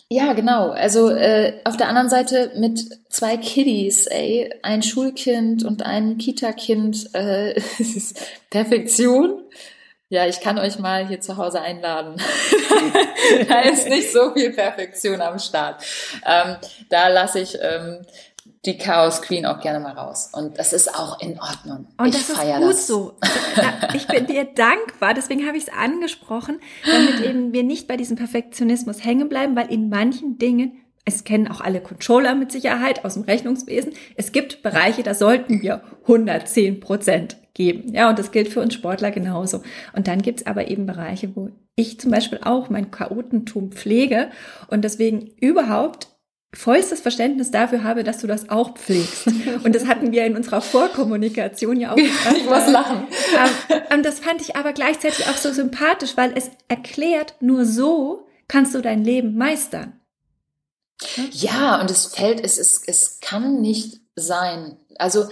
ja, 0.09 0.33
genau. 0.35 0.71
Also 0.71 1.11
äh, 1.11 1.55
auf 1.65 1.77
der 1.77 1.89
anderen 1.89 2.09
Seite 2.09 2.53
mit 2.57 3.01
zwei 3.09 3.37
Kiddies, 3.37 4.07
ey, 4.07 4.55
ein 4.63 4.85
Schulkind 4.85 5.65
und 5.65 5.83
ein 5.85 6.19
Kita-Kind, 6.19 7.17
äh, 7.17 7.61
Perfektion. 8.51 9.43
Ja, 10.13 10.27
ich 10.27 10.41
kann 10.41 10.59
euch 10.59 10.79
mal 10.79 11.09
hier 11.09 11.23
zu 11.23 11.39
Hause 11.39 11.63
einladen. 11.63 12.17
da 13.49 13.61
ist 13.61 13.89
nicht 13.89 14.13
so 14.13 14.31
viel 14.35 14.53
Perfektion 14.53 15.23
am 15.23 15.39
Start. 15.39 15.83
Ähm, 16.27 16.57
da 16.91 17.09
lasse 17.09 17.41
ich 17.41 17.57
ähm, 17.59 18.01
die 18.67 18.77
Chaos 18.77 19.23
Queen 19.23 19.47
auch 19.47 19.61
gerne 19.61 19.81
mal 19.81 19.93
raus. 19.93 20.29
Und 20.35 20.59
das 20.59 20.75
ist 20.75 20.95
auch 20.95 21.19
in 21.23 21.41
Ordnung. 21.41 21.87
Und 21.97 22.09
ich 22.09 22.27
das 22.27 22.29
ist 22.29 22.39
gut 22.39 22.75
das. 22.75 22.87
so. 22.87 23.15
Ich 23.95 24.07
bin 24.07 24.27
dir 24.27 24.45
dankbar, 24.45 25.15
deswegen 25.15 25.47
habe 25.47 25.57
ich 25.57 25.69
es 25.69 25.73
angesprochen, 25.73 26.61
damit 26.85 27.21
eben 27.25 27.55
wir 27.55 27.63
nicht 27.63 27.89
bei 27.89 27.97
diesem 27.97 28.19
Perfektionismus 28.19 29.03
hängen 29.03 29.31
bleiben, 29.31 29.57
weil 29.57 29.73
in 29.73 29.89
manchen 29.89 30.37
Dingen, 30.37 30.79
es 31.07 31.25
kennen 31.25 31.49
auch 31.49 31.63
alle 31.63 31.81
Controller 31.81 32.35
mit 32.35 32.53
Sicherheit 32.53 33.07
aus 33.07 33.15
dem 33.15 33.23
Rechnungswesen, 33.23 33.95
es 34.17 34.33
gibt 34.33 34.63
Bereiche, 34.63 35.03
da 35.03 35.15
sollten 35.15 35.63
wir 35.63 35.81
110 36.03 36.81
Prozent 36.81 37.39
geben. 37.55 37.93
Ja, 37.95 38.09
und 38.09 38.19
das 38.19 38.31
gilt 38.31 38.49
für 38.49 38.61
uns 38.61 38.75
Sportler 38.75 39.11
genauso. 39.11 39.63
Und 39.95 40.09
dann 40.09 40.23
gibt's 40.23 40.47
aber 40.47 40.69
eben 40.69 40.87
Bereiche, 40.87 41.35
wo 41.35 41.51
ich 41.77 42.01
zum 42.01 42.11
Beispiel 42.11 42.41
auch 42.43 42.71
mein 42.71 42.91
Chaotentum 42.91 43.73
pflege 43.73 44.31
und 44.69 44.83
deswegen 44.83 45.31
überhaupt 45.41 46.09
vollstes 46.55 47.01
Verständnis 47.01 47.51
dafür 47.51 47.83
habe, 47.83 48.05
dass 48.05 48.19
du 48.19 48.27
das 48.27 48.51
auch 48.51 48.75
pflegst. 48.75 49.27
Und 49.65 49.75
das 49.75 49.87
hatten 49.87 50.13
wir 50.13 50.27
in 50.27 50.37
unserer 50.37 50.61
Vorkommunikation 50.61 51.81
ja 51.81 51.93
auch. 51.93 51.97
ich 51.97 52.45
muss 52.45 52.69
lachen. 52.69 53.07
Ähm, 53.33 53.81
und 53.95 54.05
das 54.05 54.21
fand 54.21 54.43
ich 54.43 54.55
aber 54.55 54.75
gleichzeitig 54.75 55.27
auch 55.29 55.37
so 55.37 55.51
sympathisch, 55.51 56.17
weil 56.17 56.33
es 56.37 56.51
erklärt, 56.69 57.37
nur 57.41 57.65
so 57.65 58.27
kannst 58.49 58.75
du 58.75 58.83
dein 58.83 59.03
Leben 59.03 59.37
meistern. 59.37 59.99
Ja, 61.31 61.81
und 61.81 61.91
es 61.91 62.07
fällt, 62.07 62.45
es 62.45 62.59
ist, 62.59 62.87
es 62.87 63.19
kann 63.21 63.61
nicht 63.61 64.03
sein. 64.15 64.77
Also, 64.99 65.29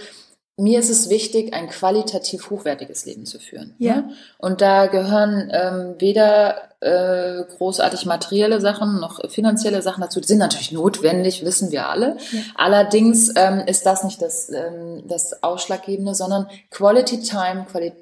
mir 0.61 0.79
ist 0.79 0.89
es 0.89 1.09
wichtig, 1.09 1.53
ein 1.53 1.67
qualitativ 1.69 2.49
hochwertiges 2.49 3.05
Leben 3.05 3.25
zu 3.25 3.39
führen. 3.39 3.75
Ja. 3.79 3.95
Ne? 3.95 4.13
Und 4.37 4.61
da 4.61 4.85
gehören 4.85 5.49
ähm, 5.51 5.95
weder 5.97 6.69
äh, 6.81 7.43
großartig 7.57 8.05
materielle 8.05 8.61
Sachen 8.61 8.99
noch 8.99 9.29
finanzielle 9.29 9.81
Sachen 9.81 10.01
dazu. 10.01 10.19
Die 10.19 10.27
sind 10.27 10.37
natürlich 10.37 10.71
notwendig, 10.71 11.43
wissen 11.43 11.71
wir 11.71 11.89
alle. 11.89 12.17
Ja. 12.31 12.41
Allerdings 12.55 13.33
ähm, 13.35 13.63
ist 13.65 13.85
das 13.85 14.03
nicht 14.03 14.21
das, 14.21 14.49
ähm, 14.49 15.03
das 15.07 15.41
Ausschlaggebende, 15.41 16.13
sondern 16.13 16.47
Quality 16.69 17.21
Time, 17.21 17.65
Quali 17.69 17.93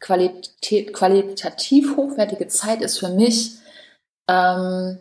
Qualität, 0.00 0.92
qualitativ 0.92 1.96
hochwertige 1.96 2.46
Zeit 2.48 2.82
ist 2.82 2.98
für 2.98 3.08
mich 3.08 3.52
ähm, 4.28 4.98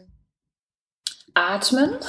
Atmen. 1.33 1.97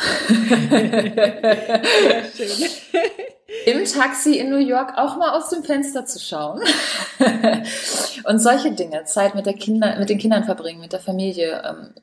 Im 3.66 3.84
Taxi 3.84 4.38
in 4.38 4.50
New 4.50 4.58
York 4.58 4.96
auch 4.96 5.16
mal 5.16 5.36
aus 5.36 5.48
dem 5.50 5.64
Fenster 5.64 6.04
zu 6.06 6.18
schauen 6.18 6.60
und 8.24 8.38
solche 8.38 8.72
Dinge, 8.72 9.04
Zeit 9.04 9.34
mit, 9.34 9.46
der 9.46 9.54
Kinder, 9.54 9.96
mit 9.98 10.08
den 10.08 10.18
Kindern 10.18 10.44
verbringen, 10.44 10.80
mit 10.80 10.92
der 10.92 11.00
Familie, 11.00 11.62
ähm, 11.64 11.94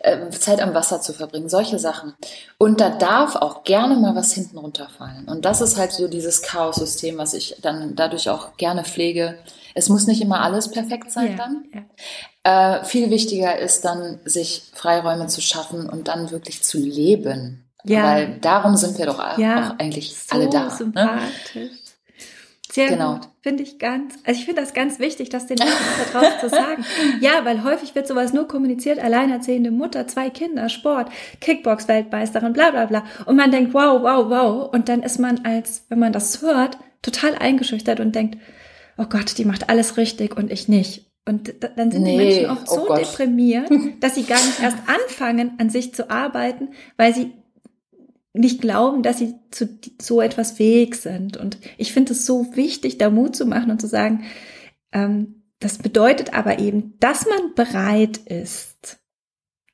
äh, 0.00 0.30
Zeit 0.30 0.60
am 0.60 0.74
Wasser 0.74 1.00
zu 1.00 1.12
verbringen, 1.12 1.48
solche 1.48 1.78
Sachen. 1.78 2.14
Und 2.58 2.80
da 2.80 2.90
darf 2.90 3.36
auch 3.36 3.64
gerne 3.64 3.96
mal 3.96 4.14
was 4.14 4.32
hinten 4.32 4.58
runterfallen. 4.58 5.28
Und 5.28 5.44
das 5.44 5.60
ist 5.60 5.78
halt 5.78 5.92
so 5.92 6.08
dieses 6.08 6.42
Chaos-System, 6.42 7.18
was 7.18 7.34
ich 7.34 7.56
dann 7.62 7.94
dadurch 7.96 8.28
auch 8.28 8.56
gerne 8.56 8.84
pflege. 8.84 9.38
Es 9.74 9.88
muss 9.88 10.06
nicht 10.06 10.20
immer 10.20 10.42
alles 10.42 10.70
perfekt 10.70 11.10
sein 11.10 11.30
ja, 11.30 11.36
dann. 11.36 11.64
Ja. 11.72 12.80
Äh, 12.80 12.84
viel 12.84 13.10
wichtiger 13.10 13.58
ist 13.58 13.84
dann, 13.84 14.18
sich 14.24 14.70
Freiräume 14.74 15.28
zu 15.28 15.40
schaffen 15.40 15.88
und 15.88 16.08
dann 16.08 16.30
wirklich 16.30 16.62
zu 16.62 16.78
leben. 16.78 17.61
Ja. 17.84 18.04
Weil 18.04 18.38
darum 18.40 18.76
sind 18.76 18.98
wir 18.98 19.06
doch 19.06 19.38
ja, 19.38 19.70
auch 19.70 19.78
eigentlich 19.78 20.16
so 20.16 20.34
alle 20.34 20.48
da. 20.48 20.64
Ne? 20.64 20.70
Sympathisch. 20.70 21.54
Ne? 21.54 21.70
Sehr 22.72 22.88
genau. 22.88 23.16
gut, 23.16 23.28
finde 23.42 23.62
ich 23.64 23.78
ganz. 23.78 24.14
Also 24.24 24.40
ich 24.40 24.46
finde 24.46 24.62
das 24.62 24.72
ganz 24.72 24.98
wichtig, 24.98 25.28
das 25.28 25.46
den 25.46 25.58
Menschen 25.58 25.76
da 25.98 26.20
draußen 26.20 26.40
zu 26.40 26.48
sagen. 26.48 26.84
Ja, 27.20 27.44
weil 27.44 27.64
häufig 27.64 27.94
wird 27.94 28.06
sowas 28.06 28.32
nur 28.32 28.48
kommuniziert, 28.48 28.98
alleinerziehende 28.98 29.70
Mutter, 29.70 30.08
zwei 30.08 30.30
Kinder, 30.30 30.70
Sport, 30.70 31.10
Kickbox-Weltmeisterin, 31.42 32.54
bla 32.54 32.70
bla 32.70 32.86
bla. 32.86 33.04
Und 33.26 33.36
man 33.36 33.50
denkt, 33.50 33.74
wow, 33.74 34.02
wow, 34.02 34.30
wow. 34.30 34.72
Und 34.72 34.88
dann 34.88 35.02
ist 35.02 35.18
man 35.18 35.44
als, 35.44 35.84
wenn 35.90 35.98
man 35.98 36.14
das 36.14 36.40
hört, 36.40 36.78
total 37.02 37.34
eingeschüchtert 37.34 38.00
und 38.00 38.14
denkt, 38.14 38.38
oh 38.96 39.04
Gott, 39.04 39.36
die 39.36 39.44
macht 39.44 39.68
alles 39.68 39.98
richtig 39.98 40.38
und 40.38 40.50
ich 40.50 40.68
nicht. 40.68 41.12
Und 41.26 41.52
dann 41.76 41.90
sind 41.90 42.02
nee, 42.02 42.12
die 42.12 42.16
Menschen 42.16 42.50
oft 42.50 42.70
oh 42.70 42.74
so 42.74 42.84
Gott. 42.86 43.00
deprimiert, 43.00 43.70
dass 44.00 44.14
sie 44.14 44.24
gar 44.24 44.42
nicht 44.42 44.60
erst 44.62 44.78
anfangen, 44.86 45.52
an 45.58 45.68
sich 45.68 45.94
zu 45.94 46.10
arbeiten, 46.10 46.70
weil 46.96 47.14
sie 47.14 47.32
nicht 48.34 48.60
glauben, 48.60 49.02
dass 49.02 49.18
sie 49.18 49.34
zu 49.50 49.68
so 50.00 50.20
etwas 50.20 50.52
fähig 50.52 50.96
sind. 50.96 51.36
Und 51.36 51.58
ich 51.76 51.92
finde 51.92 52.12
es 52.12 52.24
so 52.24 52.56
wichtig, 52.56 52.98
da 52.98 53.10
Mut 53.10 53.36
zu 53.36 53.46
machen 53.46 53.70
und 53.70 53.80
zu 53.80 53.86
sagen, 53.86 54.24
ähm, 54.92 55.42
das 55.60 55.78
bedeutet 55.78 56.34
aber 56.34 56.58
eben, 56.58 56.98
dass 56.98 57.26
man 57.26 57.54
bereit 57.54 58.16
ist, 58.16 58.98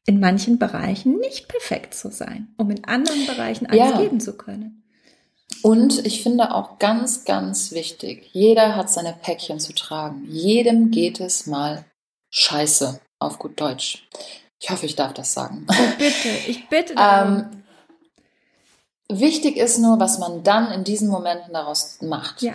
in 0.07 0.21
manchen 0.21 0.59
Bereichen 0.59 1.19
nicht 1.19 1.49
perfekt 1.49 1.95
zu 1.95 2.11
sein, 2.11 2.49
um 2.57 2.71
in 2.71 2.85
anderen 2.85 3.27
Bereichen 3.27 3.67
alles 3.67 3.91
ja. 3.91 4.01
geben 4.01 4.21
zu 4.21 4.37
können. 4.37 4.85
Und 5.63 6.05
ich 6.07 6.23
finde 6.23 6.55
auch 6.55 6.79
ganz, 6.79 7.25
ganz 7.25 7.73
wichtig, 7.73 8.29
jeder 8.33 8.77
hat 8.77 8.91
seine 8.91 9.13
Päckchen 9.13 9.61
zu 9.61 9.73
tragen. 9.73 10.25
Jedem 10.29 10.91
geht 10.91 11.21
es 11.21 11.47
mal 11.47 11.85
scheiße, 12.31 13.01
auf 13.19 13.39
gut 13.39 13.61
Deutsch. 13.61 14.09
Ich 14.61 14.71
hoffe, 14.71 14.87
ich 14.87 14.97
darf 14.97 15.15
das 15.15 15.33
sagen. 15.33 15.67
Oh, 15.71 15.99
bitte, 15.99 16.29
ich 16.47 16.69
bitte. 16.69 16.95
ähm, 16.99 17.47
Wichtig 19.11 19.57
ist 19.57 19.79
nur, 19.79 19.99
was 20.01 20.19
man 20.19 20.43
dann 20.43 20.71
in 20.71 20.85
diesen 20.85 21.09
Momenten 21.09 21.55
daraus 21.55 21.99
macht. 22.03 22.43
Ja. 22.43 22.55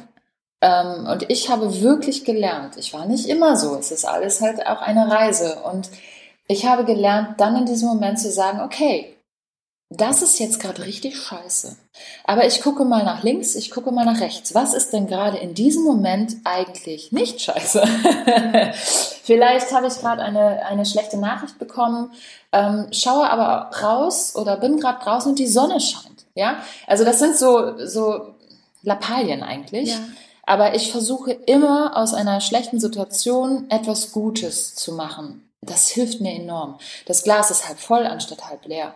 Ähm, 0.62 1.08
und 1.08 1.30
ich 1.30 1.50
habe 1.50 1.82
wirklich 1.82 2.26
gelernt, 2.26 2.78
ich 2.78 2.94
war 2.94 3.06
nicht 3.06 3.28
immer 3.28 3.58
so, 3.58 3.76
es 3.76 3.92
ist 3.92 4.06
alles 4.06 4.40
halt 4.40 4.66
auch 4.66 4.82
eine 4.82 5.10
Reise. 5.10 5.58
Und 5.64 5.90
ich 6.48 6.66
habe 6.66 6.86
gelernt, 6.86 7.40
dann 7.40 7.56
in 7.56 7.66
diesem 7.66 7.90
Moment 7.90 8.20
zu 8.20 8.32
sagen, 8.32 8.62
okay, 8.62 9.13
das 10.00 10.22
ist 10.22 10.40
jetzt 10.40 10.60
gerade 10.60 10.86
richtig 10.86 11.18
scheiße. 11.18 11.76
Aber 12.24 12.46
ich 12.46 12.62
gucke 12.62 12.86
mal 12.86 13.04
nach 13.04 13.24
links, 13.24 13.56
ich 13.56 13.72
gucke 13.72 13.92
mal 13.92 14.06
nach 14.06 14.22
rechts. 14.22 14.56
Was 14.56 14.74
ist 14.74 14.94
denn 14.94 15.08
gerade 15.08 15.38
in 15.38 15.54
diesem 15.54 15.84
Moment 15.84 16.38
eigentlich 16.44 17.12
nicht 17.12 17.42
scheiße? 17.42 17.84
Vielleicht 19.24 19.72
habe 19.72 19.88
ich 19.88 19.96
gerade 19.96 20.22
eine, 20.22 20.66
eine 20.66 20.86
schlechte 20.86 21.18
Nachricht 21.18 21.60
bekommen, 21.60 22.12
ähm, 22.52 22.88
schaue 22.92 23.30
aber 23.30 23.72
raus 23.82 24.36
oder 24.36 24.58
bin 24.58 24.80
gerade 24.80 25.04
draußen 25.04 25.32
und 25.32 25.40
die 25.40 25.48
Sonne 25.48 25.80
scheint. 25.80 26.26
Ja, 26.36 26.58
also 26.88 27.04
das 27.04 27.20
sind 27.20 27.38
so, 27.38 27.86
so 27.86 28.34
Lappalien 28.82 29.44
eigentlich. 29.44 29.90
Ja. 29.90 30.00
Aber 30.46 30.76
ich 30.76 30.92
versuche 30.92 31.32
immer 31.32 31.96
aus 31.96 32.14
einer 32.14 32.42
schlechten 32.42 32.80
Situation 32.80 33.70
etwas 33.70 34.12
Gutes 34.12 34.76
zu 34.76 34.94
machen. 34.94 35.50
Das 35.62 35.90
hilft 35.90 36.20
mir 36.20 36.34
enorm. 36.34 36.78
Das 37.06 37.24
Glas 37.24 37.50
ist 37.50 37.68
halb 37.68 37.80
voll 37.80 38.06
anstatt 38.06 38.50
halb 38.50 38.66
leer. 38.66 38.94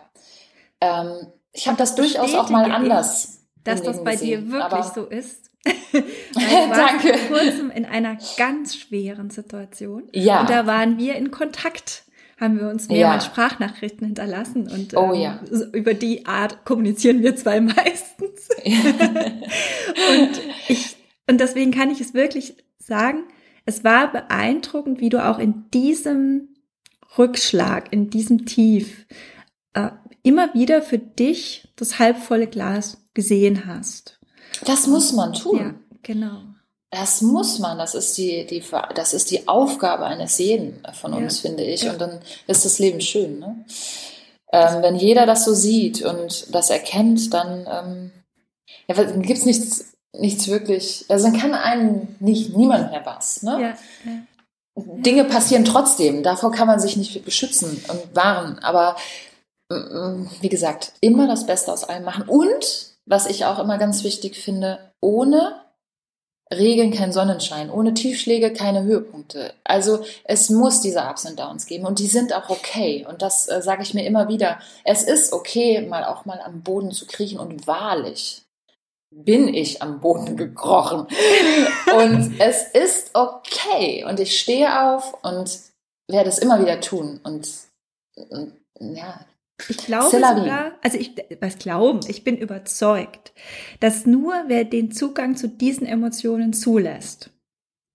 Ähm, 0.80 1.28
ich 1.52 1.66
habe 1.66 1.76
das 1.76 1.94
durchaus 1.94 2.34
auch 2.34 2.50
mal 2.50 2.70
anders. 2.70 3.46
dass 3.64 3.82
das 3.82 4.04
bei 4.04 4.12
gesehen, 4.12 4.46
dir 4.46 4.52
wirklich 4.52 4.84
so 4.86 5.04
ist. 5.04 5.50
Danke. 6.34 7.18
Vor 7.18 7.38
kurzem 7.38 7.70
in 7.70 7.84
einer 7.84 8.16
ganz 8.36 8.76
schweren 8.76 9.30
Situation. 9.30 10.08
Ja. 10.12 10.40
Und 10.40 10.50
da 10.50 10.66
waren 10.66 10.98
wir 10.98 11.16
in 11.16 11.30
Kontakt 11.30 12.04
haben 12.40 12.60
wir 12.60 12.68
uns 12.68 12.88
mehrmals 12.88 13.24
ja. 13.24 13.30
Sprachnachrichten 13.30 14.06
hinterlassen 14.06 14.68
und 14.70 14.96
oh, 14.96 15.12
ähm, 15.12 15.20
ja. 15.20 15.40
über 15.72 15.94
die 15.94 16.26
Art 16.26 16.64
kommunizieren 16.64 17.22
wir 17.22 17.34
zwei 17.36 17.60
meistens. 17.60 18.48
und 18.64 20.40
ich, 20.68 20.96
und 21.28 21.40
deswegen 21.40 21.72
kann 21.72 21.90
ich 21.90 22.00
es 22.00 22.14
wirklich 22.14 22.56
sagen, 22.78 23.24
es 23.64 23.84
war 23.84 24.10
beeindruckend, 24.12 25.00
wie 25.00 25.08
du 25.08 25.24
auch 25.24 25.38
in 25.38 25.68
diesem 25.74 26.48
Rückschlag, 27.18 27.92
in 27.92 28.08
diesem 28.08 28.46
Tief 28.46 29.06
äh, 29.74 29.90
immer 30.22 30.52
wieder 30.54 30.82
für 30.82 30.98
dich 30.98 31.68
das 31.76 31.98
halbvolle 31.98 32.46
Glas 32.46 32.98
gesehen 33.14 33.66
hast. 33.66 34.18
Das 34.64 34.86
muss 34.86 35.12
man 35.12 35.32
tun. 35.32 35.58
Ja, 35.58 35.74
genau. 36.02 36.42
Das 36.90 37.20
muss 37.20 37.58
man, 37.58 37.76
das 37.76 37.94
ist 37.94 38.16
die, 38.16 38.46
die, 38.46 38.62
das 38.94 39.12
ist 39.12 39.30
die 39.30 39.46
Aufgabe 39.46 40.06
eines 40.06 40.38
jeden 40.38 40.82
von 40.94 41.12
uns, 41.12 41.42
ja. 41.42 41.48
finde 41.48 41.64
ich. 41.64 41.82
Ja. 41.82 41.92
Und 41.92 42.00
dann 42.00 42.20
ist 42.46 42.64
das 42.64 42.78
Leben 42.78 43.00
schön. 43.00 43.38
Ne? 43.40 43.64
Ähm, 44.52 44.82
wenn 44.82 44.96
jeder 44.96 45.26
das 45.26 45.44
so 45.44 45.52
sieht 45.52 46.02
und 46.02 46.54
das 46.54 46.70
erkennt, 46.70 47.34
dann 47.34 47.66
ähm, 47.70 48.12
ja, 48.88 49.04
gibt 49.04 49.38
es 49.38 49.44
nichts, 49.44 49.92
nichts 50.16 50.48
wirklich, 50.48 51.04
also 51.08 51.26
dann 51.26 51.38
kann 51.38 51.52
einem 51.52 52.16
nicht 52.20 52.56
niemand 52.56 52.90
mehr 52.90 53.04
was. 53.04 53.42
Ne? 53.42 53.60
Ja. 53.60 54.12
Dinge 54.76 55.24
passieren 55.24 55.64
trotzdem, 55.64 56.22
davor 56.22 56.52
kann 56.52 56.68
man 56.68 56.80
sich 56.80 56.96
nicht 56.96 57.24
beschützen 57.24 57.84
und 57.88 58.16
wahren. 58.16 58.58
Aber 58.60 58.96
wie 59.68 60.48
gesagt, 60.48 60.92
immer 61.00 61.26
das 61.26 61.46
Beste 61.46 61.72
aus 61.72 61.84
allem 61.84 62.04
machen. 62.04 62.28
Und, 62.28 62.96
was 63.06 63.26
ich 63.26 63.44
auch 63.44 63.58
immer 63.58 63.78
ganz 63.78 64.02
wichtig 64.02 64.36
finde, 64.36 64.92
ohne 65.00 65.60
Regeln 66.50 66.92
kein 66.92 67.12
Sonnenschein, 67.12 67.70
ohne 67.70 67.92
Tiefschläge 67.92 68.52
keine 68.52 68.82
Höhepunkte. 68.82 69.52
Also 69.64 70.04
es 70.24 70.48
muss 70.48 70.80
diese 70.80 71.02
Ups 71.02 71.26
und 71.26 71.38
Downs 71.38 71.66
geben 71.66 71.84
und 71.84 71.98
die 71.98 72.06
sind 72.06 72.32
auch 72.32 72.48
okay. 72.48 73.06
Und 73.08 73.20
das 73.20 73.48
äh, 73.48 73.60
sage 73.60 73.82
ich 73.82 73.92
mir 73.92 74.06
immer 74.06 74.28
wieder. 74.28 74.58
Es 74.84 75.02
ist 75.02 75.32
okay, 75.34 75.82
mal 75.82 76.04
auch 76.04 76.24
mal 76.24 76.40
am 76.40 76.62
Boden 76.62 76.90
zu 76.90 77.06
kriechen 77.06 77.38
und 77.38 77.66
wahrlich 77.66 78.42
bin 79.10 79.52
ich 79.52 79.82
am 79.82 80.00
Boden 80.00 80.36
gekrochen. 80.36 81.06
und 81.96 82.34
es 82.40 82.62
ist 82.72 83.10
okay. 83.14 84.04
Und 84.04 84.18
ich 84.18 84.40
stehe 84.40 84.90
auf 84.90 85.22
und 85.22 85.50
werde 86.08 86.30
es 86.30 86.38
immer 86.38 86.60
wieder 86.60 86.80
tun. 86.80 87.20
Und, 87.22 87.46
und 88.30 88.54
ja, 88.78 89.20
ich 89.68 89.78
glaube 89.78 90.10
sogar, 90.10 90.72
also 90.82 90.98
ich, 90.98 91.14
was 91.40 91.58
glauben, 91.58 92.00
ich 92.08 92.22
bin 92.22 92.36
überzeugt, 92.36 93.32
dass 93.80 94.06
nur 94.06 94.34
wer 94.46 94.64
den 94.64 94.92
Zugang 94.92 95.36
zu 95.36 95.48
diesen 95.48 95.86
Emotionen 95.86 96.52
zulässt, 96.52 97.30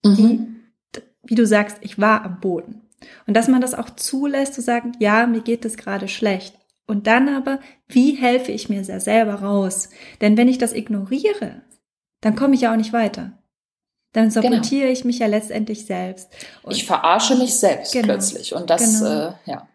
mhm. 0.04 0.16
die, 0.16 1.02
wie 1.24 1.36
du 1.36 1.46
sagst, 1.46 1.78
ich 1.82 2.00
war 2.00 2.26
am 2.26 2.40
Boden. 2.40 2.82
Und 3.28 3.36
dass 3.36 3.48
man 3.48 3.62
das 3.62 3.74
auch 3.74 3.90
zulässt, 3.90 4.54
zu 4.54 4.62
sagen, 4.62 4.94
ja, 5.00 5.26
mir 5.26 5.42
geht 5.42 5.66
es 5.66 5.78
gerade 5.78 6.08
schlecht. 6.08 6.58
Und 6.86 7.08
dann 7.08 7.30
aber, 7.30 7.60
wie 7.88 8.12
helfe 8.12 8.52
ich 8.52 8.70
mir 8.70 8.84
sehr 8.84 9.00
selber 9.00 9.36
raus? 9.36 9.90
Denn 10.20 10.36
wenn 10.36 10.50
ich 10.50 10.58
das 10.58 10.74
ignoriere, 10.74 11.62
dann 12.22 12.36
komme 12.36 12.56
ich 12.56 12.62
ja 12.62 12.74
auch 12.74 12.78
nicht 12.78 12.94
weiter. 12.94 13.38
Dann 14.12 14.32
sabotiere 14.32 14.82
genau. 14.82 14.94
ich 14.94 15.06
mich 15.06 15.20
ja 15.20 15.28
letztendlich 15.28 15.86
selbst. 15.86 16.30
Und 16.62 16.76
ich 16.76 16.86
verarsche 16.86 17.36
mich 17.36 17.56
selbst 17.56 17.94
genau. 17.94 18.06
plötzlich. 18.06 18.54
Und 18.54 18.70
das, 18.70 19.00
genau. 19.00 19.30
äh, 19.30 19.34
ja, 19.46 19.68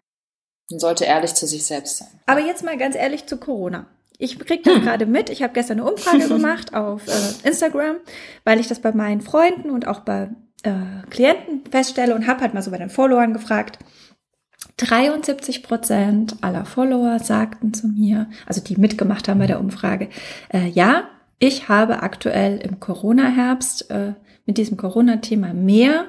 man 0.69 0.79
sollte 0.79 1.05
ehrlich 1.05 1.33
zu 1.33 1.47
sich 1.47 1.65
selbst 1.65 1.97
sein. 1.97 2.07
Aber 2.25 2.41
jetzt 2.41 2.63
mal 2.63 2.77
ganz 2.77 2.95
ehrlich 2.95 3.25
zu 3.25 3.37
Corona. 3.37 3.87
Ich 4.17 4.37
kriege 4.37 4.63
das 4.63 4.75
hm. 4.75 4.83
gerade 4.83 5.05
mit. 5.05 5.29
Ich 5.29 5.41
habe 5.41 5.53
gestern 5.53 5.79
eine 5.79 5.89
Umfrage 5.89 6.27
gemacht 6.27 6.73
auf 6.73 7.07
äh, 7.07 7.47
Instagram, 7.47 7.97
weil 8.43 8.59
ich 8.59 8.67
das 8.67 8.79
bei 8.79 8.91
meinen 8.91 9.21
Freunden 9.21 9.69
und 9.69 9.87
auch 9.87 10.01
bei 10.01 10.29
äh, 10.63 10.71
Klienten 11.09 11.63
feststelle 11.71 12.13
und 12.13 12.27
habe 12.27 12.41
halt 12.41 12.53
mal 12.53 12.61
so 12.61 12.71
bei 12.71 12.77
den 12.77 12.89
Followern 12.89 13.33
gefragt. 13.33 13.79
73 14.77 15.63
Prozent 15.63 16.35
aller 16.41 16.65
Follower 16.65 17.19
sagten 17.19 17.73
zu 17.73 17.87
mir, 17.87 18.29
also 18.45 18.61
die 18.61 18.77
mitgemacht 18.77 19.27
haben 19.27 19.39
bei 19.39 19.47
der 19.47 19.59
Umfrage, 19.59 20.09
äh, 20.53 20.67
ja, 20.67 21.03
ich 21.39 21.69
habe 21.69 22.03
aktuell 22.03 22.57
im 22.57 22.79
Corona-Herbst 22.81 23.89
äh, 23.89 24.13
mit 24.45 24.57
diesem 24.57 24.75
Corona-Thema 24.75 25.53
mehr 25.53 26.05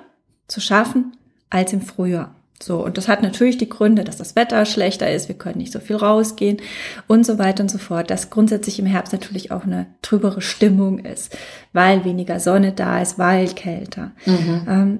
zu 0.48 0.60
schaffen 0.60 1.16
als 1.48 1.72
im 1.72 1.80
Frühjahr. 1.80 2.34
So, 2.62 2.84
und 2.84 2.98
das 2.98 3.08
hat 3.08 3.22
natürlich 3.22 3.56
die 3.56 3.68
Gründe, 3.68 4.04
dass 4.04 4.18
das 4.18 4.36
Wetter 4.36 4.66
schlechter 4.66 5.10
ist, 5.10 5.28
wir 5.28 5.36
können 5.36 5.58
nicht 5.58 5.72
so 5.72 5.80
viel 5.80 5.96
rausgehen 5.96 6.60
und 7.08 7.24
so 7.24 7.38
weiter 7.38 7.62
und 7.62 7.70
so 7.70 7.78
fort, 7.78 8.10
dass 8.10 8.28
grundsätzlich 8.28 8.78
im 8.78 8.86
Herbst 8.86 9.12
natürlich 9.12 9.50
auch 9.50 9.64
eine 9.64 9.86
trübere 10.02 10.42
Stimmung 10.42 10.98
ist, 10.98 11.36
weil 11.72 12.04
weniger 12.04 12.38
Sonne 12.38 12.72
da 12.72 13.00
ist, 13.00 13.18
weil 13.18 13.48
kälter. 13.48 14.12
Mhm. 14.26 14.66
Ähm, 14.68 14.98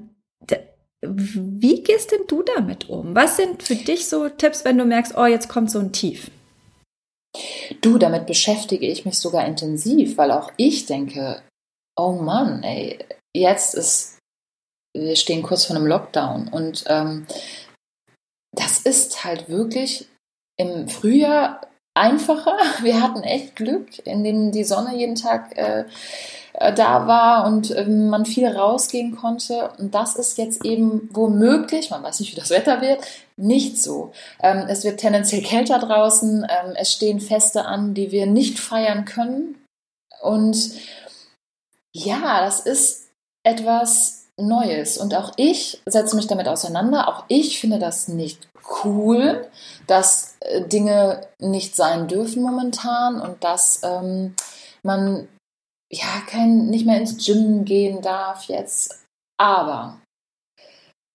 wie 1.02 1.82
gehst 1.82 2.12
denn 2.12 2.26
du 2.28 2.42
damit 2.42 2.88
um? 2.88 3.14
Was 3.14 3.36
sind 3.36 3.62
für 3.62 3.74
dich 3.74 4.08
so 4.08 4.28
Tipps, 4.28 4.64
wenn 4.64 4.76
du 4.76 4.84
merkst, 4.84 5.16
oh, 5.16 5.26
jetzt 5.26 5.48
kommt 5.48 5.70
so 5.70 5.78
ein 5.78 5.92
Tief? 5.92 6.30
Du, 7.80 7.96
damit 7.96 8.26
beschäftige 8.26 8.86
ich 8.86 9.04
mich 9.04 9.18
sogar 9.18 9.46
intensiv, 9.46 10.18
weil 10.18 10.30
auch 10.30 10.50
ich 10.56 10.86
denke, 10.86 11.42
oh 11.96 12.12
Mann, 12.12 12.62
ey, 12.62 12.98
jetzt 13.34 13.74
ist 13.74 14.18
wir 14.94 15.16
stehen 15.16 15.42
kurz 15.42 15.64
vor 15.64 15.76
einem 15.76 15.86
Lockdown 15.86 16.48
und 16.48 16.84
ähm, 16.88 17.26
das 18.52 18.78
ist 18.78 19.24
halt 19.24 19.48
wirklich 19.48 20.08
im 20.56 20.88
Frühjahr 20.88 21.60
einfacher. 21.94 22.56
Wir 22.82 23.00
hatten 23.00 23.22
echt 23.22 23.56
Glück, 23.56 24.04
in 24.06 24.24
dem 24.24 24.52
die 24.52 24.64
Sonne 24.64 24.96
jeden 24.96 25.14
Tag 25.14 25.56
äh, 25.56 25.84
äh, 26.54 26.72
da 26.72 27.06
war 27.06 27.46
und 27.46 27.70
äh, 27.70 27.84
man 27.84 28.26
viel 28.26 28.46
rausgehen 28.48 29.16
konnte. 29.16 29.70
Und 29.78 29.94
das 29.94 30.16
ist 30.16 30.38
jetzt 30.38 30.64
eben 30.64 31.08
womöglich, 31.12 31.90
man 31.90 32.02
weiß 32.02 32.20
nicht, 32.20 32.32
wie 32.32 32.40
das 32.40 32.50
Wetter 32.50 32.80
wird, 32.80 33.00
nicht 33.36 33.80
so. 33.80 34.12
Ähm, 34.42 34.66
es 34.68 34.84
wird 34.84 35.00
tendenziell 35.00 35.42
kälter 35.42 35.78
draußen, 35.78 36.44
ähm, 36.48 36.74
es 36.76 36.92
stehen 36.92 37.20
Feste 37.20 37.64
an, 37.64 37.94
die 37.94 38.10
wir 38.10 38.26
nicht 38.26 38.58
feiern 38.58 39.04
können. 39.04 39.56
Und 40.20 40.72
ja, 41.92 42.40
das 42.44 42.60
ist 42.60 43.08
etwas, 43.42 44.19
Neues. 44.42 44.98
Und 44.98 45.14
auch 45.14 45.32
ich 45.36 45.80
setze 45.86 46.16
mich 46.16 46.26
damit 46.26 46.48
auseinander. 46.48 47.08
Auch 47.08 47.24
ich 47.28 47.60
finde 47.60 47.78
das 47.78 48.08
nicht 48.08 48.48
cool, 48.84 49.48
dass 49.86 50.36
äh, 50.40 50.62
Dinge 50.62 51.26
nicht 51.38 51.76
sein 51.76 52.08
dürfen 52.08 52.42
momentan 52.42 53.20
und 53.20 53.42
dass 53.42 53.80
ähm, 53.82 54.34
man 54.82 55.28
ja 55.90 56.22
kein, 56.26 56.66
nicht 56.66 56.86
mehr 56.86 56.98
ins 56.98 57.24
Gym 57.24 57.64
gehen 57.64 58.00
darf 58.00 58.44
jetzt. 58.44 59.04
Aber 59.38 59.99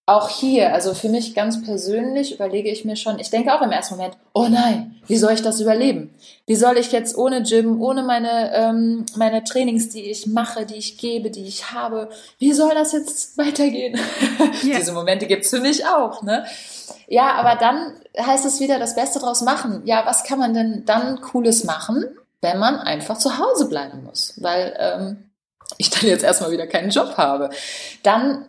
auch 0.08 0.30
hier, 0.30 0.72
also 0.72 0.93
für 0.93 1.10
mich 1.10 1.34
ganz 1.34 1.64
persönlich 1.64 2.36
überlege 2.36 2.70
ich 2.70 2.86
mir 2.86 2.95
schon, 2.95 3.18
ich 3.18 3.32
denke 3.32 3.51
auch 3.53 3.64
im 3.64 3.72
ersten 3.72 3.95
Moment, 3.95 4.16
oh 4.34 4.47
nein, 4.47 4.95
wie 5.08 5.18
soll 5.18 5.34
ich 5.34 5.41
das 5.41 5.60
überleben? 5.60 6.14
Wie 6.45 6.56
soll 6.56 6.78
ich 6.78 6.91
jetzt 6.91 7.18
ohne 7.18 7.41
Gym, 7.41 7.82
ohne 7.82 8.03
meine, 8.03 8.53
ähm, 8.53 9.08
meine 9.16 9.43
Trainings, 9.43 9.89
die 9.89 10.03
ich 10.03 10.28
mache, 10.28 10.68
die 10.68 10.76
ich 10.76 10.99
gebe, 10.99 11.32
die 11.32 11.45
ich 11.45 11.72
habe, 11.72 12.10
wie 12.38 12.53
soll 12.53 12.76
das 12.76 12.91
jetzt 12.91 13.38
weitergehen? 13.38 13.99
Ja. 14.64 14.78
Diese 14.78 14.93
Momente 14.93 15.28
gibt's 15.28 15.49
für 15.49 15.60
mich 15.60 15.86
auch, 15.86 16.24
ne? 16.24 16.45
Ja, 17.08 17.34
aber 17.34 17.56
dann 17.56 17.93
heißt 18.18 18.45
es 18.45 18.60
wieder, 18.60 18.80
das 18.80 18.95
Beste 18.95 19.20
draus 19.20 19.41
machen. 19.41 19.82
Ja, 19.86 20.06
was 20.06 20.24
kann 20.24 20.39
man 20.39 20.53
denn 20.53 20.84
dann 20.86 21.22
Cooles 21.22 21.66
machen, 21.66 22.06
wenn 22.41 22.58
man 22.58 22.80
einfach 22.80 23.18
zu 23.18 23.38
Hause 23.38 23.68
bleiben 23.68 24.03
muss? 24.03 24.34
Weil 24.38 24.76
ähm, 24.80 25.30
ich 25.78 25.89
dann 25.89 26.10
jetzt 26.10 26.24
erstmal 26.24 26.51
wieder 26.51 26.68
keinen 26.68 26.89
Job 26.89 27.16
habe. 27.18 27.49
Dann 28.03 28.45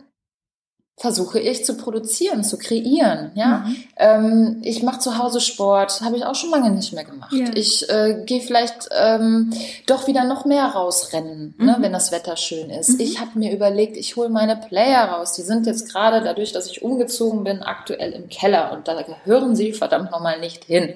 versuche 0.99 1.39
ich 1.39 1.63
zu 1.63 1.77
produzieren, 1.77 2.43
zu 2.43 2.57
kreieren. 2.57 3.31
Ja, 3.35 3.59
mhm. 3.59 3.83
ähm, 3.97 4.61
ich 4.63 4.81
mache 4.81 4.99
zu 4.99 5.19
Hause 5.19 5.41
Sport, 5.41 6.01
habe 6.01 6.17
ich 6.17 6.25
auch 6.25 6.33
schon 6.33 6.49
lange 6.49 6.71
nicht 6.71 6.91
mehr 6.91 7.03
gemacht. 7.03 7.31
Ja. 7.31 7.45
Ich 7.53 7.87
äh, 7.87 8.23
gehe 8.25 8.41
vielleicht 8.41 8.89
ähm, 8.97 9.53
doch 9.85 10.07
wieder 10.07 10.23
noch 10.23 10.45
mehr 10.45 10.65
rausrennen, 10.65 11.53
ne, 11.57 11.63
mhm. 11.63 11.65
ne, 11.65 11.77
wenn 11.81 11.93
das 11.93 12.11
Wetter 12.11 12.35
schön 12.35 12.71
ist. 12.71 12.95
Mhm. 12.95 12.99
Ich 12.99 13.19
habe 13.19 13.37
mir 13.37 13.53
überlegt, 13.53 13.95
ich 13.95 14.15
hole 14.15 14.29
meine 14.29 14.55
Player 14.55 15.05
raus. 15.05 15.33
Die 15.33 15.43
sind 15.43 15.67
jetzt 15.67 15.91
gerade 15.91 16.23
dadurch, 16.23 16.51
dass 16.51 16.65
ich 16.65 16.81
umgezogen 16.81 17.43
bin, 17.43 17.61
aktuell 17.61 18.13
im 18.13 18.27
Keller 18.29 18.71
und 18.71 18.87
da 18.87 18.99
gehören 19.03 19.55
sie 19.55 19.73
verdammt 19.73 20.09
nochmal 20.09 20.39
nicht 20.39 20.63
hin. 20.63 20.95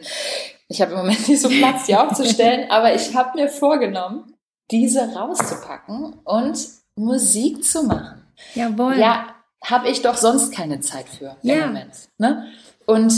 Ich 0.68 0.82
habe 0.82 0.94
im 0.94 0.98
Moment 0.98 1.28
nicht 1.28 1.42
so 1.42 1.50
Platz, 1.50 1.86
die 1.86 1.96
aufzustellen, 1.98 2.72
aber 2.72 2.96
ich 2.96 3.16
habe 3.16 3.40
mir 3.40 3.50
vorgenommen, 3.50 4.34
diese 4.72 5.14
rauszupacken 5.14 6.16
und 6.24 6.58
Musik 6.96 7.64
zu 7.64 7.84
machen. 7.84 8.26
Jawohl. 8.56 8.98
Ja, 8.98 9.28
habe 9.64 9.90
ich 9.90 10.02
doch 10.02 10.18
sonst 10.18 10.54
keine 10.54 10.80
Zeit 10.80 11.08
für 11.08 11.38
im 11.44 11.50
ja. 11.50 11.68
Moment. 11.68 11.94
Ne? 12.18 12.48
Und 12.86 13.14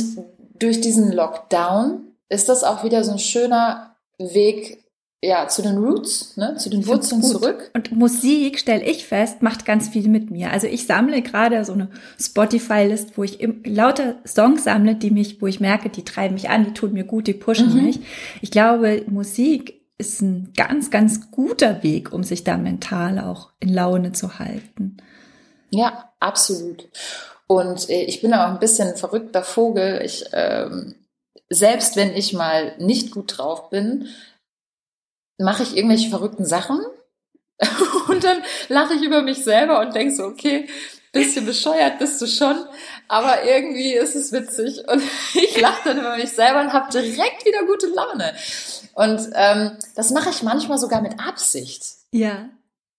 durch 0.60 0.82
diesen 0.82 1.12
Lockdown 1.12 2.08
ist 2.30 2.50
das 2.50 2.64
auch 2.64 2.84
wieder 2.84 3.04
so 3.04 3.12
ein 3.12 3.20
schöner 3.20 3.96
Weg 4.18 4.84
ja, 5.24 5.48
zu 5.48 5.62
den 5.62 5.78
Roots, 5.78 6.36
ne, 6.36 6.58
zu 6.58 6.70
den 6.70 6.86
Wurzeln 6.86 7.24
zurück. 7.24 7.72
Und 7.74 7.94
Musik, 7.94 8.60
stelle 8.60 8.84
ich 8.84 9.06
fest, 9.06 9.42
macht 9.42 9.66
ganz 9.66 9.88
viel 9.88 10.10
mit 10.10 10.32
mir. 10.32 10.52
Also 10.52 10.68
ich 10.68 10.86
sammle 10.86 11.22
gerade 11.22 11.64
so 11.64 11.72
eine 11.72 11.90
Spotify-List, 12.20 13.18
wo 13.18 13.24
ich 13.24 13.40
lauter 13.64 14.16
Songs 14.28 14.66
sammle, 14.66 14.96
die 14.96 15.12
mich, 15.12 15.42
wo 15.42 15.48
ich 15.48 15.62
merke, 15.62 15.90
die 15.90 16.04
treiben 16.04 16.34
mich 16.34 16.50
an, 16.50 16.66
die 16.66 16.74
tun 16.74 16.92
mir 16.92 17.06
gut, 17.06 17.28
die 17.28 17.34
pushen 17.34 17.74
mhm. 17.74 17.86
mich. 17.86 18.00
Ich 18.42 18.52
glaube, 18.52 19.04
Musik 19.08 19.82
ist 19.98 20.22
ein 20.22 20.52
ganz, 20.58 20.92
ganz 20.92 21.32
guter 21.32 21.84
Weg, 21.84 22.12
um 22.12 22.24
sich 22.24 22.44
da 22.44 22.58
mental 22.58 23.20
auch 23.20 23.52
in 23.62 23.70
Laune 23.70 24.12
zu 24.12 24.40
halten. 24.40 24.98
Ja, 25.74 26.14
absolut. 26.20 26.88
Und 27.48 27.90
äh, 27.90 28.04
ich 28.04 28.22
bin 28.22 28.34
auch 28.34 28.48
ein 28.48 28.60
bisschen 28.60 28.90
ein 28.90 28.96
verrückter 28.96 29.44
Vogel. 29.44 30.02
Ich, 30.06 30.26
ähm, 30.32 30.94
selbst 31.50 31.96
wenn 31.96 32.16
ich 32.16 32.32
mal 32.34 32.76
nicht 32.78 33.12
gut 33.12 33.38
drauf 33.38 33.72
bin, 33.72 34.08
mache 35.40 35.64
ich 35.64 35.76
irgendwelche 35.76 36.12
verrückten 36.12 36.46
Sachen 36.46 36.80
und 38.08 38.24
dann 38.24 38.44
lache 38.70 38.94
ich 38.94 39.02
über 39.02 39.24
mich 39.24 39.44
selber 39.44 39.80
und 39.80 39.96
denke 39.96 40.14
so, 40.16 40.26
okay, 40.26 40.68
bisschen 41.12 41.46
bescheuert 41.46 41.98
bist 41.98 42.22
du 42.22 42.28
schon, 42.28 42.56
aber 43.08 43.44
irgendwie 43.44 43.94
ist 43.94 44.16
es 44.16 44.32
witzig 44.32 44.88
und 44.88 45.02
ich 45.34 45.60
lache 45.60 45.90
dann 45.90 46.00
über 46.00 46.18
mich 46.18 46.32
selber 46.32 46.62
und 46.62 46.72
habe 46.72 46.92
direkt 46.92 47.46
wieder 47.46 47.66
gute 47.66 47.88
Laune. 47.88 48.36
Und 48.94 49.28
ähm, 49.34 49.72
das 49.96 50.12
mache 50.12 50.30
ich 50.30 50.44
manchmal 50.44 50.78
sogar 50.78 51.02
mit 51.02 51.20
Absicht. 51.20 51.84
Ja. 52.12 52.50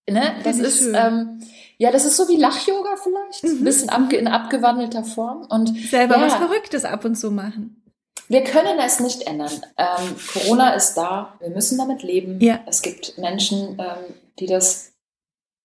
Ne? 0.08 0.34
Das 0.42 0.58
ist, 0.58 0.82
ähm, 0.92 1.40
ja, 1.78 1.90
das 1.90 2.04
ist 2.04 2.16
so 2.16 2.28
wie 2.28 2.36
Lach-Yoga 2.36 2.96
vielleicht, 3.02 3.44
mhm. 3.44 3.60
ein 3.60 3.64
bisschen 3.64 3.88
abge 3.88 4.16
in 4.16 4.28
abgewandelter 4.28 5.04
Form 5.04 5.46
und 5.48 5.76
selber 5.88 6.16
ja, 6.16 6.26
was 6.26 6.34
Verrücktes 6.34 6.84
ab 6.84 7.04
und 7.04 7.16
zu 7.16 7.30
machen. 7.30 7.80
Wir 8.28 8.42
können 8.42 8.78
es 8.78 9.00
nicht 9.00 9.26
ändern. 9.26 9.64
Ähm, 9.76 10.16
Corona 10.32 10.74
ist 10.74 10.94
da, 10.94 11.36
wir 11.40 11.50
müssen 11.50 11.76
damit 11.76 12.02
leben. 12.02 12.40
Ja. 12.40 12.60
Es 12.66 12.80
gibt 12.80 13.18
Menschen, 13.18 13.78
ähm, 13.78 14.14
die 14.38 14.46
das 14.46 14.92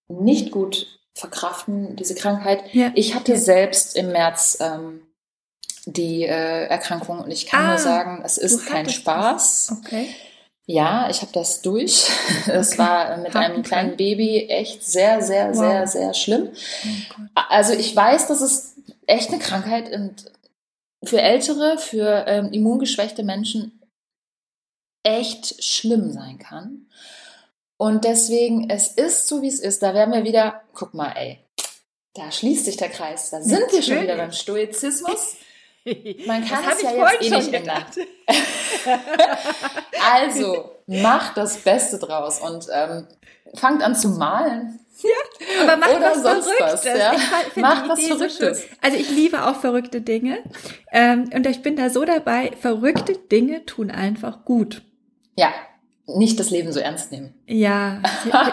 nicht 0.08 0.52
gut 0.52 1.00
verkraften, 1.14 1.96
diese 1.96 2.16
Krankheit. 2.16 2.64
Ja. 2.74 2.92
Ich 2.96 3.16
hatte 3.16 3.38
selbst 3.38 3.96
im 3.96 4.12
März 4.12 4.58
ähm, 4.60 5.04
die 5.86 6.24
äh, 6.24 6.66
Erkrankung 6.66 7.20
und 7.20 7.32
ich 7.32 7.46
kann 7.46 7.66
ah, 7.66 7.70
nur 7.70 7.78
sagen, 7.78 8.22
es 8.26 8.38
ist 8.38 8.66
kein 8.66 8.90
Spaß. 8.90 9.76
Okay. 9.80 10.10
Ja, 10.72 11.10
ich 11.10 11.24
habe 11.24 11.32
das 11.34 11.64
durch. 11.64 12.08
Es 12.48 12.74
okay. 12.74 12.78
war 12.78 13.18
mit 13.18 13.34
Haken 13.34 13.38
einem 13.38 13.64
kleinen 13.64 13.98
Baby 13.98 14.46
echt 14.50 14.84
sehr, 14.84 15.20
sehr, 15.24 15.50
wow. 15.50 15.56
sehr, 15.56 15.88
sehr 15.88 16.14
schlimm. 16.14 16.50
Oh 17.18 17.42
also 17.50 17.74
ich 17.74 17.96
weiß, 17.96 18.28
dass 18.28 18.42
es 18.42 18.76
echt 19.08 19.30
eine 19.32 19.40
Krankheit 19.40 19.92
und 19.92 20.32
für 21.04 21.22
ältere, 21.22 21.80
für 21.80 22.26
ähm, 22.28 22.52
immungeschwächte 22.52 23.24
Menschen 23.24 23.82
echt 25.02 25.64
schlimm 25.64 26.12
sein 26.12 26.38
kann. 26.38 26.88
Und 27.78 28.04
deswegen, 28.04 28.70
es 28.70 28.90
ist 28.90 29.28
so, 29.28 29.42
wie 29.42 29.48
es 29.48 29.60
ist. 29.60 29.82
Da 29.82 29.96
werden 29.96 30.14
wir 30.14 30.24
wieder, 30.24 30.62
guck 30.74 30.94
mal, 30.94 31.14
ey, 31.14 31.40
da 32.14 32.32
schließt 32.32 32.66
sich 32.66 32.78
der 32.78 32.90
Kreis. 32.90 33.32
Da 33.32 33.42
sind 33.42 33.60
Natürlich. 33.60 33.88
wir 33.88 33.96
schon 33.96 34.04
wieder 34.04 34.18
beim 34.18 34.34
Stoizismus. 34.34 35.36
Man 36.28 36.46
kann 36.48 36.64
es 36.72 36.82
ja 36.82 36.92
jetzt 36.92 37.22
eh 37.22 37.30
nicht 37.30 37.54
ändern. 37.54 37.86
also, 40.14 40.72
macht 40.88 41.38
das 41.38 41.58
Beste 41.58 42.00
draus 42.00 42.40
und 42.40 42.68
ähm, 42.74 43.08
fangt 43.56 43.84
an 43.84 43.96
zu 43.96 44.10
malen. 44.10 44.80
Ja, 45.02 45.64
aber 45.64 45.78
macht 45.78 45.96
Oder 45.96 46.12
was 46.12 46.22
Verrücktes. 46.22 46.60
Was, 46.60 46.84
ja? 46.84 47.14
Macht 47.56 47.90
was 47.90 48.02
Verrücktes. 48.06 48.62
So 48.62 48.68
also 48.82 48.98
ich 48.98 49.10
liebe 49.10 49.48
auch 49.48 49.56
verrückte 49.56 50.02
Dinge. 50.02 50.40
Ähm, 50.92 51.30
und 51.34 51.46
ich 51.48 51.62
bin 51.62 51.78
da 51.78 51.90
so 51.90 52.04
dabei, 52.04 52.52
verrückte 52.60 53.14
Dinge 53.14 53.66
tun 53.66 53.92
einfach 53.92 54.44
gut. 54.44 54.82
Ja, 55.38 55.54
nicht 56.06 56.40
das 56.40 56.50
Leben 56.50 56.74
so 56.74 56.80
ernst 56.80 57.12
nehmen. 57.12 57.34
Ja, 57.48 58.02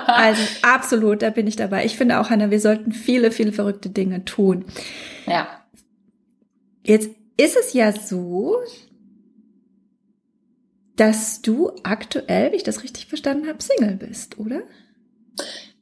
also 0.07 0.43
absolut, 0.63 1.23
da 1.23 1.31
bin 1.31 1.47
ich 1.47 1.57
dabei. 1.57 1.85
Ich 1.85 1.97
finde 1.97 2.21
auch, 2.21 2.31
Hanna, 2.31 2.51
wir 2.51 2.61
sollten 2.61 2.93
viele, 2.93 3.33
viele 3.33 3.53
verrückte 3.53 3.91
Dinge 3.91 4.25
tun. 4.25 4.67
Ja. 5.27 5.49
Jetzt 6.87 7.11
ist 7.37 7.57
es 7.57 7.73
ja 7.73 7.93
so, 7.93 8.57
dass 10.95 11.43
du 11.43 11.73
aktuell, 11.83 12.53
wie 12.53 12.57
ich 12.57 12.63
das 12.63 12.85
richtig 12.85 13.07
verstanden 13.07 13.49
habe, 13.49 13.63
Single 13.63 13.97
bist, 13.97 14.39
oder? 14.39 14.63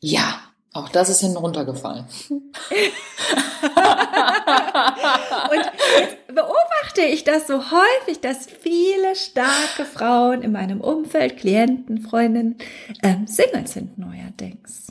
Ja, 0.00 0.40
auch 0.72 0.88
das 0.88 1.10
ist 1.10 1.20
hinten 1.20 1.36
runtergefallen. 1.36 2.06
Und 2.30 2.40
jetzt 5.98 6.26
beobachte 6.26 7.02
ich 7.02 7.22
das 7.22 7.46
so 7.46 7.70
häufig, 7.70 8.20
dass 8.20 8.46
viele 8.46 9.14
starke 9.14 9.84
Frauen 9.84 10.40
in 10.42 10.52
meinem 10.52 10.80
Umfeld, 10.80 11.36
Klienten, 11.36 12.00
Freundinnen, 12.00 12.56
ähm, 13.02 13.26
Singles 13.26 13.74
sind 13.74 13.98
neuerdings. 13.98 14.83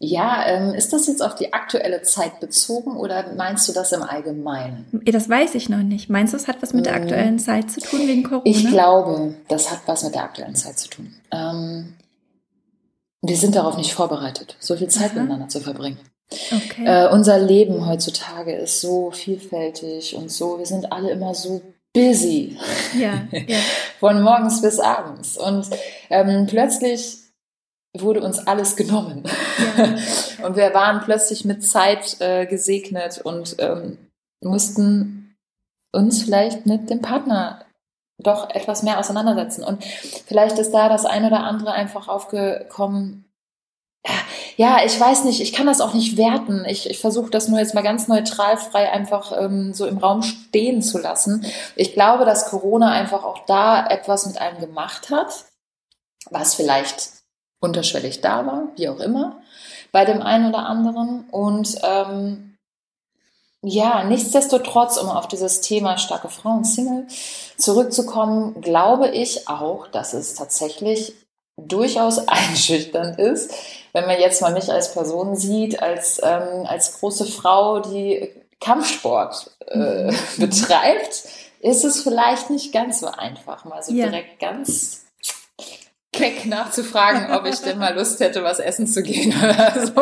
Ja, 0.00 0.46
ähm, 0.46 0.74
ist 0.74 0.92
das 0.92 1.08
jetzt 1.08 1.22
auf 1.22 1.34
die 1.34 1.52
aktuelle 1.52 2.02
Zeit 2.02 2.38
bezogen 2.38 2.96
oder 2.96 3.32
meinst 3.36 3.68
du 3.68 3.72
das 3.72 3.90
im 3.90 4.02
Allgemeinen? 4.02 4.86
Das 5.04 5.28
weiß 5.28 5.56
ich 5.56 5.68
noch 5.68 5.82
nicht. 5.82 6.08
Meinst 6.08 6.32
du, 6.32 6.36
es 6.36 6.46
hat 6.46 6.62
was 6.62 6.72
mit 6.72 6.86
der 6.86 6.94
hm. 6.94 7.02
aktuellen 7.02 7.38
Zeit 7.40 7.70
zu 7.70 7.80
tun 7.80 8.06
wegen 8.06 8.22
Corona? 8.22 8.42
Ich 8.44 8.68
glaube, 8.68 9.34
das 9.48 9.72
hat 9.72 9.80
was 9.86 10.04
mit 10.04 10.14
der 10.14 10.22
aktuellen 10.22 10.54
Zeit 10.54 10.78
zu 10.78 10.88
tun. 10.88 11.12
Ähm, 11.32 11.94
wir 13.22 13.36
sind 13.36 13.56
darauf 13.56 13.76
nicht 13.76 13.92
vorbereitet, 13.92 14.56
so 14.60 14.76
viel 14.76 14.88
Zeit 14.88 15.10
Aha. 15.10 15.20
miteinander 15.20 15.48
zu 15.48 15.60
verbringen. 15.60 15.98
Okay. 16.30 16.84
Äh, 16.84 17.08
unser 17.12 17.38
Leben 17.40 17.86
heutzutage 17.86 18.54
ist 18.54 18.80
so 18.80 19.10
vielfältig 19.10 20.14
und 20.14 20.30
so, 20.30 20.58
wir 20.58 20.66
sind 20.66 20.92
alle 20.92 21.10
immer 21.10 21.34
so 21.34 21.60
busy. 21.92 22.56
Ja, 22.96 23.26
ja. 23.32 23.58
Von 23.98 24.22
morgens 24.22 24.60
bis 24.62 24.78
abends. 24.78 25.36
Und 25.36 25.66
ähm, 26.10 26.46
plötzlich 26.46 27.16
wurde 27.96 28.22
uns 28.22 28.46
alles 28.46 28.76
genommen. 28.76 29.24
Ja. 29.76 29.96
und 30.46 30.56
wir 30.56 30.74
waren 30.74 31.00
plötzlich 31.00 31.44
mit 31.44 31.64
Zeit 31.64 32.20
äh, 32.20 32.46
gesegnet 32.46 33.18
und 33.18 33.56
ähm, 33.58 33.98
mussten 34.42 35.36
uns 35.92 36.22
vielleicht 36.22 36.66
mit 36.66 36.90
dem 36.90 37.00
Partner 37.00 37.64
doch 38.18 38.50
etwas 38.50 38.82
mehr 38.82 38.98
auseinandersetzen. 38.98 39.62
Und 39.64 39.84
vielleicht 40.26 40.58
ist 40.58 40.72
da 40.72 40.88
das 40.88 41.04
ein 41.06 41.24
oder 41.24 41.44
andere 41.44 41.72
einfach 41.72 42.08
aufgekommen. 42.08 43.24
Ja, 44.56 44.78
ich 44.84 44.98
weiß 44.98 45.24
nicht, 45.24 45.40
ich 45.40 45.52
kann 45.52 45.66
das 45.66 45.80
auch 45.80 45.94
nicht 45.94 46.16
werten. 46.16 46.64
Ich, 46.64 46.90
ich 46.90 46.98
versuche 46.98 47.30
das 47.30 47.48
nur 47.48 47.60
jetzt 47.60 47.74
mal 47.74 47.82
ganz 47.82 48.08
neutral 48.08 48.56
frei 48.56 48.90
einfach 48.90 49.32
ähm, 49.38 49.72
so 49.72 49.86
im 49.86 49.98
Raum 49.98 50.22
stehen 50.22 50.82
zu 50.82 50.98
lassen. 50.98 51.46
Ich 51.76 51.92
glaube, 51.92 52.24
dass 52.24 52.50
Corona 52.50 52.90
einfach 52.90 53.22
auch 53.22 53.44
da 53.46 53.86
etwas 53.86 54.26
mit 54.26 54.40
einem 54.40 54.58
gemacht 54.58 55.10
hat, 55.10 55.44
was 56.30 56.54
vielleicht 56.54 57.17
unterschwellig 57.60 58.20
da 58.20 58.46
war, 58.46 58.68
wie 58.76 58.88
auch 58.88 59.00
immer, 59.00 59.40
bei 59.92 60.04
dem 60.04 60.22
einen 60.22 60.48
oder 60.48 60.66
anderen. 60.66 61.28
Und 61.30 61.76
ähm, 61.82 62.56
ja, 63.62 64.04
nichtsdestotrotz, 64.04 64.96
um 64.98 65.08
auf 65.08 65.26
dieses 65.26 65.60
Thema 65.60 65.98
starke 65.98 66.28
Frauen, 66.28 66.64
Single 66.64 67.06
zurückzukommen, 67.56 68.60
glaube 68.60 69.08
ich 69.08 69.48
auch, 69.48 69.88
dass 69.88 70.12
es 70.12 70.34
tatsächlich 70.34 71.14
durchaus 71.56 72.18
einschüchternd 72.28 73.18
ist, 73.18 73.52
wenn 73.92 74.06
man 74.06 74.20
jetzt 74.20 74.42
mal 74.42 74.52
mich 74.52 74.70
als 74.70 74.92
Person 74.92 75.34
sieht, 75.34 75.82
als, 75.82 76.20
ähm, 76.22 76.66
als 76.66 77.00
große 77.00 77.26
Frau, 77.26 77.80
die 77.80 78.30
Kampfsport 78.60 79.50
äh, 79.66 80.12
betreibt, 80.36 81.24
ist 81.60 81.84
es 81.84 82.02
vielleicht 82.02 82.50
nicht 82.50 82.72
ganz 82.72 83.00
so 83.00 83.08
einfach, 83.08 83.64
mal 83.64 83.82
so 83.82 83.92
ja. 83.92 84.06
direkt 84.06 84.38
ganz 84.38 85.07
keck 86.18 86.46
nachzufragen, 86.46 87.32
ob 87.32 87.46
ich 87.46 87.56
denn 87.60 87.78
mal 87.78 87.94
Lust 87.94 88.20
hätte, 88.20 88.42
was 88.42 88.58
essen 88.58 88.86
zu 88.86 89.02
gehen 89.02 89.32
oder 89.36 89.86
so. 89.86 89.92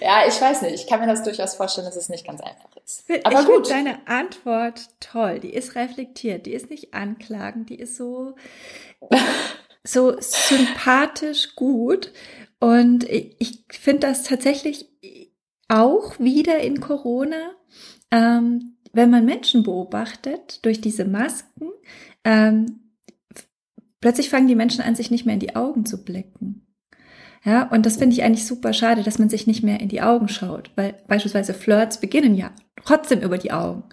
ja, 0.00 0.26
ich 0.26 0.40
weiß 0.40 0.62
nicht. 0.62 0.74
Ich 0.74 0.86
kann 0.86 1.00
mir 1.00 1.06
das 1.06 1.22
durchaus 1.22 1.54
vorstellen, 1.54 1.86
dass 1.86 1.96
es 1.96 2.08
nicht 2.08 2.26
ganz 2.26 2.40
einfach 2.40 2.70
ist. 2.84 3.04
Aber 3.24 3.40
ich 3.40 3.46
gut. 3.46 3.70
deine 3.70 4.06
Antwort 4.06 4.88
toll. 5.00 5.40
Die 5.40 5.52
ist 5.52 5.74
reflektiert. 5.74 6.46
Die 6.46 6.52
ist 6.52 6.70
nicht 6.70 6.94
anklagend. 6.94 7.70
Die 7.70 7.78
ist 7.78 7.96
so, 7.96 8.34
so 9.82 10.14
sympathisch 10.20 11.56
gut. 11.56 12.12
Und 12.60 13.04
ich 13.04 13.64
finde 13.68 14.06
das 14.06 14.22
tatsächlich 14.22 14.88
auch 15.68 16.18
wieder 16.18 16.60
in 16.60 16.80
Corona, 16.80 17.50
ähm, 18.10 18.76
wenn 18.92 19.10
man 19.10 19.24
Menschen 19.24 19.62
beobachtet 19.64 20.64
durch 20.64 20.80
diese 20.80 21.04
Masken, 21.04 21.70
ähm, 22.24 22.83
Plötzlich 24.04 24.28
fangen 24.28 24.48
die 24.48 24.54
Menschen 24.54 24.82
an, 24.82 24.94
sich 24.94 25.10
nicht 25.10 25.24
mehr 25.24 25.32
in 25.32 25.40
die 25.40 25.56
Augen 25.56 25.86
zu 25.86 26.04
blicken. 26.04 26.66
Ja, 27.42 27.66
und 27.70 27.86
das 27.86 27.96
finde 27.96 28.12
ich 28.12 28.22
eigentlich 28.22 28.44
super 28.44 28.74
schade, 28.74 29.02
dass 29.02 29.18
man 29.18 29.30
sich 29.30 29.46
nicht 29.46 29.62
mehr 29.62 29.80
in 29.80 29.88
die 29.88 30.02
Augen 30.02 30.28
schaut, 30.28 30.70
weil 30.76 30.96
beispielsweise 31.08 31.54
Flirts 31.54 32.00
beginnen 32.00 32.34
ja 32.34 32.50
trotzdem 32.84 33.22
über 33.22 33.38
die 33.38 33.50
Augen. 33.50 33.84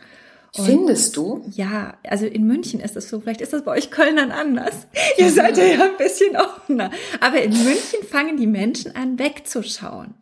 Und 0.58 0.66
Findest 0.66 1.16
du? 1.16 1.46
Ja, 1.52 1.94
also 2.04 2.26
in 2.26 2.46
München 2.46 2.82
ist 2.82 2.98
es 2.98 3.08
so. 3.08 3.22
Vielleicht 3.22 3.40
ist 3.40 3.54
das 3.54 3.64
bei 3.64 3.72
euch 3.72 3.90
Kölnern 3.90 4.32
anders. 4.32 4.86
Ihr 5.18 5.32
seid 5.32 5.58
ja 5.58 5.64
ein 5.64 5.96
bisschen 5.98 6.36
offener. 6.36 6.92
Aber 7.22 7.42
in 7.42 7.52
München 7.52 8.04
fangen 8.06 8.36
die 8.36 8.48
Menschen 8.48 8.94
an, 8.98 9.18
wegzuschauen. 9.18 10.14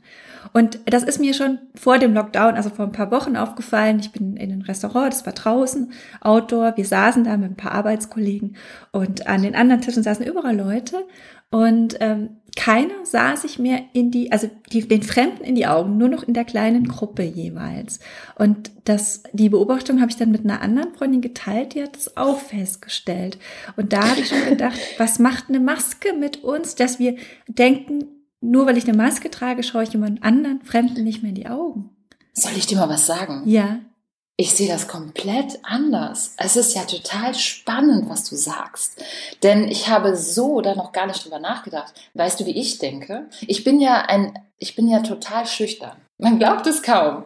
Und 0.53 0.79
das 0.85 1.03
ist 1.03 1.19
mir 1.19 1.33
schon 1.33 1.59
vor 1.75 1.97
dem 1.97 2.13
Lockdown, 2.13 2.55
also 2.55 2.69
vor 2.69 2.85
ein 2.85 2.91
paar 2.91 3.11
Wochen 3.11 3.35
aufgefallen. 3.35 3.99
Ich 3.99 4.11
bin 4.11 4.37
in 4.37 4.51
ein 4.51 4.61
Restaurant, 4.61 5.13
das 5.13 5.25
war 5.25 5.33
draußen, 5.33 5.91
Outdoor. 6.21 6.75
Wir 6.77 6.85
saßen 6.85 7.23
da 7.23 7.37
mit 7.37 7.51
ein 7.51 7.57
paar 7.57 7.73
Arbeitskollegen 7.73 8.55
und 8.91 9.27
an 9.27 9.43
den 9.43 9.55
anderen 9.55 9.81
Tischen 9.81 10.03
saßen 10.03 10.25
überall 10.25 10.57
Leute 10.57 11.05
und 11.51 11.97
ähm, 11.99 12.37
keiner 12.55 13.05
sah 13.05 13.35
sich 13.35 13.57
mehr 13.57 13.81
in 13.93 14.11
die, 14.11 14.31
also 14.31 14.49
die, 14.71 14.87
den 14.87 15.01
Fremden 15.01 15.43
in 15.43 15.55
die 15.55 15.65
Augen, 15.65 15.97
nur 15.97 16.09
noch 16.09 16.23
in 16.23 16.33
der 16.33 16.45
kleinen 16.45 16.87
Gruppe 16.87 17.23
jeweils. 17.23 17.99
Und 18.35 18.71
das, 18.85 19.23
die 19.33 19.49
Beobachtung 19.49 20.01
habe 20.01 20.11
ich 20.11 20.17
dann 20.17 20.31
mit 20.31 20.43
einer 20.43 20.61
anderen 20.61 20.93
Freundin 20.93 21.21
geteilt, 21.21 21.73
die 21.73 21.81
hat 21.81 21.95
das 21.95 22.17
auch 22.17 22.39
festgestellt. 22.39 23.39
Und 23.77 23.93
da 23.93 24.09
habe 24.09 24.19
ich 24.19 24.27
schon 24.27 24.45
gedacht, 24.49 24.79
was 24.97 25.19
macht 25.19 25.45
eine 25.49 25.59
Maske 25.59 26.13
mit 26.13 26.43
uns, 26.43 26.75
dass 26.75 26.99
wir 26.99 27.15
denken, 27.47 28.18
nur 28.41 28.65
weil 28.65 28.77
ich 28.77 28.87
eine 28.87 28.97
Maske 28.97 29.29
trage, 29.29 29.63
schaue 29.63 29.83
ich 29.83 29.93
jemand 29.93 30.23
anderen 30.23 30.61
Fremden 30.61 31.03
nicht 31.03 31.21
mehr 31.21 31.29
in 31.29 31.35
die 31.35 31.47
Augen. 31.47 31.89
Soll 32.33 32.53
ich 32.55 32.67
dir 32.67 32.77
mal 32.77 32.89
was 32.89 33.05
sagen? 33.05 33.43
Ja. 33.45 33.79
Ich 34.37 34.53
sehe 34.53 34.69
das 34.69 34.87
komplett 34.87 35.59
anders. 35.63 36.35
Es 36.37 36.55
ist 36.55 36.73
ja 36.73 36.83
total 36.85 37.35
spannend, 37.35 38.09
was 38.09 38.23
du 38.23 38.37
sagst. 38.37 39.03
Denn 39.43 39.67
ich 39.67 39.89
habe 39.89 40.15
so 40.15 40.61
da 40.61 40.75
noch 40.75 40.93
gar 40.93 41.07
nicht 41.07 41.25
drüber 41.25 41.39
nachgedacht. 41.39 41.93
Weißt 42.13 42.39
du, 42.39 42.45
wie 42.45 42.57
ich 42.57 42.77
denke? 42.77 43.27
Ich 43.41 43.65
bin 43.65 43.81
ja 43.81 44.05
ein, 44.05 44.39
ich 44.57 44.77
bin 44.77 44.87
ja 44.87 45.01
total 45.01 45.45
schüchtern. 45.45 45.97
Man 46.17 46.39
glaubt 46.39 46.65
es 46.67 46.83
kaum. 46.83 47.25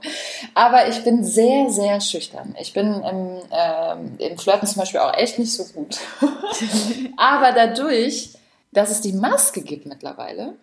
Aber 0.56 0.88
ich 0.88 1.04
bin 1.04 1.24
sehr, 1.24 1.70
sehr 1.70 2.02
schüchtern. 2.02 2.56
Ich 2.60 2.74
bin 2.74 3.04
im, 3.04 3.42
ähm, 3.52 4.16
im 4.18 4.38
Flirten 4.40 4.68
zum 4.68 4.80
Beispiel 4.80 5.00
auch 5.00 5.16
echt 5.16 5.38
nicht 5.38 5.54
so 5.54 5.66
gut. 5.66 6.00
Aber 7.18 7.52
dadurch, 7.52 8.34
dass 8.72 8.90
es 8.90 9.02
die 9.02 9.14
Maske 9.14 9.62
gibt 9.62 9.86
mittlerweile, 9.86 10.56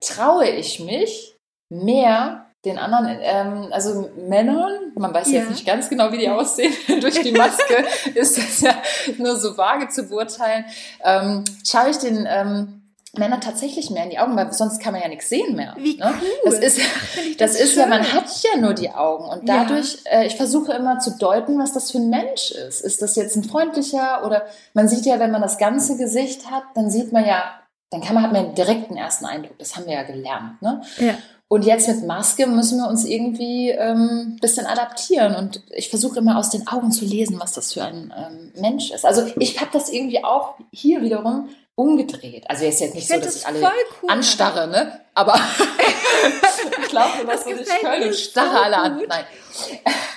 traue 0.00 0.48
ich 0.48 0.80
mich 0.80 1.36
mehr 1.68 2.46
den 2.64 2.78
anderen, 2.78 3.18
ähm, 3.22 3.68
also 3.70 4.10
Männern, 4.28 4.92
man 4.94 5.14
weiß 5.14 5.30
ja. 5.30 5.40
jetzt 5.40 5.50
nicht 5.50 5.66
ganz 5.66 5.88
genau, 5.88 6.12
wie 6.12 6.18
die 6.18 6.28
aussehen, 6.28 6.74
durch 7.00 7.20
die 7.22 7.32
Maske 7.32 7.84
ist 8.14 8.36
das 8.36 8.60
ja 8.60 8.74
nur 9.16 9.36
so 9.36 9.56
vage 9.56 9.88
zu 9.88 10.04
beurteilen, 10.04 10.66
ähm, 11.02 11.44
schaue 11.66 11.90
ich 11.90 11.96
den 11.96 12.28
ähm, 12.28 12.80
Männern 13.16 13.40
tatsächlich 13.40 13.90
mehr 13.90 14.04
in 14.04 14.10
die 14.10 14.18
Augen, 14.18 14.36
weil 14.36 14.52
sonst 14.52 14.80
kann 14.80 14.92
man 14.92 15.02
ja 15.02 15.08
nichts 15.08 15.28
sehen 15.28 15.56
mehr. 15.56 15.74
Wie 15.76 15.96
ne? 15.96 16.14
cool. 16.20 16.28
Das 16.44 16.58
ist, 16.58 16.78
das, 16.78 17.36
das 17.38 17.60
ist 17.60 17.76
ja, 17.76 17.86
man 17.86 18.12
hat 18.12 18.26
ja 18.42 18.60
nur 18.60 18.74
die 18.74 18.90
Augen 18.90 19.24
und 19.24 19.48
dadurch, 19.48 19.98
ja. 20.04 20.20
äh, 20.20 20.26
ich 20.26 20.36
versuche 20.36 20.72
immer 20.74 21.00
zu 21.00 21.16
deuten, 21.18 21.58
was 21.58 21.72
das 21.72 21.90
für 21.90 21.98
ein 21.98 22.10
Mensch 22.10 22.50
ist. 22.52 22.82
Ist 22.82 23.02
das 23.02 23.16
jetzt 23.16 23.36
ein 23.36 23.42
freundlicher 23.42 24.24
oder 24.24 24.44
man 24.74 24.86
sieht 24.86 25.06
ja, 25.06 25.18
wenn 25.18 25.32
man 25.32 25.42
das 25.42 25.58
ganze 25.58 25.96
Gesicht 25.96 26.50
hat, 26.50 26.62
dann 26.74 26.90
sieht 26.90 27.12
man 27.12 27.26
ja 27.26 27.60
dann 27.90 28.00
kann 28.00 28.14
man, 28.14 28.24
hat 28.24 28.32
man 28.32 28.46
einen 28.46 28.54
direkten 28.54 28.96
ersten 28.96 29.26
Eindruck. 29.26 29.58
Das 29.58 29.76
haben 29.76 29.86
wir 29.86 29.94
ja 29.94 30.04
gelernt. 30.04 30.62
Ne? 30.62 30.82
Ja. 30.98 31.14
Und 31.48 31.64
jetzt 31.64 31.88
mit 31.88 32.06
Maske 32.06 32.46
müssen 32.46 32.78
wir 32.78 32.88
uns 32.88 33.04
irgendwie 33.04 33.70
ähm, 33.70 34.38
bisschen 34.40 34.66
adaptieren. 34.66 35.34
Und 35.34 35.64
ich 35.70 35.90
versuche 35.90 36.20
immer 36.20 36.38
aus 36.38 36.50
den 36.50 36.68
Augen 36.68 36.92
zu 36.92 37.04
lesen, 37.04 37.40
was 37.40 37.52
das 37.52 37.72
für 37.72 37.82
ein 37.82 38.14
ähm, 38.16 38.52
Mensch 38.60 38.92
ist. 38.92 39.04
Also 39.04 39.26
ich 39.36 39.60
habe 39.60 39.70
das 39.72 39.92
irgendwie 39.92 40.22
auch 40.22 40.54
hier 40.72 41.02
wiederum 41.02 41.48
umgedreht. 41.80 42.44
Also 42.48 42.64
ist 42.64 42.80
jetzt 42.80 42.94
nicht 42.94 43.04
Ich 43.04 43.08
so, 43.08 43.14
dass 43.16 43.24
das 43.26 43.36
ich 43.36 43.46
alle 43.46 43.60
cool, 44.02 44.10
anstarre, 44.10 44.68
ne? 44.68 45.00
Aber 45.14 45.34
ich 46.82 46.88
glaube, 46.88 47.12
was 47.26 47.44
du 47.44 47.54
nicht 47.54 47.68
mir 47.82 48.06
und 48.06 48.14
starre 48.14 48.60
alle 48.62 48.76
an. 48.76 48.98
so. 49.00 49.06
Nein. 49.06 49.24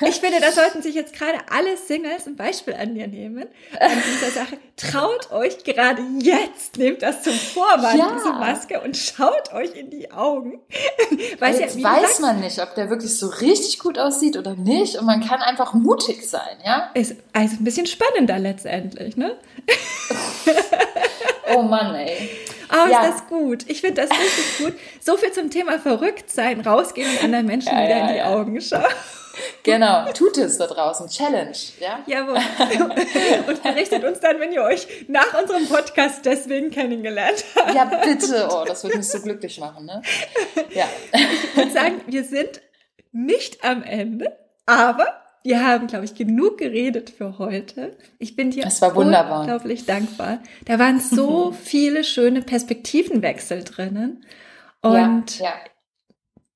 Ich 0.01 0.19
finde, 0.19 0.39
da 0.39 0.51
sollten 0.51 0.81
sich 0.81 0.93
jetzt 0.95 1.13
gerade 1.13 1.39
alle 1.49 1.75
Singles 1.75 2.27
ein 2.27 2.35
Beispiel 2.35 2.75
an 2.75 2.93
dir 2.93 3.07
nehmen. 3.07 3.47
An 3.79 3.91
dieser 4.05 4.31
Sache. 4.31 4.57
Traut 4.77 5.31
euch 5.31 5.63
gerade 5.63 6.01
jetzt, 6.19 6.77
nehmt 6.77 7.01
das 7.01 7.23
zum 7.23 7.33
Vorwand, 7.33 7.97
Ja. 7.97 8.11
diese 8.15 8.31
Maske, 8.33 8.81
und 8.81 8.95
schaut 8.95 9.51
euch 9.53 9.75
in 9.75 9.89
die 9.89 10.11
Augen. 10.11 10.61
Weil 11.39 11.59
Jetzt 11.59 11.77
ja, 11.77 11.83
weiß 11.83 12.19
man 12.19 12.39
nicht, 12.39 12.61
ob 12.61 12.75
der 12.75 12.89
wirklich 12.89 13.17
so 13.17 13.27
richtig 13.27 13.79
gut 13.79 13.97
aussieht 13.97 14.37
oder 14.37 14.55
nicht. 14.55 14.97
Und 14.97 15.05
man 15.05 15.21
kann 15.25 15.41
einfach 15.41 15.73
mutig 15.73 16.29
sein, 16.29 16.57
ja? 16.65 16.91
ist 16.93 17.15
also 17.33 17.55
ein 17.59 17.63
bisschen 17.63 17.87
spannender 17.87 18.37
letztendlich, 18.39 19.17
ne? 19.17 19.37
Oh 21.55 21.61
Mann, 21.61 21.95
ey. 21.95 22.29
Oh, 22.71 22.89
Ja. 22.89 23.03
ist 23.05 23.13
das 23.21 23.27
gut. 23.27 23.65
Ich 23.69 23.81
finde 23.81 24.01
das 24.01 24.11
richtig 24.11 24.57
gut. 24.65 24.73
So 25.01 25.17
viel 25.17 25.31
zum 25.31 25.49
Thema 25.49 25.79
verrückt 25.79 26.29
sein, 26.31 26.61
rausgehen 26.61 27.09
und 27.17 27.23
anderen 27.23 27.45
Menschen 27.45 27.71
Ja, 27.71 27.83
wieder 27.83 27.97
ja, 27.97 28.01
in 28.01 28.07
die 28.13 28.17
ja. 28.17 28.29
Augen 28.29 28.61
schauen. 28.61 28.83
Genau, 29.63 30.11
tut 30.11 30.37
es 30.37 30.59
da 30.59 30.67
draußen. 30.67 31.07
Challenge, 31.09 31.57
ja? 31.79 32.03
Jawohl. 32.05 32.37
Und 33.47 33.63
berichtet 33.63 34.03
uns 34.03 34.19
dann, 34.19 34.39
wenn 34.39 34.51
ihr 34.51 34.61
euch 34.61 34.85
nach 35.07 35.33
unserem 35.39 35.67
Podcast 35.67 36.23
deswegen 36.25 36.69
kennengelernt 36.69 37.43
habt. 37.55 37.73
Ja, 37.73 37.85
bitte. 37.85 38.47
Oh, 38.51 38.63
das 38.63 38.83
wird 38.83 38.95
mich 38.95 39.07
so 39.09 39.19
glücklich 39.21 39.59
machen, 39.59 39.85
ne? 39.87 40.01
Ja. 40.69 40.85
Ich 41.13 41.57
würde 41.57 41.71
sagen, 41.71 42.01
wir 42.05 42.23
sind 42.23 42.61
nicht 43.11 43.63
am 43.63 43.81
Ende, 43.83 44.37
aber 44.67 45.22
wir 45.43 45.65
haben, 45.65 45.87
glaube 45.87 46.05
ich, 46.05 46.15
genug 46.15 46.57
geredet 46.57 47.09
für 47.09 47.37
heute. 47.37 47.97
Ich 48.17 48.35
bin 48.35 48.51
dir 48.51 48.65
Es 48.65 48.81
war 48.81 48.95
wunderbar. 48.95 49.41
unglaublich 49.41 49.85
dankbar. 49.85 50.41
Da 50.65 50.79
waren 50.79 50.99
so 50.99 51.51
viele 51.63 52.03
schöne 52.03 52.41
Perspektivenwechsel 52.41 53.63
drinnen. 53.65 54.25
Und 54.81 55.39
ja, 55.39 55.45
ja. 55.45 55.53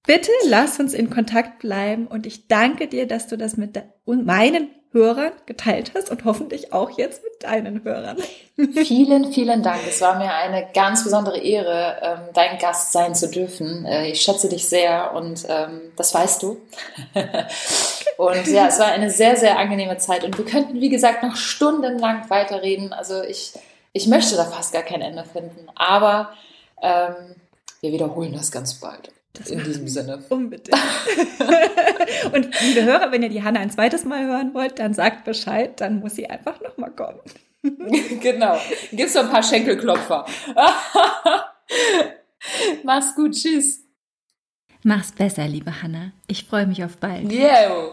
bitte 0.06 0.32
lass 0.48 0.80
uns 0.80 0.94
in 0.94 1.10
Kontakt 1.10 1.60
bleiben. 1.60 2.08
Und 2.08 2.26
ich 2.26 2.48
danke 2.48 2.88
dir, 2.88 3.08
dass 3.08 3.28
du 3.28 3.38
das 3.38 3.58
mit 3.58 3.78
meinen 4.06 4.70
Hörern 4.98 5.32
geteilt 5.46 5.92
hast 5.96 6.10
und 6.10 6.26
hoffentlich 6.26 6.74
auch 6.74 6.90
jetzt 6.98 7.24
mit 7.24 7.44
deinen 7.44 7.84
Hörern. 7.84 8.18
Vielen, 8.74 9.32
vielen 9.32 9.62
Dank. 9.62 9.82
Es 9.88 10.02
war 10.02 10.18
mir 10.18 10.34
eine 10.34 10.68
ganz 10.74 11.04
besondere 11.04 11.38
Ehre, 11.38 11.98
ähm, 12.02 12.20
dein 12.34 12.58
Gast 12.58 12.92
sein 12.92 13.14
zu 13.14 13.30
dürfen. 13.30 13.86
Äh, 13.86 14.08
ich 14.08 14.22
schätze 14.22 14.50
dich 14.50 14.68
sehr 14.68 15.14
und 15.14 15.46
ähm, 15.48 15.92
das 15.96 16.14
weißt 16.14 16.42
du. 16.42 16.58
und 18.18 18.48
ja, 18.48 18.68
es 18.68 18.80
war 18.80 18.88
eine 18.88 19.12
sehr, 19.12 19.38
sehr 19.38 19.60
angenehme 19.60 19.98
Zeit 19.98 20.24
und 20.24 20.38
wir 20.38 20.46
könnten, 20.46 20.82
wie 20.82 20.90
gesagt, 20.90 21.22
noch 21.22 21.36
stundenlang 21.36 22.28
weiterreden. 22.30 22.94
Also 22.94 23.22
ich, 23.22 23.54
ich 23.94 24.08
möchte 24.08 24.36
da 24.36 24.46
fast 24.46 24.74
gar 24.74 24.84
kein 24.84 25.02
Ende 25.02 25.24
finden, 25.24 25.68
aber 25.76 26.32
ähm, 26.82 27.36
wir 27.82 27.92
wiederholen 27.92 28.34
das 28.34 28.52
ganz 28.52 28.74
bald. 28.74 29.12
In 29.50 29.64
diesem 29.64 29.88
Sinne. 29.88 30.24
Unbedingt. 30.30 30.70
und 32.34 32.62
liebe 32.62 32.84
Hörer, 32.84 33.12
wenn 33.12 33.22
ihr 33.22 33.30
die 33.30 33.44
Hanna 33.44 33.60
ein 33.60 33.70
zweites 33.70 34.04
Mal 34.04 34.26
hören 34.26 34.54
wollt, 34.54 34.80
dann 34.80 34.94
sagt 34.94 35.26
Bescheid, 35.26 35.80
dann 35.80 36.00
muss 36.00 36.16
sie 36.16 36.28
einfach 36.28 36.60
nochmal 36.62 36.92
kommen. 36.92 37.20
genau. 38.22 38.60
Gibt's 38.92 39.14
so 39.14 39.20
ein 39.20 39.30
paar 39.30 39.44
Schenkelklopfer. 39.44 40.26
Mach's 42.84 43.16
gut. 43.16 43.34
Tschüss. 43.34 43.84
Mach's 44.84 45.12
besser, 45.12 45.48
liebe 45.48 45.82
Hanna. 45.82 46.14
Ich 46.28 46.46
freue 46.46 46.66
mich 46.66 46.84
auf 46.84 46.98
bald. 46.98 47.32
Yeah. 47.32 47.92